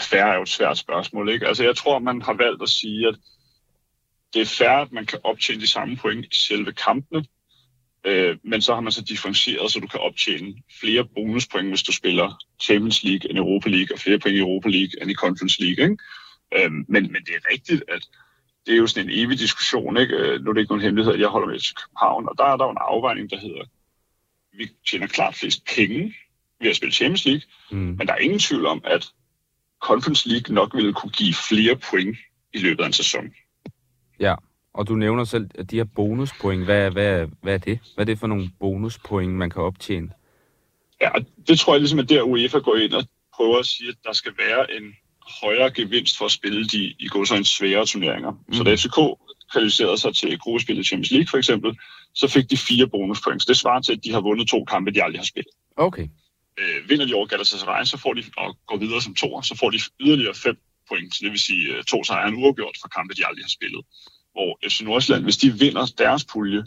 fair 0.00 0.24
er 0.24 0.34
jo 0.34 0.42
et 0.42 0.48
svært 0.48 0.78
spørgsmål, 0.78 1.28
ikke? 1.28 1.46
Altså, 1.46 1.64
jeg 1.64 1.76
tror, 1.76 1.98
man 1.98 2.22
har 2.22 2.32
valgt 2.32 2.62
at 2.62 2.68
sige, 2.68 3.08
at 3.08 3.14
det 4.34 4.42
er 4.42 4.46
fair, 4.46 4.70
at 4.70 4.92
man 4.92 5.06
kan 5.06 5.18
optjene 5.24 5.60
de 5.60 5.66
samme 5.66 5.96
point 5.96 6.24
i 6.24 6.36
selve 6.36 6.72
kampene, 6.72 7.24
øh, 8.04 8.36
men 8.44 8.62
så 8.62 8.74
har 8.74 8.80
man 8.80 8.92
så 8.92 9.02
differentieret, 9.02 9.72
så 9.72 9.80
du 9.80 9.86
kan 9.86 10.00
optjene 10.00 10.54
flere 10.80 11.04
bonuspoint, 11.14 11.68
hvis 11.68 11.82
du 11.82 11.92
spiller 11.92 12.38
Champions 12.62 13.02
League 13.02 13.30
end 13.30 13.38
Europa 13.38 13.68
League, 13.68 13.94
og 13.94 14.00
flere 14.00 14.18
point 14.18 14.36
i 14.36 14.38
Europa 14.38 14.68
League 14.68 15.02
end 15.02 15.10
i 15.10 15.14
Conference 15.14 15.62
League. 15.62 15.84
Ikke? 15.84 15.96
Øh, 16.56 16.70
men, 16.72 17.12
men 17.12 17.22
det 17.26 17.34
er 17.34 17.52
rigtigt, 17.52 17.82
at 17.88 18.08
det 18.66 18.72
er 18.72 18.76
jo 18.76 18.86
sådan 18.86 19.10
en 19.10 19.18
evig 19.18 19.38
diskussion. 19.38 19.96
Ikke? 19.96 20.14
Øh, 20.14 20.44
nu 20.44 20.50
er 20.50 20.54
det 20.54 20.60
ikke 20.60 20.70
nogen 20.70 20.84
hemmelighed, 20.84 21.14
at 21.14 21.20
jeg 21.20 21.28
holder 21.28 21.48
med 21.48 21.58
til 21.58 21.74
København, 21.74 22.28
og 22.28 22.34
der 22.38 22.44
er 22.44 22.56
der 22.56 22.64
jo 22.64 22.70
en 22.70 22.76
afvejning, 22.80 23.30
der 23.30 23.38
hedder, 23.38 23.64
vi 24.52 24.68
tjener 24.90 25.06
klart 25.06 25.34
flest 25.34 25.64
penge 25.76 26.14
ved 26.60 26.70
at 26.70 26.76
spille 26.76 26.92
Champions 26.92 27.24
League, 27.24 27.42
mm. 27.70 27.76
men 27.76 28.06
der 28.06 28.12
er 28.12 28.18
ingen 28.18 28.38
tvivl 28.38 28.66
om, 28.66 28.80
at 28.84 29.08
Conference 29.80 30.28
League 30.28 30.54
nok 30.54 30.74
ville 30.74 30.92
kunne 30.92 31.12
give 31.12 31.34
flere 31.48 31.76
point 31.90 32.18
i 32.54 32.58
løbet 32.58 32.82
af 32.82 32.86
en 32.86 32.92
sæson. 32.92 33.34
Ja, 34.20 34.34
og 34.72 34.88
du 34.88 34.94
nævner 34.94 35.24
selv, 35.24 35.50
at 35.54 35.70
de 35.70 35.76
her 35.76 35.84
bonuspoint, 35.84 36.64
hvad, 36.64 36.90
hvad, 36.90 37.28
hvad 37.42 37.54
er 37.54 37.58
det? 37.58 37.78
Hvad 37.94 38.04
er 38.04 38.06
det 38.06 38.18
for 38.18 38.26
nogle 38.26 38.50
bonuspoint, 38.60 39.32
man 39.32 39.50
kan 39.50 39.62
optjene? 39.62 40.10
Ja, 41.00 41.10
det 41.48 41.58
tror 41.58 41.74
jeg 41.74 41.80
ligesom, 41.80 41.98
at 41.98 42.08
der 42.08 42.22
UEFA 42.22 42.58
går 42.58 42.76
ind 42.76 42.92
og 42.92 43.04
prøver 43.34 43.58
at 43.58 43.66
sige, 43.66 43.88
at 43.88 43.96
der 44.04 44.12
skal 44.12 44.32
være 44.38 44.76
en 44.76 44.96
højere 45.42 45.70
gevinst 45.70 46.18
for 46.18 46.24
at 46.24 46.30
spille 46.30 46.66
de 46.66 46.94
i 46.98 47.08
går 47.08 47.24
så 47.24 47.34
en 47.34 47.44
svære 47.44 47.86
turneringer. 47.86 48.30
Mm. 48.30 48.54
Så 48.54 48.62
da 48.62 48.70
mm. 48.70 48.76
FCK 48.76 48.98
kvalificerede 49.52 49.98
sig 49.98 50.14
til 50.14 50.38
gruppespillet 50.38 50.86
Champions 50.86 51.10
League 51.10 51.28
for 51.30 51.38
eksempel, 51.38 51.78
så 52.14 52.28
fik 52.28 52.50
de 52.50 52.56
fire 52.56 52.88
bonuspoint. 52.88 53.48
Det 53.48 53.56
svarer 53.56 53.80
til, 53.80 53.92
at 53.92 54.04
de 54.04 54.12
har 54.12 54.20
vundet 54.20 54.48
to 54.48 54.64
kampe, 54.64 54.90
de 54.90 55.04
aldrig 55.04 55.20
har 55.20 55.26
spillet. 55.26 55.52
Okay. 55.76 56.08
Øh, 56.60 56.88
vinder 56.88 57.06
de 57.06 57.14
over 57.14 57.26
Galatasaray, 57.26 57.84
så 57.84 57.98
får 57.98 58.12
de, 58.14 58.22
og 58.36 58.56
går 58.66 58.76
videre 58.76 59.02
som 59.02 59.14
to, 59.14 59.42
så 59.42 59.56
får 59.56 59.70
de 59.70 59.78
yderligere 60.00 60.34
fem 60.34 60.56
point, 60.88 61.14
så 61.14 61.20
det 61.22 61.30
vil 61.30 61.40
sige 61.40 61.74
øh, 61.74 61.84
to 61.84 62.04
sejre 62.04 62.28
en 62.28 62.34
uafgjort 62.34 62.76
for 62.80 62.88
kampe, 62.88 63.14
de 63.14 63.26
aldrig 63.26 63.44
har 63.44 63.48
spillet. 63.58 63.84
Hvor 64.32 64.58
FC 64.68 64.80
Nordsjælland, 64.80 65.24
hvis 65.24 65.36
de 65.36 65.58
vinder 65.58 65.86
deres 65.98 66.24
pulje 66.24 66.64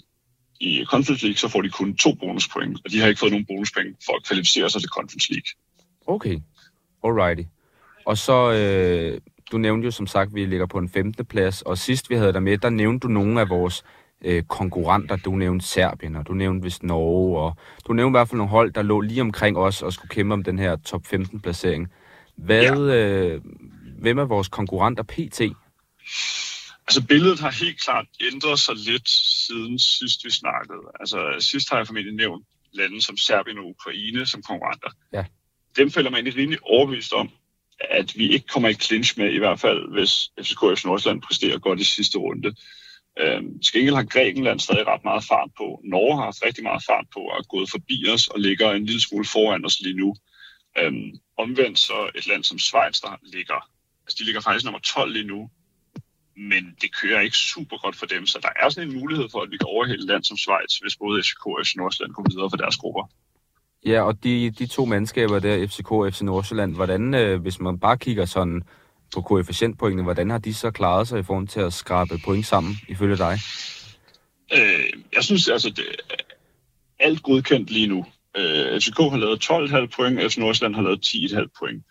i 0.60 0.86
Conference 0.86 1.26
League, 1.26 1.38
så 1.38 1.48
får 1.48 1.62
de 1.62 1.70
kun 1.70 1.98
to 1.98 2.14
bonuspoint, 2.14 2.80
og 2.86 2.92
de 2.92 3.00
har 3.00 3.08
ikke 3.08 3.20
fået 3.20 3.32
nogen 3.32 3.46
bonuspoint 3.46 3.98
for 4.06 4.14
at 4.16 4.24
kvalificere 4.24 4.70
sig 4.70 4.82
til 4.82 4.90
Conference 4.90 5.32
League. 5.32 5.50
Okay, 6.08 6.40
alrighty. 7.04 7.44
Og 8.10 8.18
så, 8.18 8.52
øh, 8.52 9.22
du 9.52 9.58
nævnte 9.58 9.86
jo 9.86 9.92
som 9.92 10.08
sagt, 10.08 10.28
at 10.28 10.36
vi 10.36 10.46
ligger 10.46 10.66
på 10.66 10.78
en 10.78 10.90
15. 10.90 11.26
plads, 11.26 11.62
og 11.62 11.78
sidst 11.78 12.10
vi 12.10 12.16
havde 12.16 12.34
dig 12.34 12.44
med, 12.44 12.58
der 12.58 12.70
nævnte 12.70 13.08
du 13.08 13.14
nogle 13.14 13.42
af 13.42 13.50
vores 13.50 13.84
øh, 14.26 14.44
konkurrenter. 14.44 15.16
Du 15.16 15.36
nævnte 15.36 15.66
Serbien, 15.66 16.16
og 16.16 16.28
du 16.28 16.34
nævnte 16.34 16.64
vist 16.64 16.84
Norge, 16.84 17.40
og 17.40 17.58
du 17.88 17.94
nævnte 17.94 18.12
i 18.12 18.18
hvert 18.18 18.30
fald 18.30 18.38
nogle 18.38 18.50
hold, 18.50 18.74
der 18.74 18.82
lå 18.82 19.02
lige 19.02 19.22
omkring 19.22 19.58
os 19.58 19.82
og 19.82 19.94
skulle 19.94 20.10
kæmpe 20.10 20.34
om 20.34 20.44
den 20.44 20.60
her 20.60 20.76
top 20.76 21.06
15 21.06 21.40
placering. 21.40 21.88
Hvad, 22.36 22.62
ja. 22.62 22.96
øh, 22.96 23.42
hvem 24.00 24.18
er 24.18 24.26
vores 24.26 24.48
konkurrenter 24.48 25.04
PT? 25.04 25.42
Altså 26.88 27.08
billedet 27.08 27.40
har 27.40 27.52
helt 27.52 27.82
klart 27.82 28.06
ændret 28.34 28.60
sig 28.60 28.76
lidt 28.76 29.10
siden 29.10 29.80
sidst 29.80 30.26
vi 30.26 30.32
snakkede. 30.32 30.82
Altså 31.00 31.36
sidst 31.40 31.70
har 31.70 31.78
jeg 31.78 31.88
formentlig 31.88 32.16
nævnt 32.16 32.46
lande 32.74 33.02
som 33.02 33.18
Serbien 33.18 33.58
og 33.58 33.66
Ukraine 33.66 34.26
som 34.26 34.42
konkurrenter. 34.42 34.90
Ja. 35.14 35.26
Dem 35.78 35.92
føler 35.92 36.10
man 36.10 36.18
egentlig 36.18 36.38
rimelig 36.38 36.60
overbevist 36.64 37.14
om, 37.14 37.30
at 37.90 38.18
vi 38.18 38.32
ikke 38.34 38.48
kommer 38.48 38.70
i 38.70 38.74
clinch 38.74 39.20
med, 39.20 39.32
i 39.32 39.38
hvert 39.38 39.60
fald 39.60 39.92
hvis 39.92 40.30
FCK 40.42 40.64
og 40.64 40.78
Nordsjælland 40.86 41.22
præsterer 41.22 41.60
godt 41.60 41.80
i 41.80 41.84
sidste 41.84 42.18
runde. 42.18 42.56
Øhm, 43.20 43.60
til 43.60 43.96
har 43.96 44.04
Grækenland 44.04 44.60
stadig 44.60 44.88
ret 44.88 45.04
meget 45.04 45.24
fart 45.24 45.50
på. 45.58 45.82
Norge 45.84 46.16
har 46.18 46.24
haft 46.24 46.46
rigtig 46.46 46.64
meget 46.64 46.84
fart 46.90 47.06
på 47.14 47.20
og 47.20 47.38
er 47.38 47.44
gået 47.44 47.70
forbi 47.70 47.98
os 48.14 48.28
og 48.28 48.40
ligger 48.40 48.72
en 48.72 48.86
lille 48.86 49.02
smule 49.02 49.26
foran 49.26 49.66
os 49.66 49.80
lige 49.82 49.98
nu. 49.98 50.16
Øhm, 50.80 51.12
omvendt 51.38 51.80
så 51.80 52.10
et 52.16 52.28
land 52.28 52.44
som 52.44 52.60
Schweiz, 52.60 53.02
der 53.02 53.20
ligger 53.24 53.70
Altså, 54.10 54.20
de 54.20 54.26
ligger 54.26 54.42
faktisk 54.42 54.66
nummer 54.66 54.80
12 54.80 55.14
lige 55.14 55.28
nu, 55.34 55.50
men 56.52 56.64
det 56.82 56.96
kører 57.02 57.22
ikke 57.22 57.38
super 57.38 57.78
godt 57.78 57.96
for 57.96 58.06
dem, 58.06 58.26
så 58.26 58.40
der 58.42 58.50
er 58.56 58.70
sådan 58.70 58.90
en 58.90 59.00
mulighed 59.00 59.30
for, 59.30 59.40
at 59.42 59.52
vi 59.52 59.58
kan 59.58 59.68
overhælde 59.68 60.06
land 60.06 60.24
som 60.24 60.38
Schweiz, 60.38 60.74
hvis 60.82 60.98
både 60.98 61.24
FCK 61.24 61.46
og 61.46 61.66
Nordsjælland 61.76 62.14
går 62.14 62.26
videre 62.30 62.50
for 62.50 62.58
deres 62.58 62.78
grupper. 62.78 63.04
Ja, 63.86 64.02
og 64.02 64.24
de, 64.24 64.52
de 64.52 64.66
to 64.68 64.86
mandskaber 64.86 65.40
der, 65.40 65.68
FCK 65.68 65.92
og 65.92 66.14
FC 66.14 66.22
Nordsjælland, 66.22 66.76
hvordan, 66.76 67.14
øh, 67.14 67.42
hvis 67.42 67.60
man 67.60 67.80
bare 67.80 67.98
kigger 67.98 68.26
sådan 68.26 68.64
på 69.14 69.22
koefficientpointene, 69.22 70.04
hvordan 70.04 70.30
har 70.30 70.38
de 70.38 70.54
så 70.54 70.72
klaret 70.72 71.08
sig 71.08 71.20
i 71.20 71.24
forhold 71.24 71.48
til 71.48 71.60
at 71.60 71.74
skrabe 71.74 72.20
point 72.26 72.46
sammen, 72.46 72.78
ifølge 72.88 73.18
dig? 73.18 73.38
Øh, 74.54 74.94
jeg 75.16 75.24
synes, 75.24 75.50
altså, 75.50 75.70
det 75.70 75.86
er 76.10 76.16
alt 77.00 77.24
godkendt 77.24 77.72
lige 77.72 77.88
nu. 77.88 78.06
Øh, 78.38 78.82
FCK 78.82 78.98
har 78.98 79.18
lavet 79.18 79.44
12,5 79.52 79.96
point, 79.96 80.32
FC 80.32 80.38
Nordsjælland 80.38 80.76
har 80.76 80.82
lavet 80.82 81.06
10,5 81.06 81.48
point. 81.60 81.84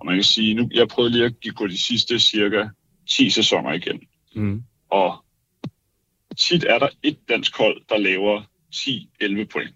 Og 0.00 0.06
man 0.06 0.14
kan 0.14 0.24
sige, 0.24 0.54
nu, 0.54 0.68
jeg 0.74 0.88
prøvede 0.88 1.12
lige 1.12 1.24
at 1.24 1.54
gå 1.54 1.66
de 1.66 1.78
sidste 1.78 2.18
cirka 2.18 2.68
10 3.08 3.30
sæsoner 3.30 3.72
igen. 3.72 4.00
Mm. 4.34 4.62
Og 4.90 5.24
tit 6.38 6.64
er 6.68 6.78
der 6.78 6.88
et 7.02 7.18
dansk 7.28 7.56
hold, 7.56 7.82
der 7.88 7.98
laver 7.98 8.42
10-11 8.74 9.44
point. 9.52 9.74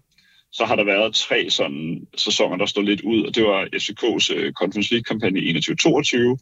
Så 0.51 0.65
har 0.65 0.75
der 0.75 0.83
været 0.83 1.15
tre 1.15 1.49
sådan 1.49 2.07
sæsoner, 2.17 2.57
der 2.57 2.65
står 2.65 2.81
lidt 2.81 3.01
ud, 3.01 3.23
og 3.25 3.35
det 3.35 3.43
var 3.43 3.65
FCK's 3.75 4.35
uh, 4.35 4.51
Conference 4.51 4.93
League-kampagne 4.93 5.39
21-22, 5.39 6.37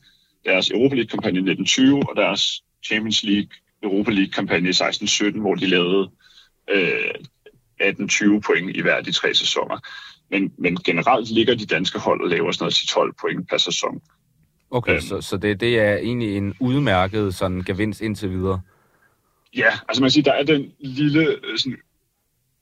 deres 0.45 0.71
Europa 0.71 0.95
League-kampagne 0.95 1.39
1920 1.39 2.09
og 2.09 2.15
deres 2.15 2.63
Champions 2.85 3.23
League 3.23 3.49
Europa 3.83 4.11
League-kampagne 4.11 4.69
16-17, 4.69 5.39
hvor 5.39 5.55
de 5.55 5.65
lavede 5.65 6.09
øh, 6.71 7.13
18-20 7.81 8.39
point 8.39 8.77
i 8.77 8.81
hver 8.81 8.95
af 8.95 9.03
de 9.03 9.11
tre 9.11 9.33
sæsoner. 9.33 9.77
Men, 10.31 10.53
men 10.57 10.75
generelt 10.75 11.31
ligger 11.31 11.55
de 11.55 11.65
danske 11.65 11.99
hold 11.99 12.21
og 12.21 12.29
laver 12.29 12.51
sådan 12.51 12.63
noget 12.95 13.11
10-12 13.11 13.15
point 13.21 13.49
per 13.49 13.57
sæson. 13.57 14.01
Okay, 14.71 14.91
Øhm. 14.91 15.01
så, 15.01 15.21
så 15.21 15.37
det, 15.37 15.59
det 15.59 15.79
er 15.79 15.97
egentlig 15.97 16.37
en 16.37 16.53
udmærket 16.59 17.35
sådan 17.35 17.61
gevinst 17.61 18.01
indtil 18.01 18.29
videre. 18.29 18.61
Ja, 19.57 19.71
altså 19.89 20.01
man 20.01 20.11
siger, 20.11 20.23
der 20.23 20.33
er 20.33 20.43
den 20.43 20.71
lille 20.79 21.27
øh, 21.43 21.57
sådan, 21.57 21.77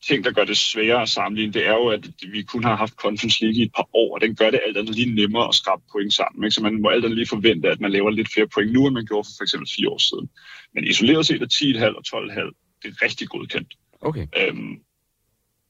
ting, 0.08 0.24
der 0.24 0.32
gør 0.32 0.44
det 0.44 0.58
sværere 0.58 1.02
at 1.02 1.10
sammenligne, 1.10 1.54
det 1.54 1.68
er 1.68 1.74
jo, 1.74 1.88
at 1.88 2.10
vi 2.32 2.42
kun 2.42 2.64
har 2.64 2.76
haft 2.76 2.94
Conference 2.94 3.44
League 3.44 3.60
i 3.60 3.62
et 3.62 3.72
par 3.76 3.88
år, 3.94 4.16
og 4.16 4.22
den 4.22 4.36
gør 4.36 4.50
det 4.50 4.60
alt 4.68 4.78
andet 4.78 4.96
lige 4.96 5.16
nemmere 5.16 5.48
at 5.48 5.56
skrabe 5.56 5.82
point 5.92 6.14
sammen. 6.14 6.44
Ikke? 6.44 6.54
Så 6.54 6.62
man 6.64 6.82
må 6.82 6.90
alt 6.90 7.06
andet 7.06 7.18
lige 7.18 7.28
forvente, 7.28 7.70
at 7.70 7.80
man 7.80 7.92
laver 7.92 8.10
lidt 8.10 8.34
flere 8.34 8.48
point 8.48 8.72
nu, 8.74 8.88
end 8.88 8.94
man 8.94 9.06
gjorde 9.06 9.28
for 9.28 9.34
for 9.38 9.44
eksempel 9.44 9.70
fire 9.76 9.90
år 9.90 9.98
siden. 9.98 10.30
Men 10.74 10.84
isoleret 10.84 11.26
set 11.26 11.42
er 11.42 11.48
10,5 11.54 11.98
og 11.98 12.04
12,5 12.08 12.68
det 12.84 12.90
er 12.90 13.06
rigtig 13.06 13.30
godkendt. 13.30 13.74
Okay. 14.02 14.28
Øhm, 14.38 14.80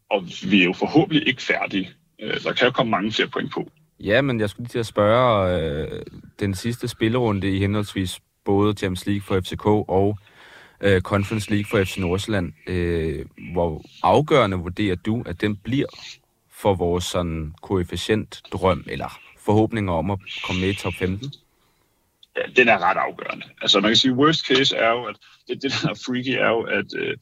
og 0.10 0.24
vi 0.52 0.62
er 0.62 0.66
jo 0.66 0.74
forhåbentlig 0.74 1.28
ikke 1.28 1.42
færdige. 1.42 1.90
Øh, 2.22 2.44
der 2.44 2.54
kan 2.54 2.66
jo 2.66 2.72
komme 2.72 2.90
mange 2.90 3.12
flere 3.12 3.28
point 3.28 3.52
på. 3.52 3.72
Ja, 4.00 4.22
men 4.22 4.40
jeg 4.40 4.50
skulle 4.50 4.64
lige 4.64 4.72
til 4.72 4.80
at 4.80 4.86
spørge 4.86 5.62
øh, 5.62 6.02
den 6.40 6.56
sidste 6.56 6.88
spillerunde 6.88 7.56
i 7.56 7.60
henholdsvis 7.60 8.20
både 8.46 8.74
Champions 8.74 9.06
League 9.06 9.22
for 9.22 9.40
FCK 9.42 9.66
og 9.66 10.18
øh, 10.82 11.02
Conference 11.02 11.52
League 11.52 11.66
for 11.70 11.84
FC 11.84 11.98
Nordsjælland. 11.98 12.54
Øh, 12.68 13.26
hvor 13.54 13.86
afgørende 14.04 14.58
vurderer 14.58 14.96
du, 14.96 15.24
at 15.26 15.42
den 15.42 15.56
bliver 15.56 15.88
for 16.52 16.76
vores 16.76 17.04
sådan 17.04 17.54
koefficient 17.62 18.42
drøm 18.52 18.84
eller 18.88 19.20
forhåbninger 19.46 19.94
om 19.94 20.12
at 20.12 20.20
komme 20.46 20.62
med 20.62 20.70
i 20.70 20.76
top 20.76 20.94
15? 20.94 21.34
Ja, 22.38 22.42
den 22.56 22.68
er 22.68 22.78
ret 22.78 22.98
afgørende. 22.98 23.46
Altså 23.62 23.80
man 23.80 23.90
kan 23.90 23.96
sige, 23.96 24.14
worst 24.14 24.48
case 24.48 24.76
er 24.76 24.90
jo, 24.90 25.04
at 25.04 25.16
det, 25.48 25.62
det 25.62 25.72
der 25.82 25.90
er 25.90 26.02
freaky 26.06 26.36
er 26.40 26.50
jo, 26.50 26.62
at 26.62 26.86
øh, 26.98 27.18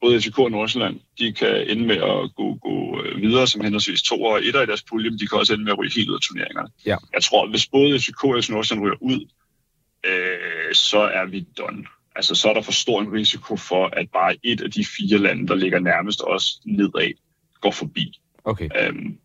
både 0.00 0.20
FCK 0.20 0.38
og 0.38 0.50
Nordsjælland, 0.50 1.00
de 1.18 1.32
kan 1.32 1.70
ende 1.70 1.86
med 1.86 1.96
at 1.96 2.34
gå, 2.34 2.54
gå 2.54 3.02
øh, 3.02 3.22
videre 3.22 3.46
som 3.46 3.60
henholdsvis 3.60 4.02
to 4.02 4.22
og 4.22 4.44
etter 4.44 4.62
i 4.62 4.66
deres 4.66 4.82
pulje, 4.82 5.10
men 5.10 5.18
de 5.18 5.26
kan 5.26 5.38
også 5.38 5.52
ende 5.52 5.64
med 5.64 5.72
at 5.72 5.78
ryge 5.78 5.92
helt 5.96 6.10
ud 6.10 6.14
af 6.14 6.20
turneringerne. 6.20 6.68
Ja. 6.86 6.96
Jeg 7.14 7.22
tror, 7.22 7.44
at 7.44 7.50
hvis 7.50 7.66
både 7.66 7.98
FCK 8.00 8.24
og 8.24 8.44
Nordsjælland 8.50 8.86
ryger 8.86 8.96
ud, 9.00 9.20
øh, 10.06 10.74
så 10.74 11.00
er 11.00 11.26
vi 11.26 11.46
done. 11.58 11.84
Altså 12.20 12.34
så 12.34 12.48
er 12.48 12.54
der 12.54 12.62
for 12.62 12.72
stor 12.72 13.00
en 13.00 13.12
risiko 13.12 13.56
for, 13.56 13.86
at 13.86 14.10
bare 14.12 14.36
et 14.42 14.60
af 14.60 14.70
de 14.70 14.84
fire 14.84 15.18
lande, 15.18 15.48
der 15.48 15.54
ligger 15.54 15.78
nærmest 15.78 16.22
os 16.26 16.60
nedad, 16.66 17.12
går 17.60 17.70
forbi. 17.70 18.20
Okay. 18.44 18.68
Øhm, 18.80 19.18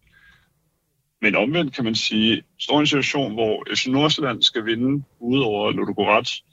men 1.22 1.36
omvendt 1.36 1.76
kan 1.76 1.84
man 1.84 1.96
sige, 1.96 2.44
står 2.60 2.80
en 2.80 2.88
situation, 2.88 3.34
hvor 3.34 3.64
FC 3.74 3.88
Nordsjælland 3.88 4.42
skal 4.42 4.66
vinde 4.66 5.04
ude 5.20 5.44
over 5.44 5.72
Ludogorets, 5.72 6.44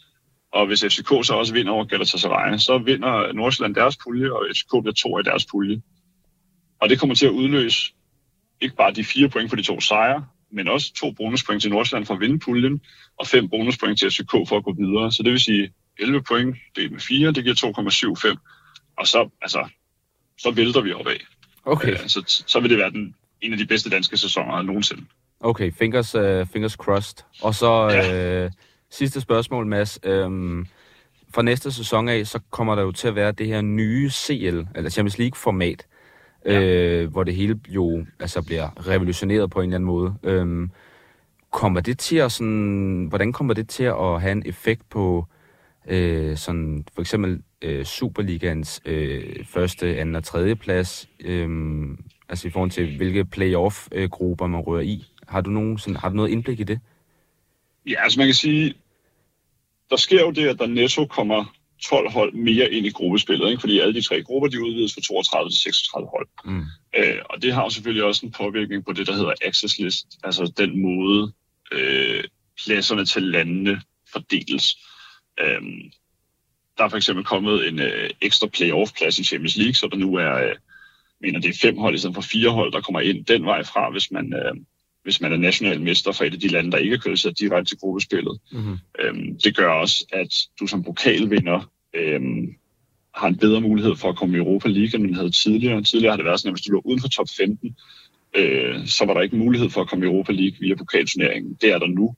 og 0.53 0.67
hvis 0.67 0.85
FCK 0.85 1.09
så 1.09 1.35
også 1.35 1.53
vinder 1.53 1.73
over 1.73 1.85
Galatasaray, 1.85 2.57
så 2.59 2.79
vinder 2.79 3.33
Nordsjælland 3.33 3.75
deres 3.75 3.97
pulje, 3.97 4.33
og 4.33 4.47
FCK 4.53 4.71
bliver 4.71 4.95
to 4.95 5.19
i 5.19 5.23
deres 5.23 5.47
pulje. 5.47 5.83
Og 6.81 6.89
det 6.89 7.01
kommer 7.01 7.15
til 7.15 7.27
at 7.27 7.33
udløse 7.33 7.93
ikke 8.61 8.77
bare 8.77 8.93
de 8.93 9.05
fire 9.05 9.29
point 9.29 9.51
for 9.51 9.57
de 9.57 9.63
to 9.63 9.81
sejre, 9.81 10.27
men 10.53 10.69
også 10.69 10.93
to 10.95 11.11
bonuspoint 11.11 11.63
til 11.63 11.71
Nordsjælland 11.71 12.07
for 12.07 12.15
at 12.15 12.21
vinde 12.21 12.39
puljen, 12.39 12.81
og 13.19 13.27
fem 13.27 13.49
bonuspoint 13.49 13.99
til 13.99 14.11
FCK 14.11 14.33
for 14.49 14.57
at 14.57 14.65
gå 14.65 14.73
videre. 14.73 15.13
Så 15.13 15.23
det 15.23 15.33
vil 15.33 15.41
sige 15.41 15.73
11 15.99 16.23
point 16.23 16.57
delt 16.77 16.93
med 16.93 17.01
4, 17.01 17.33
det 17.33 17.45
giver 17.45 18.35
2,75. 18.35 18.95
Og 18.99 19.07
så, 19.07 19.29
altså, 19.43 19.69
så 20.39 20.51
vælter 20.51 20.81
vi 20.81 20.93
opad. 20.93 21.17
Okay. 21.65 21.93
Øh, 21.93 21.99
så, 22.07 22.43
så 22.47 22.61
vil 22.61 22.71
det 22.71 22.79
være 22.79 22.91
den, 22.91 23.15
en 23.41 23.53
af 23.53 23.59
de 23.59 23.67
bedste 23.67 23.91
danske 23.91 24.17
sæsoner 24.17 24.63
nogensinde. 24.63 25.05
Okay, 25.41 25.73
fingers, 25.73 26.15
uh, 26.15 26.47
fingers 26.47 26.73
crossed. 26.73 27.19
Og 27.43 27.55
så 27.55 27.89
Ja. 27.89 28.45
øh, 28.45 28.51
sidste 28.91 29.21
spørgsmål, 29.21 29.67
Mads. 29.67 29.99
Øhm, 30.03 30.67
fra 31.35 31.43
næste 31.43 31.73
sæson 31.73 32.09
af, 32.09 32.27
så 32.27 32.41
kommer 32.51 32.75
der 32.75 32.83
jo 32.83 32.93
til 32.93 33.09
at 33.09 33.15
være 33.15 33.33
det 33.33 33.47
her 33.47 33.61
nye 33.61 34.11
CL, 34.11 34.61
eller 34.75 34.91
Champions 34.91 35.19
League-format, 35.19 35.87
ja. 36.47 36.63
øh, 36.63 37.11
hvor 37.11 37.25
det 37.25 37.35
hele 37.35 37.61
jo 37.69 38.07
altså 38.21 38.43
bliver 38.43 38.89
revolutioneret 38.89 39.51
på 39.51 39.61
en 39.61 39.65
eller 39.65 39.75
anden 39.75 39.87
måde. 39.87 40.15
Øhm, 40.23 40.71
kommer 41.51 41.81
det 41.81 41.99
til 41.99 42.17
at 42.17 42.33
sådan, 42.33 43.07
hvordan 43.09 43.33
kommer 43.33 43.55
det 43.55 43.69
til 43.69 43.85
at 43.85 44.21
have 44.21 44.33
en 44.33 44.43
effekt 44.47 44.89
på 44.91 45.27
øh, 45.89 46.37
sådan 46.37 46.85
for 46.95 47.01
eksempel 47.01 47.43
øh, 47.63 47.85
Superligans 47.85 48.83
øh, 48.85 49.45
første, 49.47 49.99
anden 49.99 50.15
og 50.15 50.25
tredje 50.25 50.57
plads, 50.57 51.09
øh, 51.21 51.49
altså 52.29 52.49
i 52.49 52.51
forhold 52.51 52.71
til 52.71 52.97
hvilke 52.97 53.25
playoff-grupper 53.25 54.47
man 54.47 54.61
rører 54.61 54.83
i? 54.83 55.05
Har 55.29 55.41
du, 55.41 55.51
nogen, 55.51 55.79
sådan, 55.79 55.97
har 55.97 56.09
du 56.09 56.15
noget 56.15 56.31
indblik 56.31 56.61
i 56.61 56.65
det? 56.65 56.81
Ja, 57.87 58.03
altså 58.03 58.21
man 58.21 58.29
kan 58.29 58.35
sige, 58.35 58.75
der 59.91 59.97
sker 59.97 60.21
jo 60.21 60.31
det, 60.31 60.49
at 60.49 60.59
der 60.59 60.67
netto 60.67 61.07
kommer 61.07 61.55
12 61.83 62.11
hold 62.11 62.33
mere 62.33 62.73
ind 62.73 62.87
i 62.87 62.91
gruppespillet, 62.91 63.51
ikke? 63.51 63.61
fordi 63.61 63.79
alle 63.79 63.95
de 63.95 64.03
tre 64.03 64.23
grupper, 64.23 64.49
de 64.49 64.65
udvides 64.65 64.95
fra 64.95 65.01
32 65.01 65.51
til 65.51 65.61
36 65.61 66.09
hold. 66.09 66.29
Mm. 66.45 66.65
Øh, 66.99 67.19
og 67.31 67.43
det 67.43 67.55
har 67.55 67.63
jo 67.63 67.71
selvfølgelig 67.71 68.05
også 68.05 68.27
en 68.27 68.33
påvirkning 68.33 68.85
på 68.85 68.93
det, 68.93 69.07
der 69.07 69.13
hedder 69.13 69.33
access 69.45 69.79
list, 69.79 70.07
altså 70.25 70.53
den 70.57 70.83
måde 70.83 71.33
øh, 71.73 72.25
pladserne 72.65 73.05
til 73.07 73.23
landene 73.23 73.83
fordeles. 74.13 74.79
Øh, 75.43 75.63
der 76.79 76.85
er 76.85 76.89
for 76.89 76.97
eksempel 76.97 77.25
kommet 77.25 77.69
en 77.69 77.81
øh, 77.81 78.11
ekstra 78.21 78.47
playoff-plads 78.47 79.19
i 79.19 79.25
Champions 79.25 79.57
League, 79.57 79.75
så 79.75 79.89
der 79.93 79.97
nu 79.97 80.15
er, 80.15 80.35
øh, 80.35 80.55
mener 81.21 81.41
det 81.41 81.51
er 81.51 81.59
fem 81.63 81.79
hold 81.79 81.95
i 81.95 81.99
stedet 81.99 82.15
for 82.15 82.23
fire 82.23 82.51
hold, 82.51 82.73
der 82.73 82.81
kommer 82.81 83.01
ind 83.01 83.25
den 83.25 83.45
vej 83.45 83.63
fra, 83.65 83.91
hvis 83.91 84.11
man, 84.11 84.35
øh, 84.35 84.55
hvis 85.03 85.21
man 85.21 85.33
er 85.33 85.37
national 85.37 85.81
mester 85.81 86.13
for 86.13 86.25
et 86.25 86.35
af 86.35 86.41
de 86.41 86.49
lande, 86.49 86.71
der 86.71 86.79
ikke 86.79 86.95
er 86.95 86.99
kvalificeret 86.99 87.39
direkte 87.39 87.71
til 87.71 87.79
gruppespillet. 87.79 88.41
Mm-hmm. 88.53 88.79
Øhm, 89.01 89.39
det 89.45 89.57
gør 89.57 89.69
også, 89.69 90.07
at 90.13 90.35
du 90.61 90.67
som 90.67 90.85
pokalvinder 90.85 91.71
øhm, 91.95 92.55
har 93.15 93.29
en 93.29 93.39
bedre 93.39 93.61
mulighed 93.61 93.97
for 93.97 94.09
at 94.09 94.17
komme 94.17 94.37
i 94.37 94.39
Europa 94.39 94.69
League, 94.69 94.95
end 94.95 95.05
man 95.05 95.15
havde 95.15 95.31
tidligere. 95.31 95.83
Tidligere 95.83 96.13
har 96.13 96.17
det 96.17 96.25
været 96.25 96.41
sådan, 96.41 96.49
at 96.49 96.59
hvis 96.59 96.67
du 96.67 96.73
lå 96.73 96.83
uden 96.85 97.01
for 97.01 97.09
top 97.09 97.27
15, 97.37 97.77
øh, 98.37 98.87
så 98.87 99.05
var 99.05 99.15
der 99.15 99.21
ikke 99.21 99.37
mulighed 99.37 99.71
for 99.71 99.81
at 99.81 99.89
komme 99.89 100.05
i 100.05 100.09
Europa 100.09 100.33
League 100.33 100.57
via 100.61 100.75
pokalturneringen. 100.75 101.59
Det 101.61 101.71
er 101.71 101.79
der 101.79 101.87
nu. 101.87 102.15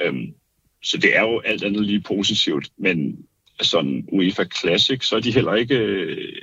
Øhm, 0.00 0.34
så 0.82 0.98
det 0.98 1.16
er 1.16 1.20
jo 1.20 1.40
alt 1.40 1.64
andet 1.64 1.86
lige 1.86 2.00
positivt, 2.00 2.68
men 2.78 3.26
sådan 3.60 4.08
UEFA 4.12 4.44
Classic, 4.60 5.04
så 5.04 5.16
er 5.16 5.20
de 5.20 5.32
heller 5.32 5.54
ikke... 5.54 5.76
Øh, 5.76 6.42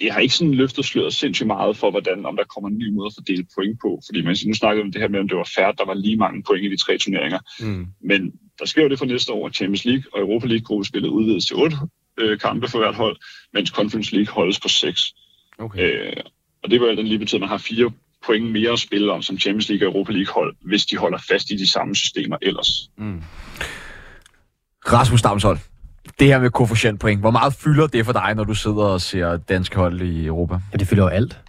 jeg 0.00 0.14
har 0.14 0.20
ikke 0.20 0.34
sådan 0.34 0.54
løftet 0.54 0.84
sløret 0.84 1.14
sindssygt 1.14 1.46
meget 1.46 1.76
for, 1.76 1.90
hvordan, 1.90 2.26
om 2.26 2.36
der 2.36 2.44
kommer 2.44 2.68
en 2.68 2.78
ny 2.78 2.88
måde 2.90 3.06
at 3.06 3.12
fordele 3.14 3.46
point 3.54 3.78
på. 3.80 4.00
Fordi 4.06 4.22
man, 4.22 4.36
nu 4.46 4.54
snakkede 4.54 4.84
om 4.84 4.92
det 4.92 5.00
her 5.00 5.08
med, 5.08 5.20
om 5.20 5.28
det 5.28 5.36
var 5.36 5.50
færdigt, 5.56 5.78
der 5.78 5.86
var 5.86 5.94
lige 5.94 6.16
mange 6.16 6.42
point 6.42 6.64
i 6.64 6.68
de 6.68 6.76
tre 6.76 6.98
turneringer. 6.98 7.38
Mm. 7.60 7.86
Men 8.00 8.32
der 8.58 8.64
sker 8.64 8.82
jo 8.82 8.88
det 8.88 8.98
for 8.98 9.06
næste 9.06 9.32
år, 9.32 9.46
at 9.46 9.54
Champions 9.54 9.84
League 9.84 10.04
og 10.12 10.20
Europa 10.20 10.46
League 10.46 10.64
gruppespillet 10.64 11.08
udvides 11.08 11.46
til 11.46 11.56
otte 11.56 11.76
øh, 12.18 12.38
kampe 12.38 12.68
for 12.68 12.78
hvert 12.78 12.94
hold, 12.94 13.16
mens 13.52 13.70
Conference 13.70 14.14
League 14.14 14.34
holdes 14.34 14.60
på 14.60 14.68
seks. 14.68 15.00
Okay. 15.58 16.06
Øh, 16.06 16.16
og 16.62 16.70
det 16.70 16.80
vil 16.80 16.86
alt 16.86 16.98
andet 16.98 17.08
lige 17.08 17.18
betyde, 17.18 17.36
at 17.36 17.40
man 17.40 17.48
har 17.48 17.58
fire 17.58 17.90
point 18.26 18.52
mere 18.52 18.70
at 18.70 18.78
spille 18.78 19.12
om 19.12 19.22
som 19.22 19.38
Champions 19.38 19.68
League 19.68 19.88
og 19.88 19.92
Europa 19.92 20.12
League 20.12 20.34
hold, 20.34 20.56
hvis 20.66 20.86
de 20.86 20.96
holder 20.96 21.18
fast 21.28 21.50
i 21.50 21.56
de 21.56 21.70
samme 21.70 21.96
systemer 21.96 22.36
ellers. 22.42 22.90
Mm. 22.98 23.22
Rasmus 24.86 25.22
Damshold, 25.22 25.58
det 26.18 26.26
her 26.26 26.38
med 26.40 26.50
koefficientpoint, 26.50 27.20
hvor 27.20 27.30
meget 27.30 27.54
fylder 27.54 27.86
det 27.86 28.04
for 28.04 28.12
dig, 28.12 28.34
når 28.34 28.44
du 28.44 28.54
sidder 28.54 28.84
og 28.84 29.00
ser 29.00 29.36
danske 29.36 29.76
hold 29.76 30.00
i 30.00 30.26
Europa? 30.26 30.58
Ja, 30.72 30.76
det 30.76 30.88
fylder 30.88 31.02
jo 31.02 31.08
alt. 31.08 31.40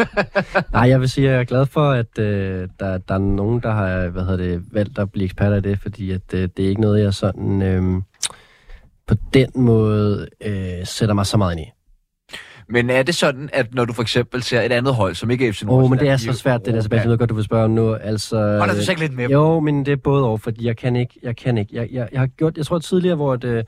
Nej, 0.72 0.88
jeg 0.88 1.00
vil 1.00 1.08
sige, 1.08 1.26
at 1.26 1.32
jeg 1.32 1.40
er 1.40 1.44
glad 1.44 1.66
for, 1.66 1.90
at 1.90 2.18
øh, 2.18 2.68
der, 2.80 2.98
der 2.98 3.14
er 3.14 3.18
nogen, 3.18 3.60
der 3.60 3.70
har 3.70 4.08
hvad 4.08 4.22
hedder 4.22 4.36
det, 4.36 4.62
valgt 4.72 4.98
at 4.98 5.12
blive 5.12 5.24
eksperter 5.24 5.56
i 5.56 5.60
det, 5.60 5.78
fordi 5.82 6.10
at, 6.10 6.34
øh, 6.34 6.48
det 6.56 6.64
er 6.64 6.68
ikke 6.68 6.80
noget, 6.80 7.02
jeg 7.02 7.14
sådan 7.14 7.62
øh, 7.62 8.02
på 9.06 9.14
den 9.34 9.50
måde 9.54 10.28
øh, 10.44 10.86
sætter 10.86 11.14
mig 11.14 11.26
så 11.26 11.36
meget 11.36 11.52
ind 11.52 11.60
i. 11.60 11.70
Men 12.72 12.90
er 12.90 13.02
det 13.02 13.14
sådan, 13.14 13.50
at 13.52 13.74
når 13.74 13.84
du 13.84 13.92
for 13.92 14.02
eksempel 14.02 14.42
ser 14.42 14.60
et 14.60 14.72
andet 14.72 14.94
hold, 14.94 15.14
som 15.14 15.30
ikke 15.30 15.48
er 15.48 15.52
FC 15.52 15.62
Åh, 15.62 15.66
Nordsjælland... 15.66 15.84
oh, 15.84 15.90
men 15.90 15.98
det 15.98 16.08
er 16.08 16.32
så 16.32 16.38
svært, 16.38 16.66
det 16.66 16.74
der, 16.74 16.80
Sebastian. 16.80 17.04
Jeg 17.04 17.10
ved 17.10 17.18
godt, 17.18 17.30
du 17.30 17.34
vil 17.34 17.44
spørge 17.44 17.64
om 17.64 17.70
nu. 17.70 17.94
Altså, 17.94 18.36
Holder 18.36 18.74
du 18.74 18.82
så 18.82 18.92
ikke 18.92 19.02
lidt 19.02 19.16
med? 19.16 19.28
Jo, 19.28 19.60
men 19.60 19.86
det 19.86 19.92
er 19.92 19.96
både 19.96 20.24
over, 20.24 20.36
fordi 20.36 20.66
jeg 20.66 20.76
kan 20.76 20.96
ikke. 20.96 21.14
Jeg 21.22 21.36
kan 21.36 21.58
ikke. 21.58 21.76
Jeg, 21.76 21.88
jeg, 21.92 22.08
jeg 22.12 22.20
har 22.20 22.26
gjort, 22.26 22.56
jeg 22.56 22.66
tror 22.66 22.78
tidligere, 22.78 23.16
hvor 23.16 23.32
at, 23.32 23.44
øh, 23.44 23.64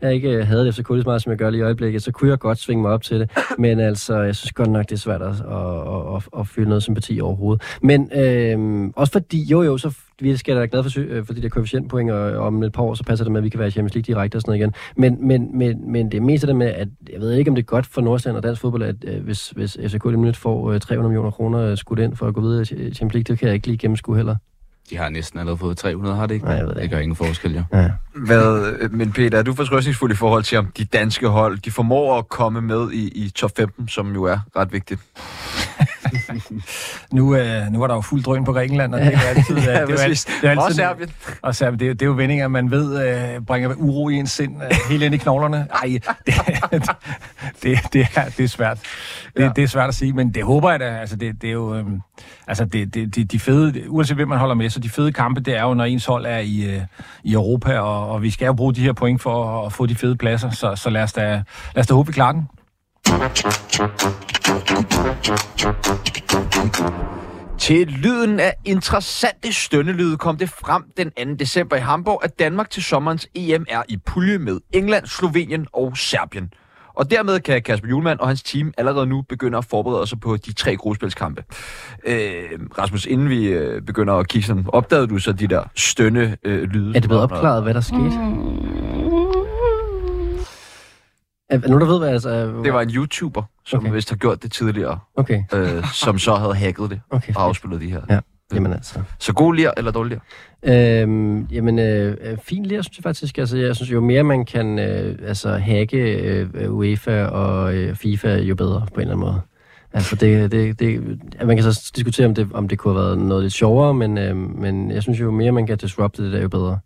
jeg 0.00 0.14
ikke 0.14 0.28
øh, 0.30 0.46
havde 0.46 0.72
FCK 0.72 0.90
lige 0.90 1.02
så 1.02 1.08
meget, 1.08 1.22
som 1.22 1.30
jeg 1.30 1.38
gør 1.38 1.50
lige 1.50 1.60
i 1.60 1.62
øjeblikket, 1.62 2.02
så 2.02 2.12
kunne 2.12 2.30
jeg 2.30 2.38
godt 2.38 2.58
svinge 2.58 2.82
mig 2.82 2.90
op 2.90 3.02
til 3.02 3.20
det. 3.20 3.30
Men 3.58 3.80
altså, 3.80 4.20
jeg 4.20 4.36
synes 4.36 4.52
godt 4.52 4.70
nok, 4.70 4.84
det 4.88 4.92
er 4.92 4.98
svært 4.98 5.22
at, 5.22 5.28
at, 5.28 6.16
at, 6.16 6.40
at 6.40 6.48
føle 6.48 6.68
noget 6.68 6.82
sympati 6.82 7.20
overhovedet. 7.20 7.62
Men 7.82 8.10
øh, 8.14 8.90
også 8.96 9.12
fordi, 9.12 9.44
jo 9.44 9.62
jo, 9.62 9.78
så 9.78 9.94
vi 10.20 10.36
skal 10.36 10.54
da 10.54 10.58
være 10.58 10.68
glade 10.68 10.84
for, 10.84 11.00
øh, 11.00 11.26
for 11.26 11.32
de 11.32 11.42
der 11.42 11.48
koefficientpoint, 11.48 12.10
og 12.10 12.46
om 12.46 12.62
et 12.62 12.72
par 12.72 12.82
år, 12.82 12.94
så 12.94 13.04
passer 13.04 13.24
det 13.24 13.32
med, 13.32 13.40
at 13.40 13.44
vi 13.44 13.48
kan 13.48 13.58
være 13.58 13.68
i 13.68 13.70
Champions 13.70 13.94
League 13.94 14.14
direkte 14.14 14.36
og 14.36 14.40
sådan 14.42 14.50
noget 14.50 14.60
igen. 14.60 14.74
Men, 14.96 15.28
men, 15.28 15.58
men, 15.58 15.92
men 15.92 16.10
det 16.10 16.16
er 16.16 16.20
mest 16.22 16.44
af 16.44 16.46
det 16.46 16.56
med, 16.56 16.66
at 16.66 16.88
jeg 17.12 17.20
ved 17.20 17.32
ikke, 17.32 17.48
om 17.50 17.54
det 17.54 17.62
er 17.62 17.66
godt 17.66 17.86
for 17.86 18.00
Nordsjælland 18.00 18.36
og 18.36 18.42
dansk 18.42 18.60
fodbold, 18.60 18.82
at 18.82 18.96
øh, 19.04 19.24
hvis, 19.24 19.50
hvis 19.50 19.78
FCK 19.86 20.04
lige 20.04 20.16
minut 20.16 20.36
får 20.36 20.72
øh, 20.72 20.80
300 20.80 21.08
millioner 21.08 21.30
kroner 21.30 21.60
øh, 21.60 21.76
skudt 21.76 21.98
ind 21.98 22.16
for 22.16 22.26
at 22.26 22.34
gå 22.34 22.40
videre 22.40 22.62
i 22.62 22.66
Champions 22.66 23.14
League, 23.14 23.22
det 23.22 23.38
kan 23.38 23.46
jeg 23.46 23.54
ikke 23.54 23.66
lige 23.66 23.78
gennemskue 23.78 24.16
heller. 24.16 24.36
De 24.90 24.96
har 24.96 25.08
næsten 25.08 25.38
allerede 25.40 25.58
fået 25.58 25.76
300, 25.76 26.16
har 26.16 26.26
det 26.26 26.34
ikke? 26.34 26.46
Nej, 26.46 26.54
jeg 26.54 26.62
ved 26.62 26.68
det 26.68 26.76
det 26.76 26.82
ikke. 26.82 26.94
gør 26.94 27.02
ingen 27.02 27.16
forskel, 27.16 27.54
jo. 27.54 27.62
Ja. 27.72 27.90
Hvad, 28.26 28.74
øh, 28.80 28.92
men 28.94 29.12
Peter, 29.12 29.38
er 29.38 29.42
du 29.42 29.54
fortrøstningsfuld 29.54 30.12
i 30.12 30.14
forhold 30.14 30.42
til, 30.42 30.58
om 30.58 30.66
de 30.78 30.84
danske 30.84 31.28
hold, 31.28 31.58
de 31.58 31.70
formår 31.70 32.18
at 32.18 32.28
komme 32.28 32.60
med 32.60 32.90
i, 32.92 33.08
i 33.08 33.30
top 33.30 33.50
15, 33.56 33.88
som 33.88 34.14
jo 34.14 34.24
er 34.24 34.38
ret 34.56 34.72
vigtigt? 34.72 35.00
Nu, 37.12 37.34
øh, 37.36 37.62
nu 37.72 37.82
er 37.82 37.86
der 37.86 37.94
jo 37.94 38.00
fuld 38.00 38.22
drøn 38.22 38.44
på 38.44 38.52
Grækenland, 38.52 38.94
og 38.94 39.00
det 39.00 39.14
er 39.14 39.18
altid... 39.20 39.56
øh, 39.56 39.62
det 39.62 39.74
er 39.76 39.80
jo 39.80 39.86
præcis. 39.86 40.26
alt- 40.26 40.42
det 40.42 40.50
er 40.50 40.56
Og 40.58 40.64
altid 40.64 40.76
Serbien. 40.76 41.10
Og 41.42 41.54
så, 41.54 41.70
det, 41.70 41.82
er 41.88 41.94
det 41.94 42.02
er 42.02 42.06
jo 42.06 42.12
vendinger, 42.12 42.48
man 42.48 42.70
ved 42.70 43.08
øh, 43.36 43.40
bringer 43.40 43.74
uro 43.76 44.08
i 44.08 44.14
ens 44.14 44.30
sind 44.30 44.62
øh, 44.62 44.70
helt 44.90 45.02
ind 45.02 45.14
i 45.14 45.18
knoglerne. 45.18 45.66
Ej, 45.74 45.98
det, 46.26 46.34
det, 47.62 47.78
det, 47.92 48.06
er, 48.16 48.24
det 48.36 48.44
er 48.44 48.48
svært. 48.48 48.78
Det, 49.36 49.42
Ja. 49.42 49.50
det 49.56 49.64
er 49.64 49.68
svært 49.68 49.88
at 49.88 49.94
sige, 49.94 50.12
men 50.12 50.34
det 50.34 50.44
håber 50.44 50.70
jeg 50.70 50.80
da. 50.80 50.84
Altså, 50.84 51.16
det, 51.16 51.42
det 51.42 51.48
er 51.48 51.52
jo... 51.52 51.74
Øh, 51.74 51.84
altså, 52.46 52.64
det, 52.64 52.94
det, 52.94 53.14
de, 53.16 53.24
de 53.24 53.38
fede... 53.40 53.90
Uanset 53.90 54.16
hvem 54.16 54.28
man 54.28 54.38
holder 54.38 54.54
med, 54.54 54.70
så 54.70 54.80
de 54.80 54.88
fede 54.90 55.12
kampe, 55.12 55.40
det 55.40 55.56
er 55.56 55.62
jo, 55.62 55.74
når 55.74 55.84
ens 55.84 56.06
hold 56.06 56.26
er 56.26 56.38
i, 56.38 56.74
øh, 56.74 56.80
i 57.24 57.32
Europa, 57.32 57.78
og, 57.78 58.08
og 58.10 58.22
vi 58.22 58.30
skal 58.30 58.46
jo 58.46 58.52
bruge 58.52 58.74
de 58.74 58.80
her 58.82 58.92
point 58.92 59.22
for 59.22 59.60
at, 59.60 59.66
at 59.66 59.72
få 59.72 59.86
de 59.86 59.94
fede 59.94 60.16
pladser, 60.16 60.50
så, 60.50 60.76
så 60.76 60.90
lad, 60.90 61.02
os 61.02 61.12
da, 61.12 61.22
lad 61.74 61.80
os 61.80 61.86
da 61.86 61.94
håbe, 61.94 62.06
vi 62.06 62.12
klarer 62.12 62.32
den. 62.32 62.48
Til 67.58 67.86
lyden 67.86 68.40
af 68.40 68.54
interessante 68.64 69.52
stønnelyde 69.52 70.16
kom 70.16 70.36
det 70.36 70.48
frem 70.48 70.82
den 70.96 71.10
2. 71.10 71.34
december 71.34 71.76
i 71.76 71.80
Hamburg, 71.80 72.20
at 72.24 72.38
Danmark 72.38 72.70
til 72.70 72.82
sommerens 72.82 73.28
EM 73.34 73.66
er 73.68 73.82
i 73.88 73.96
pulje 74.06 74.38
med 74.38 74.60
England, 74.72 75.06
Slovenien 75.06 75.66
og 75.72 75.96
Serbien. 75.96 76.52
Og 76.94 77.10
dermed 77.10 77.40
kan 77.40 77.62
Kasper 77.62 77.88
Julemand 77.88 78.18
og 78.18 78.28
hans 78.28 78.42
team 78.42 78.72
allerede 78.78 79.06
nu 79.06 79.22
begynde 79.22 79.58
at 79.58 79.64
forberede 79.64 80.06
sig 80.06 80.20
på 80.20 80.36
de 80.36 80.52
tre 80.52 80.76
gruppespilskampe. 80.76 81.44
Øh, 82.06 82.42
Rasmus, 82.78 83.06
inden 83.06 83.28
vi 83.28 83.46
øh, 83.46 83.82
begynder 83.82 84.14
at 84.14 84.28
kigge 84.28 84.46
sådan, 84.46 84.64
opdagede 84.68 85.06
du 85.06 85.18
så 85.18 85.32
de 85.32 85.46
der 85.46 85.62
stønne 85.74 86.36
øh, 86.44 86.62
lyde? 86.62 86.96
Er 86.96 87.00
det 87.00 87.08
blevet 87.08 87.22
opklaret, 87.22 87.62
hvad 87.62 87.74
der 87.74 87.80
skete? 87.80 88.04
Er, 88.04 88.97
er 91.50 91.58
nogen, 91.58 91.80
der 91.80 91.86
ved, 91.86 91.98
hvad 91.98 92.08
altså... 92.08 92.62
Det 92.64 92.72
var 92.72 92.82
en 92.82 92.90
YouTuber, 92.90 93.42
som 93.64 93.78
okay. 93.78 93.92
Vist 93.92 94.10
har 94.10 94.16
gjort 94.16 94.42
det 94.42 94.52
tidligere, 94.52 94.98
Okay, 95.16 95.42
øh, 95.54 95.84
som 95.92 96.18
så 96.18 96.34
havde 96.34 96.54
hacket 96.54 96.90
det 96.90 97.00
okay. 97.10 97.32
og 97.36 97.42
afspillet 97.44 97.80
de 97.80 97.90
her. 97.90 98.00
Ja. 98.10 98.20
Jamen 98.54 98.72
altså. 98.72 99.02
Så 99.18 99.32
god 99.32 99.54
lir 99.54 99.70
eller 99.76 99.90
dårlig 99.90 100.20
lir? 100.62 101.02
Øhm, 101.02 101.44
jamen, 101.44 101.78
øh, 101.78 102.16
øh, 102.20 102.38
fin 102.42 102.66
lir, 102.66 102.82
synes 102.82 102.98
jeg 102.98 103.02
faktisk. 103.02 103.38
Altså, 103.38 103.56
jeg 103.56 103.76
synes, 103.76 103.92
jo 103.92 104.00
mere 104.00 104.22
man 104.22 104.44
kan 104.44 104.78
øh, 104.78 105.18
altså, 105.28 105.56
hacke 105.56 105.96
øh, 105.96 106.74
UEFA 106.74 107.24
og 107.24 107.74
øh, 107.74 107.94
FIFA, 107.94 108.36
jo 108.36 108.54
bedre 108.54 108.86
på 108.94 108.94
en 108.94 109.00
eller 109.00 109.14
anden 109.14 109.26
måde. 109.26 109.40
Altså, 109.92 110.16
det, 110.16 110.52
det, 110.52 110.78
det, 110.78 111.18
man 111.46 111.56
kan 111.56 111.72
så 111.72 111.92
diskutere, 111.96 112.26
om 112.26 112.34
det, 112.34 112.48
om 112.54 112.68
det 112.68 112.78
kunne 112.78 112.94
have 112.94 113.04
været 113.04 113.18
noget 113.18 113.42
lidt 113.42 113.52
sjovere, 113.52 113.94
men, 113.94 114.18
øh, 114.18 114.36
men 114.36 114.90
jeg 114.90 115.02
synes 115.02 115.20
jo 115.20 115.30
mere 115.30 115.52
man 115.52 115.66
kan 115.66 115.78
disrupte 115.78 116.24
det, 116.24 116.32
der 116.32 116.40
jo 116.42 116.48
bedre. 116.48 116.78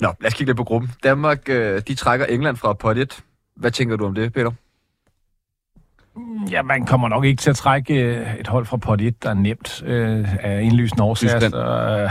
Nå, 0.00 0.12
lad 0.20 0.26
os 0.26 0.34
kigge 0.34 0.48
lidt 0.48 0.56
på 0.56 0.64
gruppen. 0.64 0.90
Danmark, 1.02 1.48
øh, 1.48 1.82
de 1.88 1.94
trækker 1.94 2.26
England 2.26 2.56
fra 2.56 2.72
pot 2.72 2.98
1. 2.98 3.20
Hvad 3.56 3.70
tænker 3.70 3.96
du 3.96 4.06
om 4.06 4.14
det, 4.14 4.32
Peter? 4.32 4.50
Ja, 6.50 6.62
man 6.62 6.86
kommer 6.86 7.08
nok 7.08 7.24
ikke 7.24 7.40
til 7.40 7.50
at 7.50 7.56
trække 7.56 7.94
øh, 7.94 8.34
et 8.40 8.46
hold 8.46 8.66
fra 8.66 8.76
pot 8.76 9.00
1, 9.00 9.22
der 9.22 9.30
er 9.30 9.34
nemt 9.34 9.82
øh, 9.86 10.44
af 10.44 10.62
indlysende 10.62 11.02
årsager. 11.02 11.40
Så, 11.40 11.46
øh, 11.46 12.10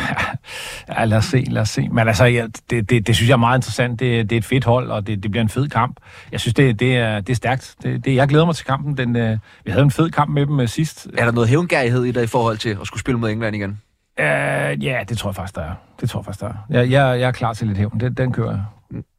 ja, 0.97 1.05
lad 1.05 1.17
os 1.17 1.25
se, 1.25 1.45
lad 1.47 1.61
os 1.61 1.69
se. 1.69 1.89
Men 1.89 2.07
altså, 2.07 2.25
ja, 2.25 2.47
det, 2.69 2.89
det, 2.89 3.07
det 3.07 3.15
synes 3.15 3.29
jeg 3.29 3.33
er 3.33 3.37
meget 3.37 3.57
interessant. 3.57 3.99
Det, 3.99 4.29
det 4.29 4.35
er 4.35 4.39
et 4.39 4.45
fedt 4.45 4.65
hold, 4.65 4.91
og 4.91 5.07
det, 5.07 5.23
det 5.23 5.31
bliver 5.31 5.41
en 5.41 5.49
fed 5.49 5.69
kamp. 5.69 5.97
Jeg 6.31 6.39
synes, 6.39 6.53
det, 6.53 6.79
det, 6.79 6.97
er, 6.97 7.19
det 7.19 7.29
er 7.29 7.35
stærkt. 7.35 7.75
Det, 7.83 8.05
det, 8.05 8.15
jeg 8.15 8.27
glæder 8.27 8.45
mig 8.45 8.55
til 8.55 8.65
kampen. 8.65 8.97
Den, 8.97 9.15
øh, 9.15 9.37
vi 9.65 9.71
havde 9.71 9.83
en 9.83 9.91
fed 9.91 10.11
kamp 10.11 10.31
med 10.31 10.45
dem 10.45 10.59
øh, 10.59 10.67
sidst. 10.67 11.07
Er 11.17 11.25
der 11.25 11.31
noget 11.31 11.49
hævngærighed 11.49 12.03
i 12.03 12.11
dig 12.11 12.23
i 12.23 12.27
forhold 12.27 12.57
til 12.57 12.77
at 12.81 12.87
skulle 12.87 13.01
spille 13.01 13.19
mod 13.19 13.29
England 13.29 13.55
igen? 13.55 13.81
Øh, 14.19 14.83
ja, 14.83 15.03
det 15.09 15.17
tror 15.17 15.29
jeg 15.29 15.35
faktisk, 15.35 15.55
der 15.55 15.61
er. 15.61 15.73
Det 16.01 16.09
tror 16.09 16.19
jeg 16.19 16.25
faktisk, 16.25 16.41
der 16.41 16.47
er. 16.47 16.53
Jeg, 16.69 16.91
jeg, 16.91 17.19
jeg 17.19 17.27
er 17.27 17.31
klar 17.31 17.53
til 17.53 17.67
lidt 17.67 17.77
hævn. 17.77 17.99
Den, 17.99 18.13
den 18.13 18.31
kører 18.31 18.51
jeg. 18.51 18.63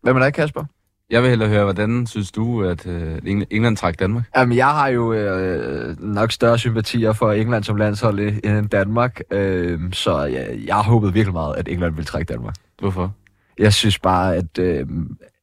Hvad 0.02 0.14
med 0.14 0.22
dig, 0.22 0.34
Kasper? 0.34 0.64
Jeg 1.10 1.22
vil 1.22 1.30
hellere 1.30 1.48
høre, 1.48 1.62
hvordan 1.64 2.06
synes 2.06 2.32
du, 2.32 2.64
at 2.64 2.86
øh, 2.86 3.18
England, 3.50 3.76
træk 3.76 3.98
Danmark? 3.98 4.24
Jamen, 4.36 4.56
jeg 4.56 4.66
har 4.68 4.88
jo 4.88 5.12
øh, 5.12 5.96
nok 6.00 6.32
større 6.32 6.58
sympatier 6.58 7.12
for 7.12 7.32
England 7.32 7.64
som 7.64 7.76
landshold 7.76 8.18
i- 8.20 8.40
end 8.48 8.68
Danmark, 8.68 9.20
øh, 9.30 9.80
så 9.92 10.18
jeg, 10.24 10.58
jeg 10.66 10.76
håbede 10.76 11.12
virkelig 11.12 11.32
meget, 11.32 11.54
at 11.56 11.68
England 11.68 11.94
ville 11.94 12.06
trække 12.06 12.32
Danmark. 12.32 12.54
Hvorfor? 12.80 13.12
Jeg 13.58 13.72
synes 13.72 13.98
bare, 13.98 14.36
at 14.36 14.58
øh, 14.58 14.86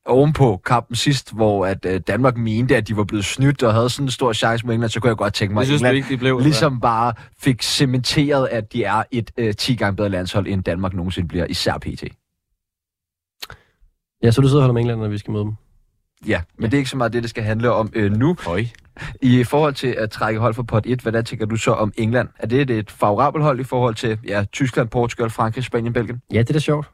ovenpå 0.05 0.61
kampen 0.65 0.95
sidst, 0.95 1.33
hvor 1.35 1.65
at 1.65 1.85
øh, 1.85 2.01
Danmark 2.07 2.37
mente, 2.37 2.75
at 2.77 2.87
de 2.87 2.97
var 2.97 3.03
blevet 3.03 3.25
snydt 3.25 3.63
og 3.63 3.73
havde 3.73 3.89
sådan 3.89 4.05
en 4.05 4.11
stor 4.11 4.33
chance 4.33 4.65
mod 4.65 4.73
England, 4.73 4.89
så 4.91 4.99
kunne 4.99 5.09
jeg 5.09 5.17
godt 5.17 5.33
tænke 5.33 5.53
mig, 5.53 5.61
at 5.61 5.69
England 5.69 5.95
ikke, 5.97 6.09
de 6.09 6.17
blev? 6.17 6.39
ligesom 6.39 6.79
bare 6.79 7.13
fik 7.39 7.61
cementeret, 7.61 8.47
at 8.51 8.73
de 8.73 8.83
er 8.83 9.03
et 9.11 9.31
øh, 9.37 9.53
10 9.55 9.75
gange 9.75 9.95
bedre 9.95 10.09
landshold, 10.09 10.47
end 10.47 10.63
Danmark 10.63 10.93
nogensinde 10.93 11.27
bliver, 11.27 11.45
især 11.49 11.77
PT. 11.77 12.03
Ja, 14.23 14.31
så 14.31 14.41
du 14.41 14.47
sidder 14.47 14.59
og 14.59 14.63
holder 14.63 14.73
med 14.73 14.81
England, 14.81 15.01
når 15.01 15.07
vi 15.07 15.17
skal 15.17 15.31
møde 15.31 15.43
dem? 15.43 15.53
Ja, 16.27 16.41
men 16.57 16.71
det 16.71 16.77
er 16.77 16.79
ikke 16.79 16.89
så 16.89 16.97
meget 16.97 17.13
det, 17.13 17.23
det 17.23 17.29
skal 17.29 17.43
handle 17.43 17.71
om 17.71 17.91
øh, 17.93 18.11
nu. 18.11 18.35
Høj. 18.45 18.63
I 19.21 19.43
forhold 19.43 19.73
til 19.73 19.87
at 19.87 20.11
trække 20.11 20.39
hold 20.39 20.53
for 20.53 20.63
pot 20.63 20.83
1, 20.85 21.01
hvad 21.01 21.11
der 21.11 21.21
tænker 21.21 21.45
du 21.45 21.55
så 21.55 21.71
om 21.71 21.93
England? 21.97 22.29
Er 22.39 22.47
det 22.47 22.69
et 22.69 22.91
favorabelt 22.91 23.43
hold 23.43 23.59
i 23.59 23.63
forhold 23.63 23.95
til 23.95 24.19
ja, 24.27 24.43
Tyskland, 24.51 24.89
Portugal, 24.89 25.29
Frankrig, 25.29 25.63
Spanien, 25.63 25.93
Belgien? 25.93 26.21
Ja, 26.33 26.39
det 26.39 26.49
er 26.49 26.53
da 26.53 26.59
sjovt. 26.59 26.89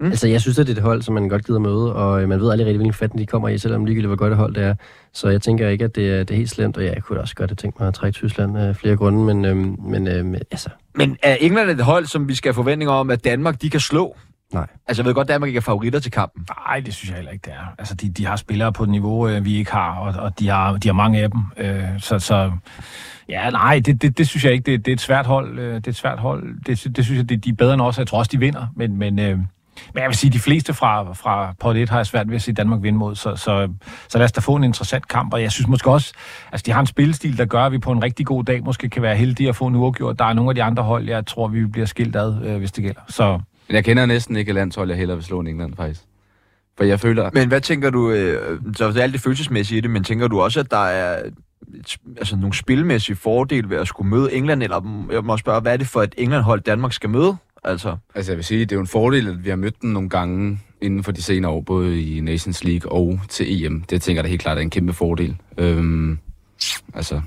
Mm. 0.00 0.06
Altså, 0.06 0.28
jeg 0.28 0.40
synes, 0.40 0.58
at 0.58 0.66
det 0.66 0.72
er 0.72 0.76
et 0.76 0.82
hold, 0.82 1.02
som 1.02 1.14
man 1.14 1.28
godt 1.28 1.46
gider 1.46 1.58
møde, 1.58 1.94
og 1.94 2.22
øh, 2.22 2.28
man 2.28 2.40
ved 2.40 2.50
aldrig 2.50 2.66
rigtig, 2.66 2.78
hvilken 2.78 2.94
fatten 2.94 3.18
de 3.18 3.26
kommer 3.26 3.48
i, 3.48 3.58
selvom 3.58 3.84
ligegyldigt, 3.84 4.08
hvor 4.08 4.16
godt 4.16 4.32
et 4.32 4.38
hold 4.38 4.54
det 4.54 4.62
er. 4.62 4.74
Så 5.12 5.28
jeg 5.28 5.42
tænker 5.42 5.68
ikke, 5.68 5.84
at 5.84 5.96
det 5.96 6.10
er, 6.10 6.18
det 6.18 6.30
er 6.30 6.36
helt 6.36 6.50
slemt, 6.50 6.76
og 6.76 6.84
ja, 6.84 6.92
jeg 6.92 7.02
kunne 7.02 7.20
også 7.20 7.34
godt 7.34 7.50
have 7.50 7.56
tænkt 7.56 7.80
mig 7.80 7.88
at 7.88 7.94
trække 7.94 8.16
Tyskland 8.16 8.58
af 8.58 8.76
flere 8.76 8.96
grunde, 8.96 9.24
men, 9.24 9.44
øh, 9.44 9.56
men 9.90 10.08
øh, 10.08 10.40
altså, 10.50 10.68
Men 10.94 11.16
er 11.22 11.34
England 11.34 11.70
et 11.70 11.80
hold, 11.80 12.06
som 12.06 12.28
vi 12.28 12.34
skal 12.34 12.48
have 12.48 12.54
forventninger 12.54 12.92
om, 12.92 13.10
at 13.10 13.24
Danmark 13.24 13.62
de 13.62 13.70
kan 13.70 13.80
slå? 13.80 14.16
Nej. 14.52 14.66
Altså, 14.86 15.02
jeg 15.02 15.06
ved 15.06 15.14
godt, 15.14 15.24
at 15.24 15.28
Danmark 15.28 15.48
ikke 15.48 15.58
er 15.58 15.62
favoritter 15.62 16.00
til 16.00 16.12
kampen. 16.12 16.46
Nej, 16.66 16.80
det 16.80 16.94
synes 16.94 17.08
jeg 17.08 17.16
heller 17.16 17.32
ikke, 17.32 17.42
det 17.44 17.52
er. 17.52 17.74
Altså, 17.78 17.94
de, 17.94 18.10
de 18.10 18.26
har 18.26 18.36
spillere 18.36 18.72
på 18.72 18.82
et 18.82 18.88
niveau, 18.88 19.28
øh, 19.28 19.44
vi 19.44 19.56
ikke 19.56 19.72
har, 19.72 19.94
og, 19.94 20.22
og 20.22 20.38
de, 20.38 20.48
har, 20.48 20.76
de 20.76 20.88
har 20.88 20.92
mange 20.92 21.22
af 21.22 21.30
dem. 21.30 21.40
Øh, 21.56 22.00
så, 22.00 22.18
så 22.18 22.52
ja, 23.28 23.50
nej, 23.50 23.80
det, 23.86 24.02
det, 24.02 24.18
det 24.18 24.28
synes 24.28 24.44
jeg 24.44 24.52
ikke. 24.52 24.72
Det, 24.72 24.84
det 24.84 24.92
er 24.92 24.94
et 24.94 25.00
svært 25.00 25.26
hold. 25.26 25.58
Øh, 25.58 25.74
det 25.74 25.86
er 25.86 25.90
et 25.90 25.96
svært 25.96 26.18
hold. 26.18 26.64
Det, 26.66 26.96
det 26.96 27.04
synes 27.04 27.18
jeg, 27.18 27.28
det, 27.28 27.44
de 27.44 27.50
er 27.50 27.54
bedre 27.54 27.74
end 27.74 27.82
os. 27.82 27.98
Jeg 27.98 28.06
tror 28.06 28.18
også, 28.18 28.30
de 28.32 28.38
vinder. 28.38 28.66
Men, 28.76 28.96
men, 28.96 29.18
øh, 29.18 29.38
men 29.94 30.02
jeg 30.02 30.08
vil 30.08 30.16
sige, 30.16 30.30
de 30.30 30.38
fleste 30.38 30.74
fra, 30.74 31.12
fra 31.12 31.54
pot 31.60 31.76
1 31.76 31.88
har 31.88 31.96
jeg 31.96 32.06
svært 32.06 32.28
ved 32.28 32.36
at 32.36 32.42
se 32.42 32.52
Danmark 32.52 32.82
vinde 32.82 32.98
mod. 32.98 33.14
Så, 33.14 33.36
så, 33.36 33.68
så 34.08 34.18
lad 34.18 34.24
os 34.24 34.32
da 34.32 34.40
få 34.40 34.56
en 34.56 34.64
interessant 34.64 35.08
kamp. 35.08 35.32
Og 35.32 35.42
jeg 35.42 35.52
synes 35.52 35.68
måske 35.68 35.90
også, 35.90 36.12
altså 36.52 36.64
de 36.66 36.72
har 36.72 36.80
en 36.80 36.86
spillestil, 36.86 37.38
der 37.38 37.44
gør, 37.44 37.62
at 37.62 37.72
vi 37.72 37.78
på 37.78 37.92
en 37.92 38.02
rigtig 38.02 38.26
god 38.26 38.44
dag 38.44 38.64
måske 38.64 38.88
kan 38.88 39.02
være 39.02 39.16
heldige 39.16 39.48
at 39.48 39.56
få 39.56 39.66
en 39.66 39.74
uafgjort. 39.74 40.18
Der 40.18 40.24
er 40.24 40.32
nogle 40.32 40.50
af 40.50 40.54
de 40.54 40.62
andre 40.62 40.82
hold, 40.82 41.08
jeg 41.08 41.26
tror, 41.26 41.48
vi 41.48 41.66
bliver 41.66 41.86
skilt 41.86 42.16
ad, 42.16 42.42
øh, 42.44 42.56
hvis 42.58 42.72
det 42.72 42.84
gælder. 42.84 43.00
Så 43.08 43.40
jeg 43.70 43.84
kender 43.84 44.06
næsten 44.06 44.36
ikke 44.36 44.48
et 44.48 44.54
landshold, 44.54 44.88
jeg 44.88 44.98
hellere 44.98 45.16
vil 45.16 45.24
slå 45.24 45.40
end 45.40 45.48
England, 45.48 45.74
faktisk. 45.76 46.00
For 46.78 46.84
jeg 46.84 47.00
føler... 47.00 47.30
Men 47.34 47.48
hvad 47.48 47.60
tænker 47.60 47.90
du, 47.90 48.10
øh, 48.10 48.60
så 48.76 48.88
det 48.88 48.96
er 48.96 49.02
alt 49.02 49.12
det 49.12 49.20
følelsesmæssige 49.20 49.78
i 49.78 49.80
det, 49.80 49.90
men 49.90 50.04
tænker 50.04 50.28
du 50.28 50.40
også, 50.40 50.60
at 50.60 50.70
der 50.70 50.84
er 50.86 51.22
et- 51.74 51.96
altså, 52.16 52.36
nogle 52.36 52.54
spilmæssige 52.54 53.16
fordele 53.16 53.70
ved 53.70 53.76
at 53.76 53.88
skulle 53.88 54.10
møde 54.10 54.32
England, 54.34 54.62
eller 54.62 55.06
jeg 55.12 55.24
må 55.24 55.36
spørge, 55.36 55.60
hvad 55.60 55.72
er 55.72 55.76
det 55.76 55.86
for 55.86 56.02
et 56.02 56.14
England-hold, 56.18 56.60
Danmark 56.60 56.92
skal 56.92 57.10
møde? 57.10 57.36
Altså, 57.64 57.96
Altså 58.14 58.32
jeg 58.32 58.36
vil 58.36 58.44
sige, 58.44 58.60
det 58.60 58.72
er 58.72 58.76
jo 58.76 58.80
en 58.80 58.86
fordel, 58.86 59.28
at 59.28 59.44
vi 59.44 59.48
har 59.48 59.56
mødt 59.56 59.82
dem 59.82 59.90
nogle 59.90 60.08
gange 60.08 60.60
inden 60.80 61.04
for 61.04 61.12
de 61.12 61.22
senere 61.22 61.50
år, 61.52 61.60
både 61.60 62.02
i 62.02 62.20
Nations 62.20 62.64
League 62.64 62.92
og 62.92 63.20
til 63.28 63.64
EM. 63.64 63.82
Det 63.90 64.02
tænker 64.02 64.18
jeg 64.18 64.24
da 64.24 64.28
helt 64.28 64.40
klart 64.42 64.58
er 64.58 64.62
en 64.62 64.70
kæmpe 64.70 64.92
fordel. 64.92 65.36
Øhm, 65.58 66.18
altså, 66.94 67.20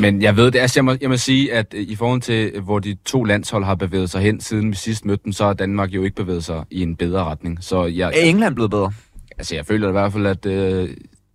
men 0.00 0.22
jeg 0.22 0.36
ved 0.36 0.50
det, 0.50 0.58
altså 0.58 0.78
jeg 0.80 0.84
må, 0.84 0.96
jeg 1.00 1.10
må 1.10 1.16
sige, 1.16 1.52
at 1.54 1.74
øh, 1.76 1.82
i 1.82 1.94
forhold 1.94 2.20
til, 2.20 2.60
hvor 2.60 2.78
de 2.78 2.96
to 3.04 3.24
landshold 3.24 3.64
har 3.64 3.74
bevæget 3.74 4.10
sig 4.10 4.22
hen, 4.22 4.40
siden 4.40 4.70
vi 4.70 4.76
sidst 4.76 5.04
mødte 5.04 5.24
dem, 5.24 5.32
så 5.32 5.44
har 5.44 5.52
Danmark 5.52 5.90
jo 5.90 6.02
ikke 6.02 6.16
bevæget 6.16 6.44
sig 6.44 6.64
i 6.70 6.82
en 6.82 6.96
bedre 6.96 7.24
retning. 7.24 7.58
Så 7.60 7.84
jeg, 7.84 8.08
er 8.08 8.20
England 8.22 8.54
blevet 8.54 8.70
bedre? 8.70 8.92
altså 9.38 9.54
jeg 9.54 9.66
føler 9.66 9.88
i 9.88 9.92
hvert 9.92 10.12
fald, 10.12 10.26
at 10.26 10.46
øh, 10.46 10.90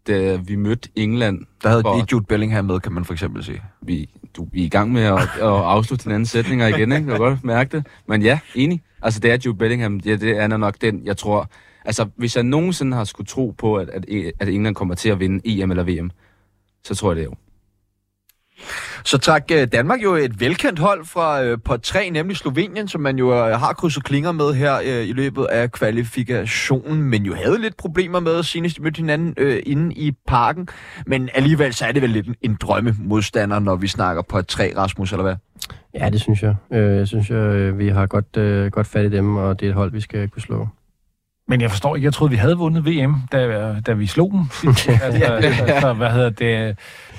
da 0.08 0.36
vi 0.36 0.56
mødte 0.56 0.90
England, 0.96 1.40
Der 1.64 1.70
havde 1.70 1.82
For- 1.82 1.96
de 1.96 2.06
Jude 2.12 2.26
Bellingham 2.26 2.66
med, 2.66 2.80
kan 2.80 2.92
man 2.92 3.06
for 3.06 3.14
eksempel 3.14 3.44
sige. 3.44 3.62
vi, 3.82 4.10
du, 4.38 4.48
vi 4.52 4.62
er 4.62 4.66
i 4.66 4.70
gang 4.70 4.92
med 4.92 5.02
at, 5.04 5.14
at 5.22 5.28
afslutte 5.42 6.04
den 6.04 6.12
anden 6.12 6.26
sætninger 6.26 6.68
igen, 6.68 6.92
ikke? 6.92 7.06
Du 7.06 7.12
kan 7.12 7.20
godt 7.20 7.44
mærke 7.44 7.78
det. 7.78 7.88
Men 8.08 8.22
ja, 8.22 8.40
enig. 8.56 8.82
Altså, 9.02 9.20
det 9.20 9.32
er 9.32 9.38
Jude 9.46 9.58
Bellingham. 9.58 10.00
Ja, 10.06 10.16
det 10.16 10.38
er 10.38 10.48
nok 10.48 10.76
den, 10.82 11.02
jeg 11.06 11.18
tror... 11.18 11.50
Altså, 11.86 12.06
hvis 12.16 12.36
jeg 12.36 12.44
nogensinde 12.44 12.98
har 12.98 13.04
skulle 13.04 13.28
tro 13.28 13.56
på, 13.58 13.76
at, 13.76 13.90
at, 13.90 14.06
at 14.40 14.50
England 14.50 14.76
kommer 14.76 14.96
til 14.96 15.10
at 15.10 15.20
vinde 15.20 15.62
EM 15.62 15.72
eller 15.72 15.84
VM, 15.84 16.12
så 16.84 16.96
tror 16.96 17.10
jeg 17.12 17.16
det 17.18 17.26
jo. 17.26 17.34
Så 19.04 19.18
trak 19.18 19.44
øh, 19.52 19.68
Danmark 19.72 20.04
jo 20.04 20.16
et 20.16 20.40
velkendt 20.40 20.80
hold 20.80 21.06
fra 21.06 21.44
øh, 21.44 21.58
pot 21.66 21.82
3, 21.82 22.10
nemlig 22.10 22.38
Slovenien, 22.38 22.88
som 22.88 23.02
man 23.02 23.18
jo 23.18 23.34
øh, 23.34 23.60
har 23.60 23.74
krydset 23.74 24.04
klinger 24.04 24.32
med 24.32 24.54
her 24.54 24.80
i 24.80 25.12
løbet 25.12 25.46
af 25.46 25.72
kvalifikationen, 25.72 27.04
men 27.04 27.24
jo 27.24 27.36
havde 27.36 27.62
lidt 27.62 27.78
problemer 27.78 28.20
med, 28.20 28.44
senest 28.44 28.78
de 28.78 28.82
mødte 28.82 28.98
hinanden 28.98 29.34
øh, 29.38 29.64
inde 29.66 29.96
i 29.96 30.12
parken. 30.28 30.68
Men 31.06 31.30
alligevel 31.34 31.74
så 31.74 31.86
er 31.86 31.92
det 31.92 32.02
vel 32.02 32.10
lidt 32.10 32.28
en, 32.28 32.36
en 32.42 32.58
drømmemodstander, 32.62 33.60
når 33.60 33.76
vi 33.76 33.88
snakker 33.88 34.22
pot 34.22 34.46
3, 34.48 34.74
Rasmus, 34.78 35.12
eller 35.12 35.24
hvad? 35.24 35.36
ja, 36.00 36.10
det 36.10 36.22
synes 36.22 36.44
jeg. 36.44 36.56
Jeg 36.72 37.08
synes, 37.08 37.30
jeg, 37.30 37.78
vi 37.78 37.88
har 37.88 38.06
godt, 38.06 38.72
godt 38.72 38.88
fat 38.88 39.06
i 39.06 39.10
dem, 39.10 39.36
og 39.36 39.60
det 39.60 39.66
er 39.66 39.70
et 39.70 39.76
hold, 39.76 39.92
vi 39.92 40.02
skal 40.02 40.30
kunne 40.30 40.42
slå. 40.42 40.68
Men 41.48 41.62
jeg 41.62 41.72
forstår 41.72 41.96
ikke, 41.96 42.06
jeg 42.06 42.14
troede, 42.14 42.32
vi 42.32 42.38
havde 42.38 42.58
vundet 42.58 42.86
VM, 42.86 43.16
da, 43.32 43.76
da 43.80 43.94
vi 43.94 44.08
slog 44.08 44.32
dem. 44.32 44.40
altså, 45.04 45.24
altså, 45.24 45.94
hvad 45.94 46.12
hedder 46.12 46.30
det? 46.30 46.78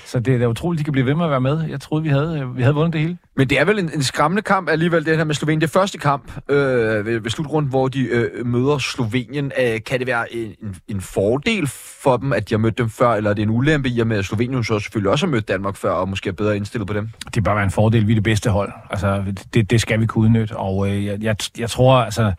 Så 0.08 0.20
det 0.20 0.34
er 0.34 0.38
da 0.38 0.46
utroligt, 0.46 0.78
de 0.78 0.84
kan 0.84 0.92
blive 0.92 1.06
ved 1.06 1.14
med 1.14 1.24
at 1.24 1.30
være 1.30 1.40
med. 1.40 1.68
Jeg 1.68 1.80
troede, 1.80 2.02
vi 2.02 2.08
havde, 2.08 2.48
vi 2.54 2.62
havde 2.62 2.74
vundet 2.74 2.92
det 2.92 3.00
hele. 3.00 3.18
Men 3.36 3.50
det 3.50 3.60
er 3.60 3.64
vel 3.64 3.78
en, 3.78 3.90
en 3.94 4.02
skræmmende 4.02 4.42
kamp 4.42 4.68
alligevel, 4.68 5.06
det 5.06 5.16
her 5.16 5.24
med 5.24 5.34
Slovenien. 5.34 5.60
Det 5.60 5.70
første 5.70 5.98
kamp 5.98 6.32
øh, 6.48 7.06
ved, 7.06 7.20
ved 7.20 7.30
slutrunden, 7.30 7.70
hvor 7.70 7.88
de 7.88 8.00
øh, 8.00 8.46
møder 8.46 8.78
Slovenien. 8.78 9.52
Øh, 9.60 9.80
kan 9.86 9.98
det 9.98 10.06
være 10.06 10.34
en, 10.34 10.76
en, 10.88 11.00
fordel 11.00 11.66
for 12.02 12.16
dem, 12.16 12.32
at 12.32 12.48
de 12.48 12.54
har 12.54 12.58
mødt 12.58 12.78
dem 12.78 12.90
før, 12.90 13.10
eller 13.10 13.30
er 13.30 13.34
det 13.34 13.42
en 13.42 13.50
ulempe 13.50 13.88
i 13.88 14.00
og 14.00 14.06
med, 14.06 14.18
at 14.18 14.24
Slovenien 14.24 14.64
så 14.64 14.78
selvfølgelig 14.78 15.10
også 15.10 15.26
har 15.26 15.30
mødt 15.30 15.48
Danmark 15.48 15.76
før, 15.76 15.90
og 15.90 16.08
måske 16.08 16.28
er 16.28 16.32
bedre 16.32 16.56
indstillet 16.56 16.86
på 16.86 16.94
dem? 16.94 17.08
Det 17.34 17.44
bør 17.44 17.54
være 17.54 17.64
en 17.64 17.70
fordel, 17.70 18.06
vi 18.06 18.12
er 18.12 18.16
det 18.16 18.24
bedste 18.24 18.50
hold. 18.50 18.72
Altså, 18.90 19.24
det, 19.54 19.70
det 19.70 19.80
skal 19.80 20.00
vi 20.00 20.06
kunne 20.06 20.24
udnytte, 20.24 20.56
og 20.56 20.90
øh, 20.90 21.04
jeg, 21.04 21.22
jeg, 21.22 21.36
jeg 21.58 21.70
tror, 21.70 21.94
altså, 21.94 22.32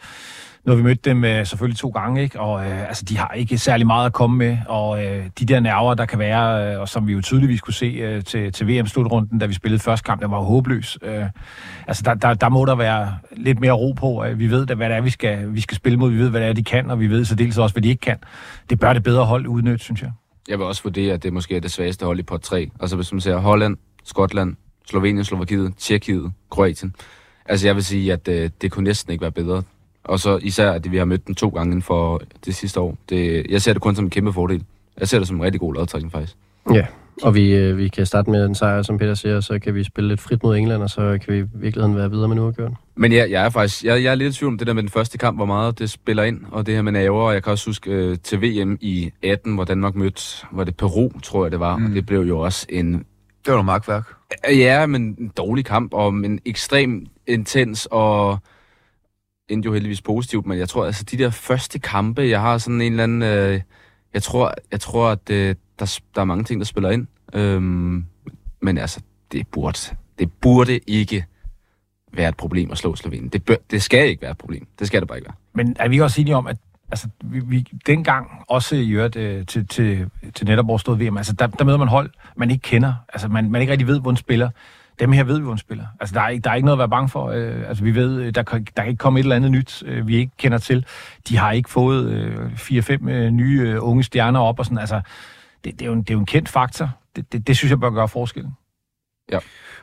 nu 0.65 0.71
har 0.71 0.77
vi 0.77 0.83
mødt 0.83 1.05
dem 1.05 1.23
øh, 1.23 1.45
selvfølgelig 1.45 1.77
to 1.77 1.89
gange, 1.89 2.21
ikke? 2.21 2.39
og 2.39 2.65
øh, 2.65 2.87
altså, 2.87 3.05
de 3.05 3.17
har 3.17 3.31
ikke 3.31 3.57
særlig 3.57 3.87
meget 3.87 4.05
at 4.05 4.13
komme 4.13 4.37
med, 4.37 4.57
og 4.67 5.05
øh, 5.05 5.25
de 5.39 5.45
der 5.45 5.59
nerver, 5.59 5.93
der 5.93 6.05
kan 6.05 6.19
være, 6.19 6.73
øh, 6.73 6.79
og 6.81 6.89
som 6.89 7.07
vi 7.07 7.13
jo 7.13 7.21
tydeligvis 7.21 7.61
kunne 7.61 7.73
se 7.73 7.85
øh, 7.85 8.23
til, 8.23 8.51
til 8.51 8.67
VM-slutrunden, 8.67 9.39
da 9.39 9.45
vi 9.45 9.53
spillede 9.53 9.83
første 9.83 10.05
kamp, 10.05 10.21
der 10.21 10.27
var 10.27 10.37
jo 10.37 10.43
håbløs. 10.43 10.97
Øh, 11.01 11.25
altså, 11.87 12.03
der, 12.05 12.13
der, 12.13 12.33
der 12.33 12.49
må 12.49 12.65
der 12.65 12.75
være 12.75 13.17
lidt 13.37 13.59
mere 13.59 13.71
ro 13.71 13.91
på. 13.91 14.25
Øh, 14.25 14.39
vi 14.39 14.51
ved, 14.51 14.65
da, 14.65 14.73
hvad 14.73 14.89
det 14.89 14.97
er, 14.97 15.01
vi 15.01 15.09
skal, 15.09 15.53
vi 15.53 15.61
skal 15.61 15.77
spille 15.77 15.99
mod, 15.99 16.11
vi 16.11 16.17
ved, 16.17 16.29
hvad 16.29 16.41
det 16.41 16.49
er, 16.49 16.53
de 16.53 16.63
kan, 16.63 16.91
og 16.91 16.99
vi 16.99 17.07
ved 17.07 17.25
så 17.25 17.35
dels 17.35 17.57
også, 17.57 17.73
hvad 17.73 17.81
de 17.81 17.89
ikke 17.89 18.01
kan. 18.01 18.17
Det 18.69 18.79
bør 18.79 18.93
det 18.93 19.03
bedre 19.03 19.25
hold 19.25 19.47
udnytte, 19.47 19.83
synes 19.83 20.01
jeg. 20.01 20.11
Jeg 20.49 20.59
vil 20.59 20.65
også 20.65 20.83
vurdere, 20.83 21.13
at 21.13 21.23
det 21.23 21.33
måske 21.33 21.55
er 21.55 21.59
det 21.59 21.71
svageste 21.71 22.05
hold 22.05 22.19
i 22.19 22.23
pot 22.23 22.41
3. 22.41 22.69
Altså 22.79 22.95
hvis 22.95 23.11
man 23.11 23.21
ser 23.21 23.37
Holland, 23.37 23.77
Skotland, 24.03 24.55
Slovenien, 24.89 25.25
Slovakiet, 25.25 25.73
Tjekkiet, 25.77 26.31
Kroatien. 26.49 26.95
Altså 27.45 27.67
jeg 27.67 27.75
vil 27.75 27.83
sige, 27.83 28.13
at 28.13 28.27
øh, 28.27 28.49
det 28.61 28.71
kunne 28.71 28.83
næsten 28.83 29.11
ikke 29.11 29.21
være 29.21 29.31
bedre. 29.31 29.63
Og 30.09 30.19
så 30.19 30.39
især, 30.41 30.71
at 30.71 30.91
vi 30.91 30.97
har 30.97 31.05
mødt 31.05 31.27
dem 31.27 31.35
to 31.35 31.49
gange 31.49 31.71
inden 31.71 31.81
for 31.81 32.21
det 32.45 32.55
sidste 32.55 32.79
år. 32.79 32.97
Det, 33.09 33.45
jeg 33.49 33.61
ser 33.61 33.73
det 33.73 33.81
kun 33.81 33.95
som 33.95 34.05
en 34.05 34.09
kæmpe 34.09 34.33
fordel. 34.33 34.63
Jeg 34.99 35.07
ser 35.07 35.17
det 35.17 35.27
som 35.27 35.37
en 35.37 35.43
rigtig 35.43 35.59
god 35.59 35.73
lodtrækning, 35.73 36.11
faktisk. 36.11 36.35
Ja, 36.73 36.85
og 37.23 37.35
vi, 37.35 37.55
øh, 37.55 37.77
vi 37.77 37.87
kan 37.87 38.05
starte 38.05 38.29
med 38.29 38.45
en 38.45 38.55
sejr, 38.55 38.81
som 38.81 38.97
Peter 38.97 39.13
siger, 39.13 39.39
så 39.39 39.59
kan 39.59 39.75
vi 39.75 39.83
spille 39.83 40.07
lidt 40.07 40.21
frit 40.21 40.43
mod 40.43 40.57
England, 40.57 40.83
og 40.83 40.89
så 40.89 41.19
kan 41.25 41.33
vi 41.33 41.39
i 41.39 41.43
virkeligheden 41.53 41.97
være 41.97 42.11
videre 42.11 42.27
med 42.27 42.35
nu 42.35 42.47
at 42.47 42.55
gøre 42.55 42.75
Men 42.95 43.11
ja, 43.11 43.25
jeg 43.29 43.45
er 43.45 43.49
faktisk 43.49 43.83
jeg, 43.83 44.03
jeg 44.03 44.11
er 44.11 44.15
lidt 44.15 44.35
i 44.35 44.37
tvivl 44.37 44.51
om 44.51 44.57
det 44.57 44.67
der 44.67 44.73
med 44.73 44.83
den 44.83 44.89
første 44.89 45.17
kamp, 45.17 45.37
hvor 45.37 45.45
meget 45.45 45.79
det 45.79 45.89
spiller 45.89 46.23
ind, 46.23 46.41
og 46.51 46.65
det 46.65 46.75
her 46.75 46.81
med 46.81 46.91
naver. 46.91 47.31
Jeg 47.31 47.43
kan 47.43 47.51
også 47.51 47.69
huske 47.69 47.91
øh, 47.91 48.17
til 48.23 48.41
VM 48.41 48.77
i 48.81 49.11
18, 49.23 49.55
hvor 49.55 49.63
Danmark 49.63 49.95
mødte, 49.95 50.45
var 50.51 50.63
det 50.63 50.77
Peru, 50.77 51.09
tror 51.23 51.45
jeg 51.45 51.51
det 51.51 51.59
var, 51.59 51.77
mm. 51.77 51.85
og 51.85 51.91
det 51.91 52.05
blev 52.05 52.21
jo 52.21 52.39
også 52.39 52.65
en 52.69 52.93
Det 52.93 53.03
var 53.47 53.53
noget 53.53 53.65
magtværk. 53.65 54.03
Ja, 54.49 54.85
men 54.85 55.15
en 55.19 55.31
dårlig 55.37 55.65
kamp, 55.65 55.93
og 55.93 56.09
en 56.09 56.39
ekstrem 56.45 57.05
intens, 57.27 57.87
og 57.91 58.37
endte 59.49 59.65
jo 59.65 59.73
heldigvis 59.73 60.01
positivt, 60.01 60.45
men 60.45 60.57
jeg 60.57 60.69
tror, 60.69 60.85
altså 60.85 61.03
de 61.03 61.17
der 61.17 61.29
første 61.29 61.79
kampe, 61.79 62.21
jeg 62.21 62.41
har 62.41 62.57
sådan 62.57 62.81
en 62.81 62.91
eller 62.91 63.03
anden, 63.03 63.21
øh, 63.21 63.61
jeg 64.13 64.23
tror, 64.23 64.53
jeg 64.71 64.79
tror 64.79 65.09
at 65.09 65.29
øh, 65.29 65.55
der, 65.79 65.99
der 66.15 66.21
er 66.21 66.25
mange 66.25 66.43
ting, 66.43 66.59
der 66.59 66.65
spiller 66.65 66.89
ind, 66.89 67.07
øhm, 67.33 68.05
men 68.61 68.77
altså, 68.77 68.99
det 69.31 69.47
burde, 69.47 69.79
det 70.19 70.31
burde 70.31 70.79
ikke 70.87 71.25
være 72.13 72.29
et 72.29 72.37
problem 72.37 72.71
at 72.71 72.77
slå 72.77 72.95
Slovenien. 72.95 73.29
Det, 73.29 73.45
bør, 73.45 73.55
det 73.71 73.83
skal 73.83 74.09
ikke 74.09 74.21
være 74.21 74.31
et 74.31 74.37
problem. 74.37 74.67
Det 74.79 74.87
skal 74.87 75.01
det 75.01 75.07
bare 75.07 75.17
ikke 75.17 75.27
være. 75.27 75.35
Men 75.53 75.75
er 75.79 75.87
vi 75.87 75.93
ikke 75.93 76.03
også 76.03 76.21
enige 76.21 76.35
om, 76.35 76.47
at 76.47 76.57
altså, 76.91 77.07
vi, 77.23 77.39
vi, 77.39 77.67
dengang, 77.87 78.27
også 78.47 78.75
i 78.75 78.89
øvrigt 78.89 79.15
øh, 79.15 79.45
til, 79.45 79.67
til, 79.67 80.09
til 80.35 80.47
netop 80.47 80.69
overstået 80.69 80.99
VM, 80.99 81.17
altså, 81.17 81.33
der, 81.33 81.47
der 81.47 81.65
møder 81.65 81.77
man 81.77 81.87
hold, 81.87 82.09
man 82.35 82.51
ikke 82.51 82.61
kender. 82.61 82.93
Altså, 83.13 83.27
man, 83.27 83.51
man 83.51 83.61
ikke 83.61 83.71
rigtig 83.71 83.87
ved, 83.87 83.99
hvor 83.99 84.11
en 84.11 84.17
spiller. 84.17 84.49
Dem 84.99 85.11
her 85.11 85.23
ved 85.23 85.37
vi, 85.37 85.43
hvor 85.43 85.51
en 85.51 85.57
spiller. 85.57 85.85
Altså, 85.99 86.15
der 86.15 86.21
er, 86.21 86.29
ikke, 86.29 86.43
der 86.43 86.49
er 86.49 86.55
ikke 86.55 86.65
noget 86.65 86.75
at 86.75 86.79
være 86.79 86.89
bange 86.89 87.09
for. 87.09 87.29
Øh, 87.29 87.69
altså, 87.69 87.83
vi 87.83 87.95
ved, 87.95 88.21
øh, 88.21 88.35
der 88.35 88.43
kan, 88.43 88.63
der 88.63 88.81
kan 88.81 88.87
ikke 88.87 88.99
komme 88.99 89.19
et 89.19 89.23
eller 89.23 89.35
andet 89.35 89.51
nyt, 89.51 89.83
øh, 89.85 90.07
vi 90.07 90.15
ikke 90.15 90.31
kender 90.37 90.57
til. 90.57 90.85
De 91.29 91.37
har 91.37 91.51
ikke 91.51 91.69
fået 91.69 92.05
øh, 92.05 92.51
4-5 92.51 93.09
øh, 93.09 93.31
nye 93.31 93.61
øh, 93.61 93.77
unge 93.81 94.03
stjerner 94.03 94.39
op 94.39 94.59
og 94.59 94.65
sådan. 94.65 94.77
Altså, 94.77 95.01
det, 95.63 95.73
det, 95.73 95.81
er 95.81 95.85
jo 95.85 95.93
en, 95.93 96.01
det 96.01 96.09
er 96.09 96.13
jo 96.13 96.19
en 96.19 96.25
kendt 96.25 96.49
faktor. 96.49 96.89
Det, 97.15 97.33
det, 97.33 97.47
det 97.47 97.57
synes 97.57 97.71
jeg 97.71 97.79
bør 97.79 97.89
gøre 97.89 98.07
forskellen. 98.07 98.53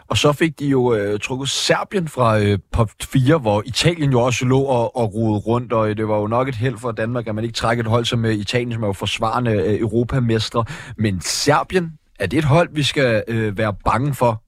Og 0.08 0.16
så 0.16 0.32
fik 0.32 0.58
de 0.58 0.66
jo 0.66 0.94
øh, 0.94 1.20
trukket 1.20 1.48
Serbien 1.48 2.08
fra 2.08 2.38
øh, 2.38 2.58
pop 2.72 2.90
4, 3.02 3.38
hvor 3.38 3.62
Italien 3.66 4.12
jo 4.12 4.20
også 4.20 4.44
lå 4.44 4.60
og, 4.60 4.96
og 4.96 5.14
rodede 5.14 5.38
rundt, 5.38 5.72
og 5.72 5.90
øh, 5.90 5.96
det 5.96 6.08
var 6.08 6.18
jo 6.18 6.26
nok 6.26 6.48
et 6.48 6.54
held 6.54 6.78
for 6.78 6.92
Danmark, 6.92 7.26
at 7.26 7.34
man 7.34 7.44
ikke 7.44 7.54
trækker 7.54 7.84
et 7.84 7.90
hold 7.90 8.04
som 8.04 8.24
øh, 8.24 8.34
Italien, 8.34 8.72
som 8.72 8.82
er 8.82 8.86
jo 8.86 8.92
forsvarende 8.92 9.50
øh, 9.50 9.80
europamestre. 9.80 10.64
Men 10.96 11.20
Serbien, 11.20 11.92
er 12.18 12.26
det 12.26 12.38
et 12.38 12.44
hold, 12.44 12.68
vi 12.72 12.82
skal 12.82 13.24
øh, 13.28 13.58
være 13.58 13.74
bange 13.84 14.14
for, 14.14 14.42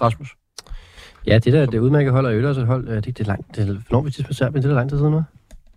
Rasmus? 0.00 0.28
Ja, 1.26 1.38
det 1.38 1.52
der 1.52 1.66
det 1.66 1.78
udmærket 1.78 2.12
hold, 2.12 2.26
og 2.26 2.32
i 2.32 2.34
øvrigt 2.34 2.48
også 2.48 2.60
et 2.60 2.66
hold, 2.66 2.88
øh, 2.88 2.94
det, 2.94 3.04
det 3.06 3.20
er 3.20 3.24
langt, 3.24 3.56
det 3.56 3.62
er, 3.68 3.72
hvornår 3.88 4.00
vi 4.02 4.12
med 4.18 4.34
Serbien, 4.34 4.62
det 4.62 4.70
er 4.70 4.74
lang 4.74 4.90
tid 4.90 4.98
siden 4.98 5.10
nu. 5.12 5.22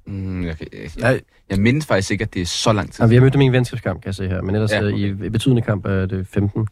Mm, 0.05 0.43
jeg, 0.45 0.57
kan- 0.57 0.67
jeg, 0.73 0.89
Ja. 0.99 1.19
jeg, 1.49 1.59
mindes 1.59 1.85
faktisk 1.85 2.11
ikke, 2.11 2.21
at 2.23 2.33
det 2.33 2.41
er 2.41 2.45
så 2.45 2.73
lang 2.73 2.91
tid. 2.93 3.03
Ja, 3.03 3.09
vi 3.09 3.15
har 3.15 3.21
mødt 3.21 3.33
dem 3.33 3.41
i 3.41 3.45
en 3.45 3.51
venskabskamp, 3.53 4.01
kan 4.01 4.07
jeg 4.07 4.15
se 4.15 4.27
her, 4.27 4.41
men 4.41 4.55
ellers 4.55 4.71
Ja, 4.71 4.75
ja, 4.75 4.83
okay. 4.87 4.93
okay. 5.13 5.23
i, 5.23 5.25
i 5.25 5.29
betydende 5.29 5.61
kamp 5.61 5.85
er 5.85 6.05
det 6.05 6.27
15. 6.27 6.67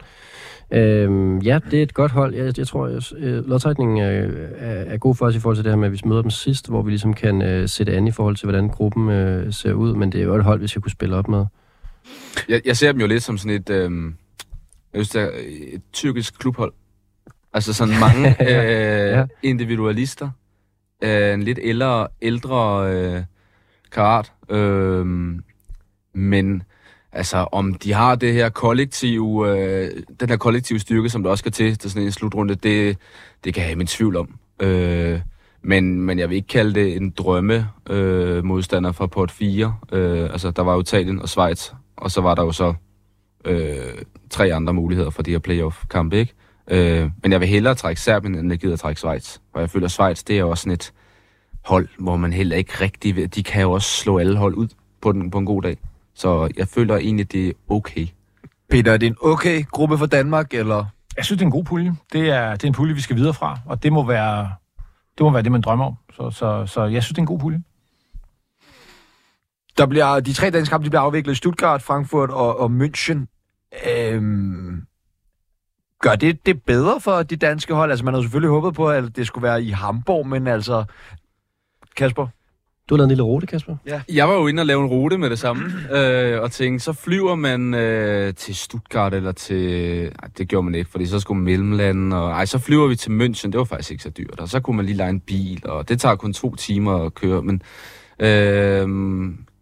Øhm, 0.71 1.39
ja, 1.39 1.59
det 1.71 1.79
er 1.79 1.83
et 1.83 1.93
godt 1.93 2.11
hold. 2.11 2.35
Jeg, 2.35 2.57
jeg 2.57 2.67
tror, 2.67 2.85
at 2.87 3.13
øh, 3.17 3.47
lodtrækningen 3.49 3.97
øh, 4.05 4.49
er, 4.57 4.73
er 4.93 4.97
god 4.97 5.15
for 5.15 5.25
os 5.25 5.35
i 5.35 5.39
forhold 5.39 5.55
til 5.57 5.63
det 5.63 5.71
her 5.71 5.77
med, 5.77 5.85
at 5.87 5.91
vi 5.91 5.99
møder 6.05 6.21
dem 6.21 6.31
sidst, 6.31 6.69
hvor 6.69 6.81
vi 6.81 6.91
ligesom 6.91 7.13
kan 7.13 7.41
øh, 7.41 7.69
sætte 7.69 7.93
an 7.93 8.07
i 8.07 8.11
forhold 8.11 8.35
til, 8.35 8.45
hvordan 8.45 8.69
gruppen 8.69 9.09
øh, 9.09 9.53
ser 9.53 9.73
ud, 9.73 9.95
men 9.95 10.11
det 10.11 10.19
er 10.21 10.25
jo 10.25 10.35
et 10.35 10.43
hold, 10.43 10.59
vi 10.59 10.67
skal 10.67 10.81
kunne 10.81 10.91
spille 10.91 11.15
op 11.15 11.27
med. 11.27 11.45
Jeg, 12.49 12.61
jeg 12.65 12.77
ser 12.77 12.91
dem 12.91 13.01
jo 13.01 13.07
lidt 13.07 13.23
som 13.23 13.37
sådan 13.37 13.55
et, 13.61 13.69
øhm, 13.69 14.15
jeg 14.93 15.05
synes, 15.05 15.09
det 15.09 15.21
er 15.21 15.29
et 15.73 15.81
tyrkisk 15.93 16.39
klubhold. 16.39 16.73
Altså 17.55 17.73
sådan 17.73 17.99
mange 18.07 18.29
øh, 18.41 19.11
Ja. 19.17 19.25
individualister. 19.43 20.29
Øh, 21.03 21.33
en 21.33 21.43
lidt 21.43 21.59
ældre, 21.61 22.07
ældre 22.21 22.91
øh, 22.93 23.23
karat. 23.91 24.31
Øh, 24.49 25.05
men 26.13 26.63
altså, 27.11 27.37
om 27.51 27.73
de 27.73 27.93
har 27.93 28.15
det 28.15 28.33
her 28.33 28.49
kollektive, 28.49 29.49
øh, 29.49 29.91
den 30.19 30.29
her 30.29 30.37
kollektive 30.37 30.79
styrke, 30.79 31.09
som 31.09 31.23
der 31.23 31.29
også 31.29 31.41
skal 31.41 31.51
til 31.51 31.77
til 31.77 31.91
sådan 31.91 32.03
en 32.05 32.11
slutrunde, 32.11 32.55
det, 32.55 32.97
det 33.43 33.53
kan 33.53 33.61
jeg 33.61 33.67
have 33.69 33.75
min 33.77 33.87
tvivl 33.87 34.15
om. 34.15 34.39
Øh, 34.61 35.19
men, 35.61 36.01
men 36.01 36.19
jeg 36.19 36.29
vil 36.29 36.35
ikke 36.35 36.47
kalde 36.47 36.73
det 36.79 36.95
en 36.95 37.09
drømme 37.09 37.67
øh, 37.89 38.43
modstander 38.43 38.91
fra 38.91 39.07
port 39.07 39.31
4. 39.31 39.75
Øh, 39.91 40.23
altså, 40.31 40.51
der 40.51 40.61
var 40.61 40.73
jo 40.73 40.79
Italien 40.79 41.19
og 41.21 41.29
Schweiz, 41.29 41.69
og 41.97 42.11
så 42.11 42.21
var 42.21 42.35
der 42.35 42.43
jo 42.43 42.51
så 42.51 42.73
øh, 43.45 43.75
tre 44.29 44.53
andre 44.53 44.73
muligheder 44.73 45.09
for 45.09 45.23
de 45.23 45.31
her 45.31 45.39
playoff-kampe, 45.39 46.17
ikke? 46.17 46.33
Øh, 46.67 47.11
men 47.23 47.31
jeg 47.31 47.39
vil 47.39 47.47
hellere 47.47 47.75
trække 47.75 48.01
Serbien, 48.01 48.35
end 48.35 48.49
jeg 48.49 48.59
gider 48.59 48.73
at 48.73 48.79
trække 48.79 48.99
Schweiz. 48.99 49.37
Og 49.53 49.61
jeg 49.61 49.69
føler, 49.69 49.85
at 49.85 49.91
Schweiz, 49.91 50.23
det 50.23 50.39
er 50.39 50.43
også 50.43 50.61
sådan 50.61 50.73
et 50.73 50.93
hold, 51.65 51.87
hvor 51.99 52.17
man 52.17 52.33
heller 52.33 52.55
ikke 52.55 52.73
rigtig 52.81 53.15
ved. 53.15 53.27
De 53.27 53.43
kan 53.43 53.61
jo 53.61 53.71
også 53.71 53.89
slå 53.89 54.17
alle 54.17 54.37
hold 54.37 54.55
ud 54.55 54.67
på, 55.01 55.11
den, 55.11 55.31
på 55.31 55.37
en 55.37 55.45
god 55.45 55.61
dag. 55.61 55.77
Så 56.13 56.49
jeg 56.57 56.67
føler 56.67 56.97
egentlig, 56.97 57.31
det 57.31 57.47
er 57.47 57.51
okay. 57.69 58.07
Peter, 58.69 58.91
er 58.91 58.97
det 58.97 59.07
en 59.07 59.15
okay 59.21 59.65
gruppe 59.65 59.97
for 59.97 60.05
Danmark, 60.05 60.53
eller? 60.53 60.85
Jeg 61.17 61.25
synes, 61.25 61.37
det 61.37 61.43
er 61.43 61.47
en 61.47 61.51
god 61.51 61.63
pulje. 61.63 61.95
Det 62.13 62.29
er, 62.29 62.51
det 62.51 62.63
er 62.63 62.67
en 62.67 62.73
pulje, 62.73 62.95
vi 62.95 63.01
skal 63.01 63.15
videre 63.15 63.33
fra, 63.33 63.59
og 63.65 63.83
det 63.83 63.93
må 63.93 64.05
være 64.05 64.49
det, 65.17 65.23
må 65.23 65.31
være 65.31 65.41
det 65.41 65.51
man 65.51 65.61
drømmer 65.61 65.85
om. 65.85 65.95
Så, 66.13 66.31
så, 66.31 66.65
så 66.65 66.85
jeg 66.85 67.03
synes, 67.03 67.15
det 67.15 67.17
er 67.17 67.21
en 67.21 67.27
god 67.27 67.39
pulje. 67.39 67.61
Der 69.77 69.85
bliver, 69.85 70.19
de 70.19 70.33
tre 70.33 70.49
danske 70.49 70.71
kampe 70.71 70.85
de 70.85 70.89
bliver 70.89 71.01
afviklet 71.01 71.33
i 71.33 71.35
Stuttgart, 71.35 71.81
Frankfurt 71.81 72.29
og, 72.29 72.59
og 72.59 72.71
München. 72.81 73.25
Øhm, 73.89 74.74
gør 76.01 76.15
det 76.15 76.45
det 76.45 76.63
bedre 76.63 77.01
for 77.01 77.23
de 77.23 77.35
danske 77.35 77.73
hold? 77.73 77.91
Altså, 77.91 78.05
man 78.05 78.13
havde 78.13 78.23
selvfølgelig 78.23 78.49
håbet 78.49 78.73
på, 78.73 78.89
at 78.89 79.15
det 79.15 79.27
skulle 79.27 79.43
være 79.43 79.63
i 79.63 79.69
Hamburg, 79.69 80.27
men 80.27 80.47
altså... 80.47 80.83
Kasper? 81.97 82.27
Du 82.89 82.95
har 82.95 82.97
lavet 82.97 83.05
en 83.05 83.09
lille 83.09 83.23
rute, 83.23 83.47
Kasper. 83.47 83.75
Jeg 84.09 84.29
var 84.29 84.35
jo 84.35 84.47
inde 84.47 84.61
og 84.61 84.65
lave 84.65 84.81
en 84.81 84.89
rute 84.89 85.17
med 85.17 85.29
det 85.29 85.39
samme, 85.39 85.63
øh, 85.91 86.41
og 86.41 86.51
tænkte, 86.51 86.83
så 86.83 86.93
flyver 86.93 87.35
man 87.35 87.73
øh, 87.73 88.33
til 88.33 88.55
Stuttgart 88.55 89.13
eller 89.13 89.31
til... 89.31 90.01
Ej, 90.05 90.29
det 90.37 90.47
gjorde 90.47 90.65
man 90.65 90.75
ikke, 90.75 90.91
fordi 90.91 91.05
så 91.05 91.19
skulle 91.19 91.37
man 91.37 91.45
mellemlande, 91.45 92.23
og 92.23 92.31
ej, 92.31 92.45
så 92.45 92.59
flyver 92.59 92.87
vi 92.87 92.95
til 92.95 93.09
München, 93.09 93.45
det 93.51 93.57
var 93.57 93.63
faktisk 93.63 93.91
ikke 93.91 94.03
så 94.03 94.09
dyrt, 94.09 94.39
og 94.39 94.49
så 94.49 94.59
kunne 94.59 94.75
man 94.75 94.85
lige 94.85 94.97
lege 94.97 95.09
en 95.09 95.19
bil, 95.19 95.61
og 95.65 95.89
det 95.89 95.99
tager 95.99 96.15
kun 96.15 96.33
to 96.33 96.55
timer 96.55 97.05
at 97.05 97.13
køre, 97.13 97.41
men 97.41 97.61
øh, 98.19 98.87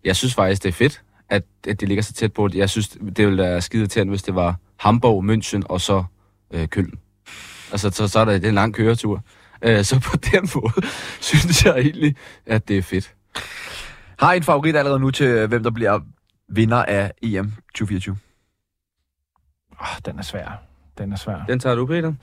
jeg 0.06 0.16
synes 0.16 0.34
faktisk, 0.34 0.64
det 0.64 0.70
er 0.70 0.74
fedt, 0.74 1.02
at, 1.30 1.44
at 1.68 1.80
det 1.80 1.88
ligger 1.88 2.02
så 2.02 2.14
tæt 2.14 2.34
på. 2.34 2.50
Jeg 2.54 2.70
synes, 2.70 2.88
det 2.88 3.26
ville 3.26 3.44
være 3.44 3.62
skide 3.62 3.88
til, 3.88 4.10
hvis 4.10 4.24
det 4.24 4.36
var 4.36 4.56
Hamburg, 4.80 5.26
München 5.26 5.62
og 5.66 5.82
så 5.82 6.04
øh, 6.54 6.68
Køln. 6.68 6.99
Altså, 7.72 7.89
så, 7.89 8.08
så 8.08 8.20
er 8.20 8.26
der 8.26 8.34
det 8.34 8.45
er 8.45 8.49
en 8.49 8.56
lang 8.56 8.74
køretur. 8.74 9.24
Øh, 9.62 9.84
så 9.84 9.99
på 9.99 10.18
den 10.32 10.49
måde 10.56 10.88
synes 11.22 11.66
jeg 11.66 11.80
egentlig, 11.80 12.16
at 12.45 12.68
det 12.68 12.78
er 12.78 12.82
fedt. 12.82 13.16
Har 14.20 14.34
I 14.34 14.38
en 14.38 14.43
favorit 14.43 14.76
allerede 14.76 14.99
nu 14.99 15.12
til, 15.12 15.47
hvem 15.47 15.64
der 15.64 15.72
bliver 15.72 15.99
vinder 16.49 16.84
af 16.84 17.12
EM 17.22 17.54
2024? 17.76 18.18
Oh, 19.80 19.88
den 20.06 20.20
er 20.20 20.24
svær. 20.24 20.62
Den 20.97 21.12
er 21.12 21.16
svær. 21.16 21.45
Den 21.47 21.60
tager 21.60 21.76
du, 21.76 21.86
Peter. 21.86 22.14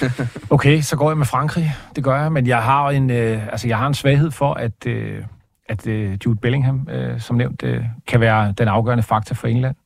Okay, 0.54 0.80
så 0.80 0.96
går 0.96 1.10
jeg 1.10 1.18
med 1.18 1.26
Frankrig. 1.26 1.74
Det 1.96 2.04
gør 2.04 2.22
jeg, 2.22 2.32
men 2.32 2.46
jeg 2.46 2.62
har 2.62 2.90
en, 2.90 3.10
øh, 3.10 3.46
altså, 3.46 3.68
jeg 3.68 3.78
har 3.78 3.86
en 3.86 3.94
svaghed 3.94 4.30
for, 4.30 4.54
at, 4.54 4.86
øh, 4.86 5.24
at 5.68 5.86
øh, 5.86 6.18
Jude 6.26 6.36
Bellingham, 6.36 6.88
øh, 6.90 7.20
som 7.20 7.36
nævnt, 7.36 7.62
øh, 7.62 7.84
kan 8.06 8.20
være 8.20 8.54
den 8.58 8.68
afgørende 8.68 9.02
faktor 9.02 9.34
for 9.34 9.48
England. 9.48 9.76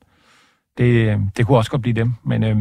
Det, 0.77 0.83
øh, 0.83 1.19
det 1.37 1.45
kunne 1.45 1.57
også 1.57 1.71
godt 1.71 1.81
blive 1.81 1.93
dem, 1.93 2.13
men, 2.23 2.43
øh, 2.43 2.57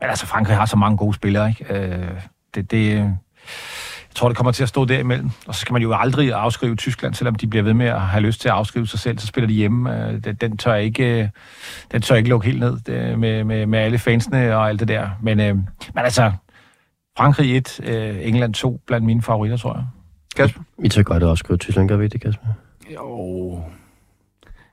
men 0.00 0.08
altså, 0.08 0.26
Frankrig 0.26 0.56
har 0.56 0.66
så 0.66 0.76
mange 0.76 0.96
gode 0.96 1.14
spillere, 1.14 1.48
ikke? 1.48 1.74
Øh, 1.74 2.20
det, 2.54 2.70
det, 2.70 2.92
øh, 2.92 2.96
jeg 2.96 4.14
tror, 4.14 4.28
det 4.28 4.36
kommer 4.36 4.52
til 4.52 4.62
at 4.62 4.68
stå 4.68 4.84
derimellem. 4.84 5.30
Og 5.46 5.54
så 5.54 5.60
skal 5.60 5.72
man 5.72 5.82
jo 5.82 5.94
aldrig 5.94 6.32
afskrive 6.32 6.76
Tyskland, 6.76 7.14
selvom 7.14 7.34
de 7.34 7.46
bliver 7.46 7.62
ved 7.62 7.74
med 7.74 7.86
at 7.86 8.00
have 8.00 8.22
lyst 8.22 8.40
til 8.40 8.48
at 8.48 8.54
afskrive 8.54 8.86
sig 8.86 8.98
selv, 8.98 9.18
så 9.18 9.26
spiller 9.26 9.48
de 9.48 9.54
hjemme. 9.54 10.08
Øh, 10.10 10.34
den, 10.40 10.56
tør 10.56 10.74
ikke, 10.74 11.22
øh, 11.22 11.28
den 11.92 12.02
tør 12.02 12.14
ikke 12.14 12.28
lukke 12.28 12.46
helt 12.46 12.60
ned 12.60 12.78
det, 12.86 13.18
med, 13.18 13.44
med, 13.44 13.66
med 13.66 13.78
alle 13.78 13.98
fansene 13.98 14.56
og 14.56 14.68
alt 14.68 14.80
det 14.80 14.88
der. 14.88 15.08
Men, 15.22 15.40
øh, 15.40 15.54
men 15.56 15.66
altså, 16.04 16.32
Frankrig 17.16 17.56
1, 17.56 17.80
øh, 17.84 18.16
England 18.20 18.54
2, 18.54 18.80
blandt 18.86 19.06
mine 19.06 19.22
favoritter, 19.22 19.56
tror 19.56 19.74
jeg. 19.74 19.84
Kasper? 20.36 20.60
Vi 20.78 20.88
tager 20.88 21.04
godt 21.04 21.22
også 21.22 21.40
skrive 21.40 21.56
Tyskland, 21.56 21.88
gør 21.88 21.96
vi 21.96 22.08
det, 22.08 22.20
Kasper? 22.20 22.46
Jo. 22.94 23.62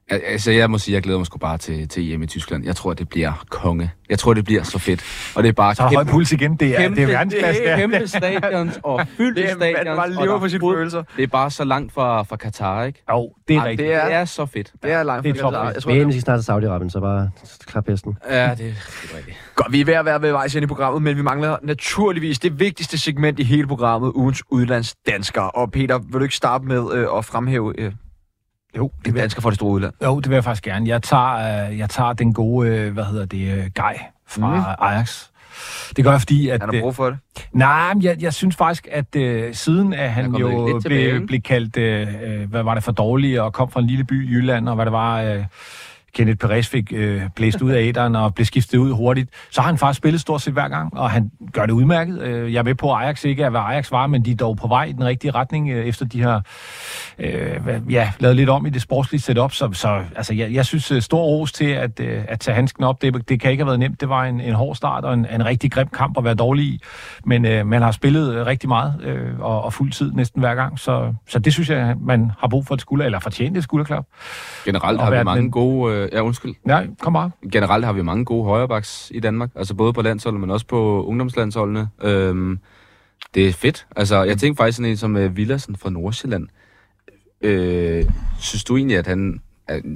Al- 0.09 0.21
Altså, 0.25 0.51
jeg 0.51 0.69
må 0.71 0.77
sige, 0.77 0.95
jeg 0.95 1.03
glæder 1.03 1.19
mig 1.19 1.25
sgu 1.25 1.37
bare 1.37 1.57
til, 1.57 1.87
til 1.87 2.13
EM 2.13 2.21
i 2.23 2.27
Tyskland. 2.27 2.65
Jeg 2.65 2.75
tror, 2.75 2.93
det 2.93 3.09
bliver 3.09 3.45
konge. 3.49 3.91
Jeg 4.09 4.19
tror, 4.19 4.33
det 4.33 4.45
bliver 4.45 4.63
så 4.63 4.79
fedt. 4.79 5.03
Og 5.35 5.43
det 5.43 5.49
er 5.49 5.53
bare 5.53 5.75
Så 5.75 5.83
er 5.83 5.87
der 5.89 5.95
høj 5.95 6.03
puls 6.03 6.31
igen. 6.31 6.55
Det 6.55 6.79
er, 6.81 6.89
det 6.89 6.99
er 7.03 7.07
verdensklasse. 7.07 7.61
det 7.61 7.71
er 7.71 7.77
kæmpe 7.77 8.07
stadions 8.07 8.79
og 8.83 9.07
fyldte 9.17 9.41
Det 9.41 9.49
er- 9.51 9.55
man 9.57 9.73
stadions. 9.73 9.85
bare 9.97 10.05
og 10.05 10.09
lever 10.25 10.35
er 10.35 10.39
for 10.39 10.47
sine 10.47 10.73
følelser. 10.75 11.03
Det 11.17 11.23
er 11.23 11.27
bare 11.27 11.51
så 11.51 11.63
langt 11.63 11.93
fra, 11.93 12.23
fra 12.23 12.35
Katar, 12.35 12.83
ikke? 12.83 13.03
Jo, 13.11 13.33
det 13.47 13.55
er 13.55 13.59
Ej, 13.61 13.67
rigtigt. 13.69 13.87
det 13.87 13.95
er- 13.95 14.05
Det 14.05 14.13
er 14.13 14.25
så 14.25 14.45
fedt. 14.45 14.73
Det 14.83 14.91
er 14.91 15.03
langt 15.03 15.23
Det 15.23 15.29
er 15.29 15.33
fra 15.35 15.41
top. 15.41 15.53
Katar. 15.53 15.71
Jeg 15.71 15.83
tror, 15.83 15.91
Men 15.93 16.07
vi 16.07 16.11
skal 16.13 16.21
snart 16.21 16.43
til 16.43 16.51
Saudi-Arabien, 16.51 16.89
så 16.89 16.99
bare 16.99 17.29
klap 17.65 17.87
hesten. 17.89 18.17
Ja, 18.29 18.49
det, 18.49 18.57
det 18.57 18.65
er 19.13 19.17
rigtigt. 19.17 19.37
Godt, 19.55 19.71
vi 19.71 19.81
er 19.81 19.85
ved 19.85 19.93
at 19.93 20.05
være 20.05 20.21
ved 20.21 20.31
vejs 20.31 20.55
ind 20.55 20.63
i 20.63 20.67
programmet, 20.67 21.01
men 21.01 21.17
vi 21.17 21.21
mangler 21.21 21.57
naturligvis 21.63 22.39
det 22.39 22.59
vigtigste 22.59 22.97
segment 22.97 23.39
i 23.39 23.43
hele 23.43 23.67
programmet, 23.67 24.11
ugens 24.15 24.43
udlandsdanskere. 24.49 25.51
Og 25.51 25.71
Peter, 25.71 25.97
vil 25.99 26.13
du 26.13 26.23
ikke 26.23 26.35
starte 26.35 26.65
med 26.65 26.93
øh, 26.93 27.07
at 27.17 27.25
fremhæve 27.25 27.73
øh, 27.79 27.91
Jo, 28.77 28.91
det 28.99 29.07
en 29.07 29.13
vil, 29.13 29.21
dansker 29.21 29.41
fra 29.41 29.49
det 29.49 29.55
store 29.55 29.71
udland? 29.71 29.93
jo, 30.03 30.19
det 30.19 30.29
vil 30.29 30.35
jeg 30.35 30.43
faktisk 30.43 30.63
gerne. 30.63 30.87
Jeg 30.87 31.03
tager, 31.03 31.67
øh, 31.69 31.77
jeg 31.77 31.89
tager 31.89 32.13
den 32.13 32.33
gode, 32.33 32.69
øh, 32.69 32.93
hvad 32.93 33.03
hedder 33.03 33.25
det, 33.25 33.51
øh, 33.57 33.69
Guy 33.75 33.99
fra 34.27 34.75
mm. 34.79 34.85
Ajax. 34.85 35.27
Det 35.95 36.03
gør 36.03 36.11
jeg, 36.11 36.21
fordi 36.21 36.49
at... 36.49 36.61
Han 36.61 36.69
har 36.69 36.75
øh, 36.75 36.81
brug 36.81 36.95
for 36.95 37.09
det. 37.09 37.17
Nej, 37.51 37.93
men 37.93 38.03
jeg, 38.03 38.21
jeg 38.21 38.33
synes 38.33 38.55
faktisk, 38.55 38.87
at 38.91 39.15
øh, 39.15 39.53
siden 39.53 39.93
at 39.93 40.11
han 40.11 40.35
er 40.35 40.39
jo 40.39 40.81
blev, 40.85 41.27
blev 41.27 41.41
kaldt, 41.41 41.77
øh, 41.77 42.49
hvad 42.49 42.63
var 42.63 42.73
det 42.73 42.83
for 42.83 42.91
dårlig, 42.91 43.41
og 43.41 43.53
kom 43.53 43.71
fra 43.71 43.79
en 43.79 43.87
lille 43.87 44.03
by 44.03 44.29
i 44.29 44.33
Jylland, 44.33 44.69
og 44.69 44.75
hvad 44.75 44.85
det 44.85 44.93
var, 44.93 45.21
øh, 45.21 45.45
Kenneth 46.13 46.37
Perez 46.37 46.67
fik 46.67 46.93
øh, 46.95 47.21
blæst 47.35 47.61
ud 47.61 47.71
af 47.71 47.81
æderen 47.87 48.15
og 48.15 48.35
blev 48.35 48.45
skiftet 48.45 48.77
ud 48.77 48.91
hurtigt, 48.91 49.29
så 49.51 49.61
har 49.61 49.67
han 49.67 49.77
faktisk 49.77 49.97
spillet 49.97 50.21
stort 50.21 50.41
set 50.41 50.53
hver 50.53 50.67
gang, 50.67 50.97
og 50.97 51.11
han 51.11 51.31
gør 51.53 51.65
det 51.65 51.73
udmærket. 51.73 52.21
Øh, 52.21 52.53
jeg 52.53 52.59
er 52.59 52.63
med 52.63 52.75
på, 52.75 52.93
at 52.93 53.01
Ajax 53.03 53.25
ikke 53.25 53.43
er, 53.43 53.49
hvad 53.49 53.61
Ajax 53.61 53.91
var, 53.91 54.07
men 54.07 54.25
de 54.25 54.31
er 54.31 54.35
dog 54.35 54.57
på 54.57 54.67
vej 54.67 54.83
i 54.83 54.91
den 54.91 55.03
rigtige 55.05 55.31
retning, 55.31 55.69
øh, 55.69 55.85
efter 55.85 56.05
de 56.05 56.21
har 56.21 56.45
øh, 57.19 57.59
ja, 57.89 58.11
lavet 58.19 58.35
lidt 58.35 58.49
om 58.49 58.65
i 58.65 58.69
det 58.69 58.81
sportslige 58.81 59.21
setup. 59.21 59.53
Så, 59.53 59.69
så 59.73 60.01
altså, 60.15 60.33
jeg, 60.33 60.53
jeg 60.53 60.65
synes, 60.65 60.91
øh, 60.91 61.01
stor 61.01 61.23
ros 61.23 61.51
til 61.51 61.65
at, 61.65 61.99
øh, 61.99 62.23
at 62.27 62.39
tage 62.39 62.55
handsken 62.55 62.83
op. 62.83 63.01
Det, 63.01 63.29
det 63.29 63.39
kan 63.39 63.51
ikke 63.51 63.61
have 63.63 63.67
været 63.67 63.79
nemt. 63.79 64.01
Det 64.01 64.09
var 64.09 64.23
en, 64.23 64.41
en 64.41 64.53
hård 64.53 64.75
start 64.75 65.05
og 65.05 65.13
en, 65.13 65.27
en 65.33 65.45
rigtig 65.45 65.71
grim 65.71 65.87
kamp 65.87 66.17
at 66.17 66.23
være 66.23 66.35
dårlig 66.35 66.65
i. 66.65 66.81
Men 67.25 67.45
øh, 67.45 67.67
man 67.67 67.81
har 67.81 67.91
spillet 67.91 68.45
rigtig 68.45 68.69
meget 68.69 68.93
øh, 69.03 69.39
og, 69.39 69.63
og 69.63 69.73
fuld 69.73 69.91
tid 69.91 70.11
næsten 70.11 70.39
hver 70.39 70.55
gang. 70.55 70.79
Så, 70.79 71.13
så 71.27 71.39
det 71.39 71.53
synes 71.53 71.69
jeg, 71.69 71.95
man 72.01 72.31
har 72.39 72.47
brug 72.47 72.67
for 72.67 72.75
et 72.75 72.81
skulder, 72.81 73.05
eller 73.05 73.19
fortjent 73.19 73.57
et 73.57 73.63
skulderklap. 73.63 74.05
Generelt 74.65 75.01
har 75.01 75.11
vi 75.11 75.23
mange 75.23 75.51
gode... 75.51 76.02
Øh, 76.03 76.09
ja, 76.13 76.21
undskyld. 76.21 76.55
Nej, 76.63 76.87
kom 77.01 77.13
bare. 77.13 77.31
Generelt 77.51 77.85
har 77.85 77.93
vi 77.93 78.01
mange 78.01 78.25
gode 78.25 78.43
højrebacks 78.43 79.11
i 79.15 79.19
Danmark. 79.19 79.49
Altså 79.55 79.73
både 79.73 79.93
på 79.93 80.01
landsholdet, 80.01 80.41
men 80.41 80.51
også 80.51 80.65
på 80.65 81.05
ungdomslandsholdene. 81.05 81.89
Øhm, 82.01 82.59
det 83.33 83.47
er 83.47 83.53
fedt. 83.53 83.87
Altså, 83.95 84.23
jeg 84.23 84.37
tænkte 84.37 84.61
faktisk 84.61 84.75
sådan 84.75 84.91
en 84.91 84.97
som 84.97 85.15
uh, 85.15 85.37
Villersen 85.37 85.75
fra 85.75 85.89
Nordsjælland. 85.89 86.47
Øh, 87.41 88.05
synes 88.39 88.63
du 88.63 88.77
egentlig, 88.77 88.97
at 88.97 89.07
han... 89.07 89.41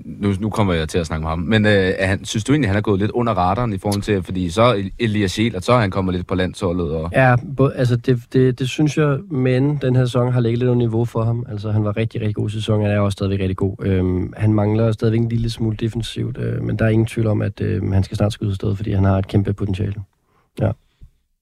Nu, 0.06 0.34
nu 0.40 0.50
kommer 0.50 0.74
jeg 0.74 0.90
til 0.90 0.98
at 0.98 1.06
snakke 1.06 1.22
med 1.22 1.30
ham, 1.30 1.40
men 1.40 1.66
øh, 1.66 1.94
han, 2.00 2.26
synes 2.26 2.44
du 2.44 2.52
egentlig, 2.52 2.70
han 2.70 2.78
er 2.78 2.82
gået 2.82 3.00
lidt 3.00 3.12
under 3.12 3.34
radaren 3.34 3.74
i 3.74 3.78
forhold 3.78 4.02
til, 4.02 4.24
fordi 4.24 4.50
så 4.50 4.62
er 4.62 4.84
Elias 5.00 5.32
Sjæl, 5.32 5.64
så 5.64 5.74
er 5.74 5.80
han 5.80 5.92
kommet 5.92 6.16
lidt 6.16 6.28
på 6.28 6.36
landsholdet, 6.36 6.92
og 6.92 7.10
Ja, 7.14 7.36
både, 7.58 7.76
altså 7.76 7.96
det, 7.96 8.20
det, 8.34 8.60
det 8.60 8.70
synes 8.70 8.98
jeg, 8.98 9.18
men 9.32 9.78
den 9.82 9.96
her 9.96 10.06
sæson 10.06 10.34
har 10.34 10.40
ligget 10.40 10.60
lidt 10.60 10.70
under 10.70 10.86
niveau 10.86 11.06
for 11.06 11.24
ham. 11.24 11.46
Altså 11.50 11.72
han 11.72 11.84
var 11.84 11.98
rigtig, 11.98 12.22
rigtig 12.22 12.36
god 12.36 12.50
sæson, 12.50 12.62
sæsonen, 12.62 12.86
han 12.86 12.96
er 12.96 13.00
også 13.00 13.16
stadigvæk 13.16 13.40
rigtig 13.40 13.58
god. 13.58 13.76
Øhm, 13.82 14.34
han 14.38 14.54
mangler 14.54 14.92
stadigvæk 14.92 15.20
en 15.20 15.30
lille 15.30 15.50
smule 15.50 15.78
defensivt, 15.78 16.38
øh, 16.38 16.64
men 16.64 16.80
der 16.80 16.86
er 16.86 16.90
ingen 16.90 17.06
tvivl 17.06 17.28
om, 17.28 17.42
at 17.42 17.62
øh, 17.62 17.92
han 17.92 18.04
skal 18.04 18.18
snart 18.18 18.34
skyde 18.34 18.56
stedet, 18.56 18.78
fordi 18.78 18.92
han 18.92 19.04
har 19.04 19.18
et 19.18 19.28
kæmpe 19.28 19.54
potentiale. 19.54 19.94
Ja. 20.62 20.72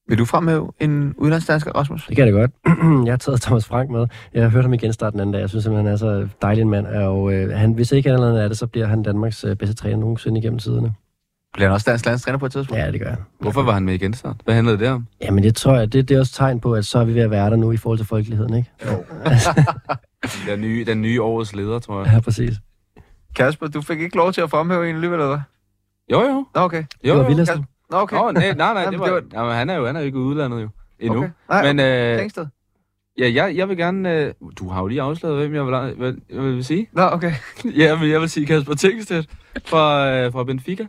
Vil 0.08 0.18
du 0.18 0.24
fremhæve 0.24 0.72
en 0.80 1.14
udlandsdansker, 1.18 1.72
Rasmus? 1.72 2.06
Det 2.06 2.16
kan 2.16 2.26
jeg 2.26 2.34
da 2.34 2.38
godt. 2.38 2.50
jeg 3.06 3.12
har 3.12 3.16
taget 3.16 3.40
Thomas 3.40 3.66
Frank 3.66 3.90
med. 3.90 4.06
Jeg 4.34 4.42
har 4.42 4.50
hørt 4.50 4.64
ham 4.64 4.72
igen 4.74 4.92
starte 4.92 5.12
den 5.12 5.20
anden 5.20 5.32
dag. 5.32 5.40
Jeg 5.40 5.48
synes 5.48 5.64
simpelthen, 5.64 5.86
han 5.86 5.92
er 5.94 5.98
så 5.98 6.28
dejlig 6.42 6.62
en 6.62 6.70
mand. 6.70 6.86
Og 6.86 7.32
øh, 7.32 7.58
han, 7.58 7.72
hvis 7.72 7.92
ikke 7.92 8.10
han 8.10 8.22
andet 8.22 8.42
er 8.44 8.48
det, 8.48 8.58
så 8.58 8.66
bliver 8.66 8.86
han 8.86 9.02
Danmarks 9.02 9.44
øh, 9.44 9.56
bedste 9.56 9.76
træner 9.76 9.96
nogensinde 9.96 10.38
igennem 10.40 10.58
tiderne. 10.58 10.94
Bliver 11.54 11.68
han 11.68 11.74
også 11.74 11.90
dansk 11.90 12.06
landstræner 12.06 12.38
på 12.38 12.46
et 12.46 12.52
tidspunkt? 12.52 12.82
Ja, 12.82 12.92
det 12.92 13.00
gør 13.00 13.08
han. 13.10 13.18
hvorfor 13.40 13.62
var 13.62 13.72
han 13.72 13.84
med 13.84 13.94
igen 13.94 14.14
så? 14.14 14.34
Hvad 14.44 14.54
handlede 14.54 14.78
det 14.78 14.88
om? 14.88 15.06
Jamen, 15.22 15.42
det 15.44 15.56
tror 15.56 15.76
jeg, 15.76 15.92
det, 15.92 16.08
det 16.08 16.14
er 16.14 16.20
også 16.20 16.32
tegn 16.32 16.60
på, 16.60 16.74
at 16.74 16.86
så 16.86 16.98
er 16.98 17.04
vi 17.04 17.14
ved 17.14 17.22
at 17.22 17.30
være 17.30 17.50
der 17.50 17.56
nu 17.56 17.72
i 17.72 17.76
forhold 17.76 17.98
til 17.98 18.06
folkeligheden, 18.06 18.54
ikke? 18.54 18.70
Den 20.50 20.60
nye, 20.60 20.84
den 20.84 21.02
nye 21.02 21.22
årets 21.22 21.54
leder, 21.54 21.78
tror 21.78 22.04
jeg. 22.04 22.12
Ja, 22.12 22.20
præcis. 22.20 22.54
Kasper, 23.36 23.66
du 23.66 23.80
fik 23.80 24.00
ikke 24.00 24.16
lov 24.16 24.32
til 24.32 24.40
at 24.40 24.50
fremhæve 24.50 24.88
en 24.88 24.94
alligevel, 24.94 25.20
eller 25.20 25.28
hvad? 25.28 25.40
Jo, 26.12 26.20
jo. 26.22 26.46
Nå, 26.54 26.60
okay. 26.60 26.84
jo, 27.04 27.18
Det 27.18 27.28
var 27.28 27.54
jo. 27.56 27.62
Nå, 27.90 27.96
okay. 27.96 28.16
Åh, 28.16 28.34
nej, 28.34 28.52
nej, 28.52 28.72
nej, 28.74 28.82
Jamen, 28.82 29.00
det 29.00 29.06
det 29.06 29.12
var, 29.14 29.22
jamen, 29.40 29.54
han 29.54 29.70
er 29.70 29.74
jo 29.76 29.86
han 29.86 29.96
er 29.96 30.00
jo 30.00 30.06
ikke 30.06 30.18
i 30.18 30.22
udlandet 30.22 30.62
jo, 30.62 30.68
endnu. 30.98 31.18
Okay. 31.18 31.30
Nej, 31.48 31.72
Men 31.72 31.80
øh, 31.80 32.30
ja, 33.18 33.32
jeg, 33.34 33.56
jeg 33.56 33.68
vil 33.68 33.76
gerne... 33.76 34.12
Øh, 34.24 34.34
du 34.58 34.68
har 34.68 34.80
jo 34.80 34.86
lige 34.86 35.02
afsløret, 35.02 35.36
hvem 35.38 35.54
jeg 35.54 35.66
vil, 35.66 35.94
hvad, 35.96 36.14
jeg 36.30 36.42
vil 36.42 36.64
sige. 36.64 36.88
Nå, 36.92 37.02
okay. 37.02 37.32
ja, 37.80 37.96
men 37.98 38.10
jeg 38.10 38.20
vil 38.20 38.30
sige 38.30 38.46
Kasper 38.46 38.74
Tingstedt 38.74 39.26
fra, 39.66 40.10
øh, 40.10 40.32
fra 40.32 40.44
Benfica. 40.44 40.86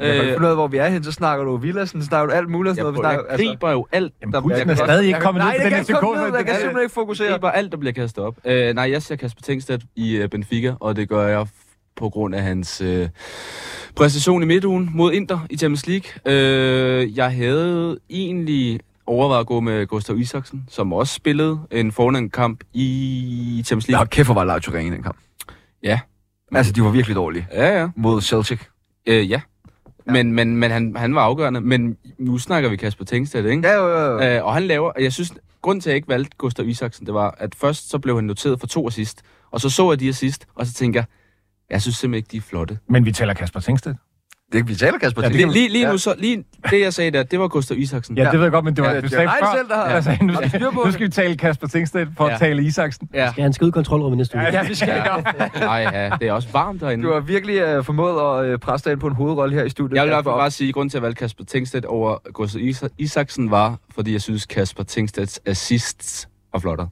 Jeg 0.00 0.14
kan 0.16 0.34
Øh, 0.34 0.40
ud 0.42 0.46
af, 0.46 0.54
hvor 0.54 0.66
vi 0.68 0.76
er 0.76 0.88
hen, 0.88 1.04
så 1.04 1.12
snakker 1.12 1.44
du 1.44 1.56
Villassen, 1.56 2.02
snakker 2.02 2.26
du 2.26 2.32
alt 2.32 2.48
muligt. 2.50 2.76
jeg, 2.76 2.82
sådan 2.84 2.94
noget. 2.94 3.04
Vi 3.04 3.06
jeg, 3.08 3.14
snakker, 3.26 3.44
jeg 3.44 3.56
griber 3.58 3.70
jo 3.72 3.86
alt, 3.92 4.12
Jamen, 4.20 4.32
der 4.32 4.40
pulsen 4.40 4.62
bliver 4.66 4.80
er 4.80 4.84
stadig 4.86 5.06
ikke 5.06 5.20
kommet 5.20 5.44
ned 5.44 5.50
på 5.52 5.54
det 5.56 5.62
den 5.64 5.70
kan 5.72 5.84
FCK. 5.84 5.88
ikke 5.90 6.00
komme 6.00 6.16
ned. 6.24 6.36
Jeg 6.36 6.44
kan 6.46 6.54
så- 6.54 6.60
simpelthen 6.60 6.82
ikke 6.84 6.94
fokusere. 6.94 7.30
griber 7.32 7.50
alt, 7.50 7.72
der 7.72 7.78
bliver 7.78 7.92
kastet 7.92 8.24
op. 8.24 8.36
Øh, 8.44 8.74
nej, 8.74 8.90
jeg 8.90 9.02
ser 9.02 9.16
Kasper 9.16 9.42
Tingstedt 9.42 9.82
i 9.96 10.16
øh, 10.16 10.28
Benfica, 10.28 10.74
og 10.80 10.96
det 10.96 11.08
gør 11.08 11.26
jeg 11.26 11.46
på 11.96 12.08
grund 12.10 12.34
af 12.34 12.42
hans 12.42 12.80
øh, 12.80 13.08
præstation 13.96 14.42
i 14.42 14.46
midtugen 14.46 14.90
mod 14.94 15.12
Inter 15.12 15.38
i 15.50 15.56
Champions 15.56 15.86
League. 15.86 16.10
Øh, 16.26 17.16
jeg 17.16 17.32
havde 17.34 17.98
egentlig 18.10 18.80
overvejet 19.06 19.40
at 19.40 19.46
gå 19.46 19.60
med 19.60 19.86
Gustav 19.86 20.18
Isaksen, 20.18 20.64
som 20.70 20.92
også 20.92 21.14
spillede 21.14 21.60
en 21.70 21.92
fornem 21.92 22.30
kamp 22.30 22.60
i 22.72 23.62
Champions 23.66 23.88
Nå, 23.88 23.92
League. 23.92 24.06
kæft, 24.06 24.26
hvor 24.26 24.34
var 24.34 24.44
Leipzig 24.44 24.74
ringe 24.74 24.92
i 24.92 24.94
den 24.94 25.02
kamp. 25.02 25.16
Ja. 25.82 26.00
Altså, 26.52 26.72
de 26.72 26.82
var 26.82 26.90
virkelig 26.90 27.16
dårlige 27.16 27.46
Ja, 27.52 27.80
ja. 27.80 27.88
mod 27.96 28.20
Celtic. 28.22 28.60
Øh, 29.06 29.30
ja. 29.30 29.40
Men, 30.06 30.32
men, 30.32 30.56
men 30.56 30.70
han, 30.70 30.96
han 30.96 31.14
var 31.14 31.20
afgørende. 31.22 31.60
Men 31.60 31.96
nu 32.18 32.38
snakker 32.38 32.68
vi 32.70 32.76
Kasper 32.76 33.04
Tingstedt, 33.04 33.46
ikke? 33.46 33.68
Ja, 33.68 33.74
jo, 33.74 33.88
jo, 33.88 34.12
jo. 34.12 34.20
Øh, 34.20 34.44
og 34.44 34.54
han 34.54 34.62
laver, 34.62 34.90
og 34.90 35.02
jeg 35.02 35.12
synes, 35.12 35.32
grunden 35.62 35.80
til, 35.80 35.90
at 35.90 35.92
jeg 35.92 35.96
ikke 35.96 36.08
valgte 36.08 36.30
Gustav 36.38 36.68
Isaksen, 36.68 37.06
det 37.06 37.14
var, 37.14 37.34
at 37.38 37.54
først 37.54 37.90
så 37.90 37.98
blev 37.98 38.14
han 38.14 38.24
noteret 38.24 38.60
for 38.60 38.66
to 38.66 38.86
assist, 38.88 39.22
og 39.50 39.60
så 39.60 39.70
så 39.70 39.92
jeg 39.92 40.00
de 40.00 40.08
assist, 40.08 40.46
og 40.54 40.66
så 40.66 40.72
tænker 40.72 41.00
jeg, 41.00 41.06
jeg 41.70 41.82
synes 41.82 41.96
simpelthen 41.96 42.18
ikke, 42.18 42.28
de 42.32 42.36
er 42.36 42.40
flotte. 42.40 42.78
Men 42.88 43.04
vi 43.04 43.12
taler 43.12 43.34
Kasper 43.34 43.60
Tingstedt. 43.60 43.96
Det, 44.52 44.68
vi 44.68 44.74
taler, 44.74 44.98
Kasper. 44.98 45.22
Ja, 45.22 45.28
til. 45.28 45.36
Lige, 45.36 45.52
lige, 45.52 45.68
lige 45.68 45.84
Ja. 45.86 45.92
nu 45.92 45.98
så, 45.98 46.14
lige 46.18 46.44
det 46.70 46.80
jeg 46.80 46.94
sagde 46.94 47.10
der, 47.10 47.22
det 47.22 47.38
var 47.40 47.48
Gustav 47.48 47.78
Isaksen. 47.78 48.16
Ja, 48.18 48.24
det 48.24 48.32
ved 48.32 48.42
jeg 48.42 48.50
godt, 48.52 48.64
men 48.64 48.76
det 48.76 48.84
var, 48.84 48.90
Ja, 48.90 48.96
du 48.96 49.00
det 49.00 49.10
sagde 49.10 49.24
dig 49.26 49.34
før, 49.42 49.56
selv, 49.56 49.68
der 49.68 49.76
har- 49.76 49.90
jeg 49.90 50.04
sagde, 50.04 50.24
nu, 50.24 50.32
Har 50.32 50.40
du 50.40 50.48
styr 50.48 50.70
på 50.70 50.80
nu 50.80 50.84
det? 50.84 50.92
skal 50.94 51.06
vi 51.06 51.10
tale 51.10 51.36
Kasper 51.36 51.66
Tingstedt 51.68 52.08
for 52.16 52.26
Ja. 52.26 52.32
at 52.34 52.38
tale 52.40 52.62
Isaksen. 52.62 53.08
Ja. 53.14 53.30
Skal 53.30 53.42
han 53.42 53.52
skal 53.52 53.68
i 53.68 53.70
kontrolrummet 53.70 54.18
næste 54.18 54.36
uge? 54.38 54.44
Ja, 54.46 54.66
vi 54.68 54.74
skal 54.74 55.02
Nej, 55.60 55.76
ja, 55.92 56.10
det 56.20 56.28
er 56.28 56.32
også 56.32 56.48
varmt 56.52 56.80
derinde. 56.80 57.04
Du 57.04 57.12
har 57.12 57.20
virkelig 57.20 57.78
uh, 57.78 57.84
formået 57.84 58.44
at 58.46 58.52
uh, 58.54 58.58
presse 58.60 58.84
dig 58.84 58.92
ind 58.92 59.00
på 59.00 59.06
en 59.06 59.14
hovedrolle 59.14 59.54
her 59.54 59.64
i 59.64 59.68
studiet. 59.68 59.96
Jeg 59.96 60.04
vil 60.06 60.12
fald 60.12 60.24
bare 60.24 60.50
sige, 60.50 60.68
at 60.68 60.74
grunden 60.74 60.90
til 60.90 60.98
at 60.98 61.02
valgte 61.02 61.18
Kasper 61.18 61.44
Tingstedt 61.44 61.84
over 61.84 62.18
Gustav 62.32 62.62
Isa- 62.62 62.94
Isaksen 62.98 63.50
var, 63.50 63.78
fordi 63.94 64.12
jeg 64.12 64.20
synes, 64.22 64.46
Kasper 64.46 64.82
Tingstedts 64.82 65.40
assists 65.46 66.28
var 66.52 66.58
flottere. 66.60 66.88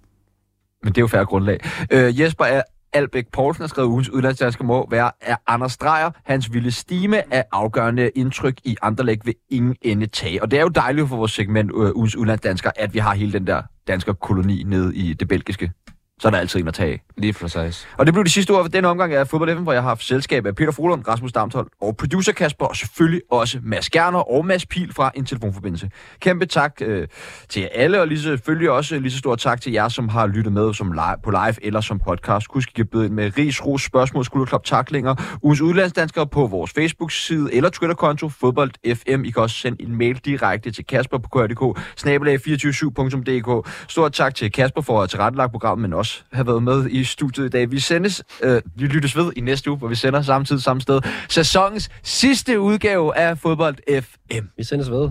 Men 0.83 0.93
det 0.93 0.99
er 0.99 1.03
jo 1.03 1.07
færre 1.07 1.25
grundlag. 1.25 1.59
Uh, 1.95 2.21
Jesper 2.21 2.45
er 2.45 2.63
Albæk 2.95 3.27
Poulsen 3.33 3.63
har 3.63 3.69
skrevet 3.69 3.89
ugens 3.89 4.11
udlandsdansker 4.11 4.65
må 4.65 4.89
være 4.91 5.11
af 5.21 5.37
Anders 5.47 5.77
Dreyer. 5.77 6.11
Hans 6.25 6.53
vilde 6.53 6.71
stime 6.71 7.35
af 7.35 7.45
afgørende 7.53 8.09
indtryk 8.09 8.59
i 8.65 8.77
Anderlæg 8.83 9.19
vil 9.25 9.35
ingen 9.51 9.77
ende 9.83 10.07
tage. 10.07 10.43
Og 10.43 10.51
det 10.51 10.59
er 10.59 10.63
jo 10.63 10.69
dejligt 10.69 11.09
for 11.09 11.17
vores 11.17 11.33
segment 11.33 11.71
uh, 11.71 11.91
ugens 11.95 12.17
udlandsdansker, 12.17 12.71
at 12.77 12.95
vi 12.95 12.99
har 12.99 13.15
hele 13.15 13.33
den 13.33 13.47
der 13.47 13.63
dansker 13.89 14.13
koloni 14.13 14.63
nede 14.63 14.97
i 14.97 15.13
det 15.13 15.29
belgiske. 15.29 15.73
Så 16.21 16.29
er 16.29 16.31
der 16.31 16.39
altid 16.39 16.61
en 16.61 16.69
at 16.69 16.75
tage. 16.75 17.01
Lige 17.17 17.33
præcis. 17.33 17.89
Og 17.99 18.07
det 18.07 18.15
blev 18.15 18.25
de 18.25 18.31
sidste 18.31 18.51
ord 18.51 18.65
for 18.65 18.69
denne 18.69 18.89
omgang 18.89 19.15
af 19.15 19.29
Fodbold 19.29 19.57
FM, 19.57 19.63
hvor 19.63 19.73
jeg 19.73 19.83
har 19.83 19.89
haft 19.89 20.05
selskab 20.05 20.47
af 20.47 20.55
Peter 20.55 20.73
Frohlund, 20.73 21.09
Rasmus 21.09 21.33
Damthold 21.33 21.67
og 21.81 21.97
producer 21.97 22.33
Kasper, 22.33 22.67
og 22.67 22.77
selvfølgelig 22.77 23.23
også 23.31 23.59
Mads 23.63 23.91
Gerner 23.91 24.19
og 24.19 24.47
Mads 24.47 24.67
Pil 24.67 24.93
fra 24.95 25.13
en 25.15 25.25
telefonforbindelse. 25.25 25.91
Kæmpe 26.21 26.47
tak 26.47 26.73
øh, 26.83 27.09
til 27.49 27.63
jer 27.63 27.69
alle, 27.73 28.01
og 28.01 28.09
lige 28.09 28.21
selvfølgelig 28.21 28.71
også 28.71 28.99
lige 28.99 29.13
så 29.13 29.19
stor 29.19 29.37
tak 29.37 29.61
til 29.61 29.73
jer, 29.73 29.89
som 29.89 30.09
har 30.09 30.27
lyttet 30.27 30.53
med 30.53 30.75
som 30.75 30.93
live, 30.93 31.17
på 31.25 31.31
live 31.31 31.65
eller 31.65 31.81
som 31.81 32.01
podcast. 32.09 32.47
Husk, 32.51 32.69
I 32.69 32.73
kan 32.73 32.87
byde 32.87 33.07
ind 33.07 33.15
med 33.15 33.39
ris, 33.39 33.67
ros, 33.67 33.83
spørgsmål, 33.83 34.25
skulderklop, 34.25 34.65
taklinger, 34.65 35.39
ugens 35.43 35.61
udlandsdanskere 35.61 36.27
på 36.27 36.47
vores 36.47 36.73
Facebook-side 36.73 37.55
eller 37.55 37.71
Twitter-konto, 37.71 38.29
Fodbold 38.29 38.95
FM. 38.95 39.25
I 39.25 39.31
kan 39.31 39.43
også 39.43 39.57
sende 39.57 39.83
en 39.83 39.99
mail 39.99 40.17
direkte 40.17 40.71
til 40.71 40.87
Kasper 40.87 41.19
på 41.19 41.29
KRDK, 41.29 41.79
snabelag247.dk. 42.01 43.71
Stort 43.89 44.13
tak 44.13 44.35
til 44.35 44.53
Kasper 44.53 44.81
for 44.81 44.93
at 44.93 44.99
have 45.01 45.09
tilrettelagt 45.09 45.51
programmet, 45.51 45.83
men 45.83 45.93
også 46.05 46.23
have 46.33 46.47
været 46.47 46.63
med 46.63 46.91
i 46.91 47.05
studiet 47.05 47.47
i 47.47 47.49
dag. 47.49 47.71
Vi 47.71 47.81
sendes, 47.81 48.23
øh, 48.43 48.63
vi 48.77 48.87
lyttes 48.87 49.17
ved 49.17 49.33
i 49.37 49.41
næste 49.41 49.71
uge, 49.71 49.79
hvor 49.79 49.89
vi 49.89 49.95
sender 49.95 50.23
samtidig 50.23 50.63
samme 50.63 50.81
sted. 50.83 51.01
Sæsonens 51.29 51.91
sidste 52.03 52.61
udgave 52.61 53.17
af 53.17 53.39
Fodbold 53.39 54.03
FM. 54.03 54.47
Vi 54.57 54.65
sendes 54.65 54.91
ved. 54.91 55.11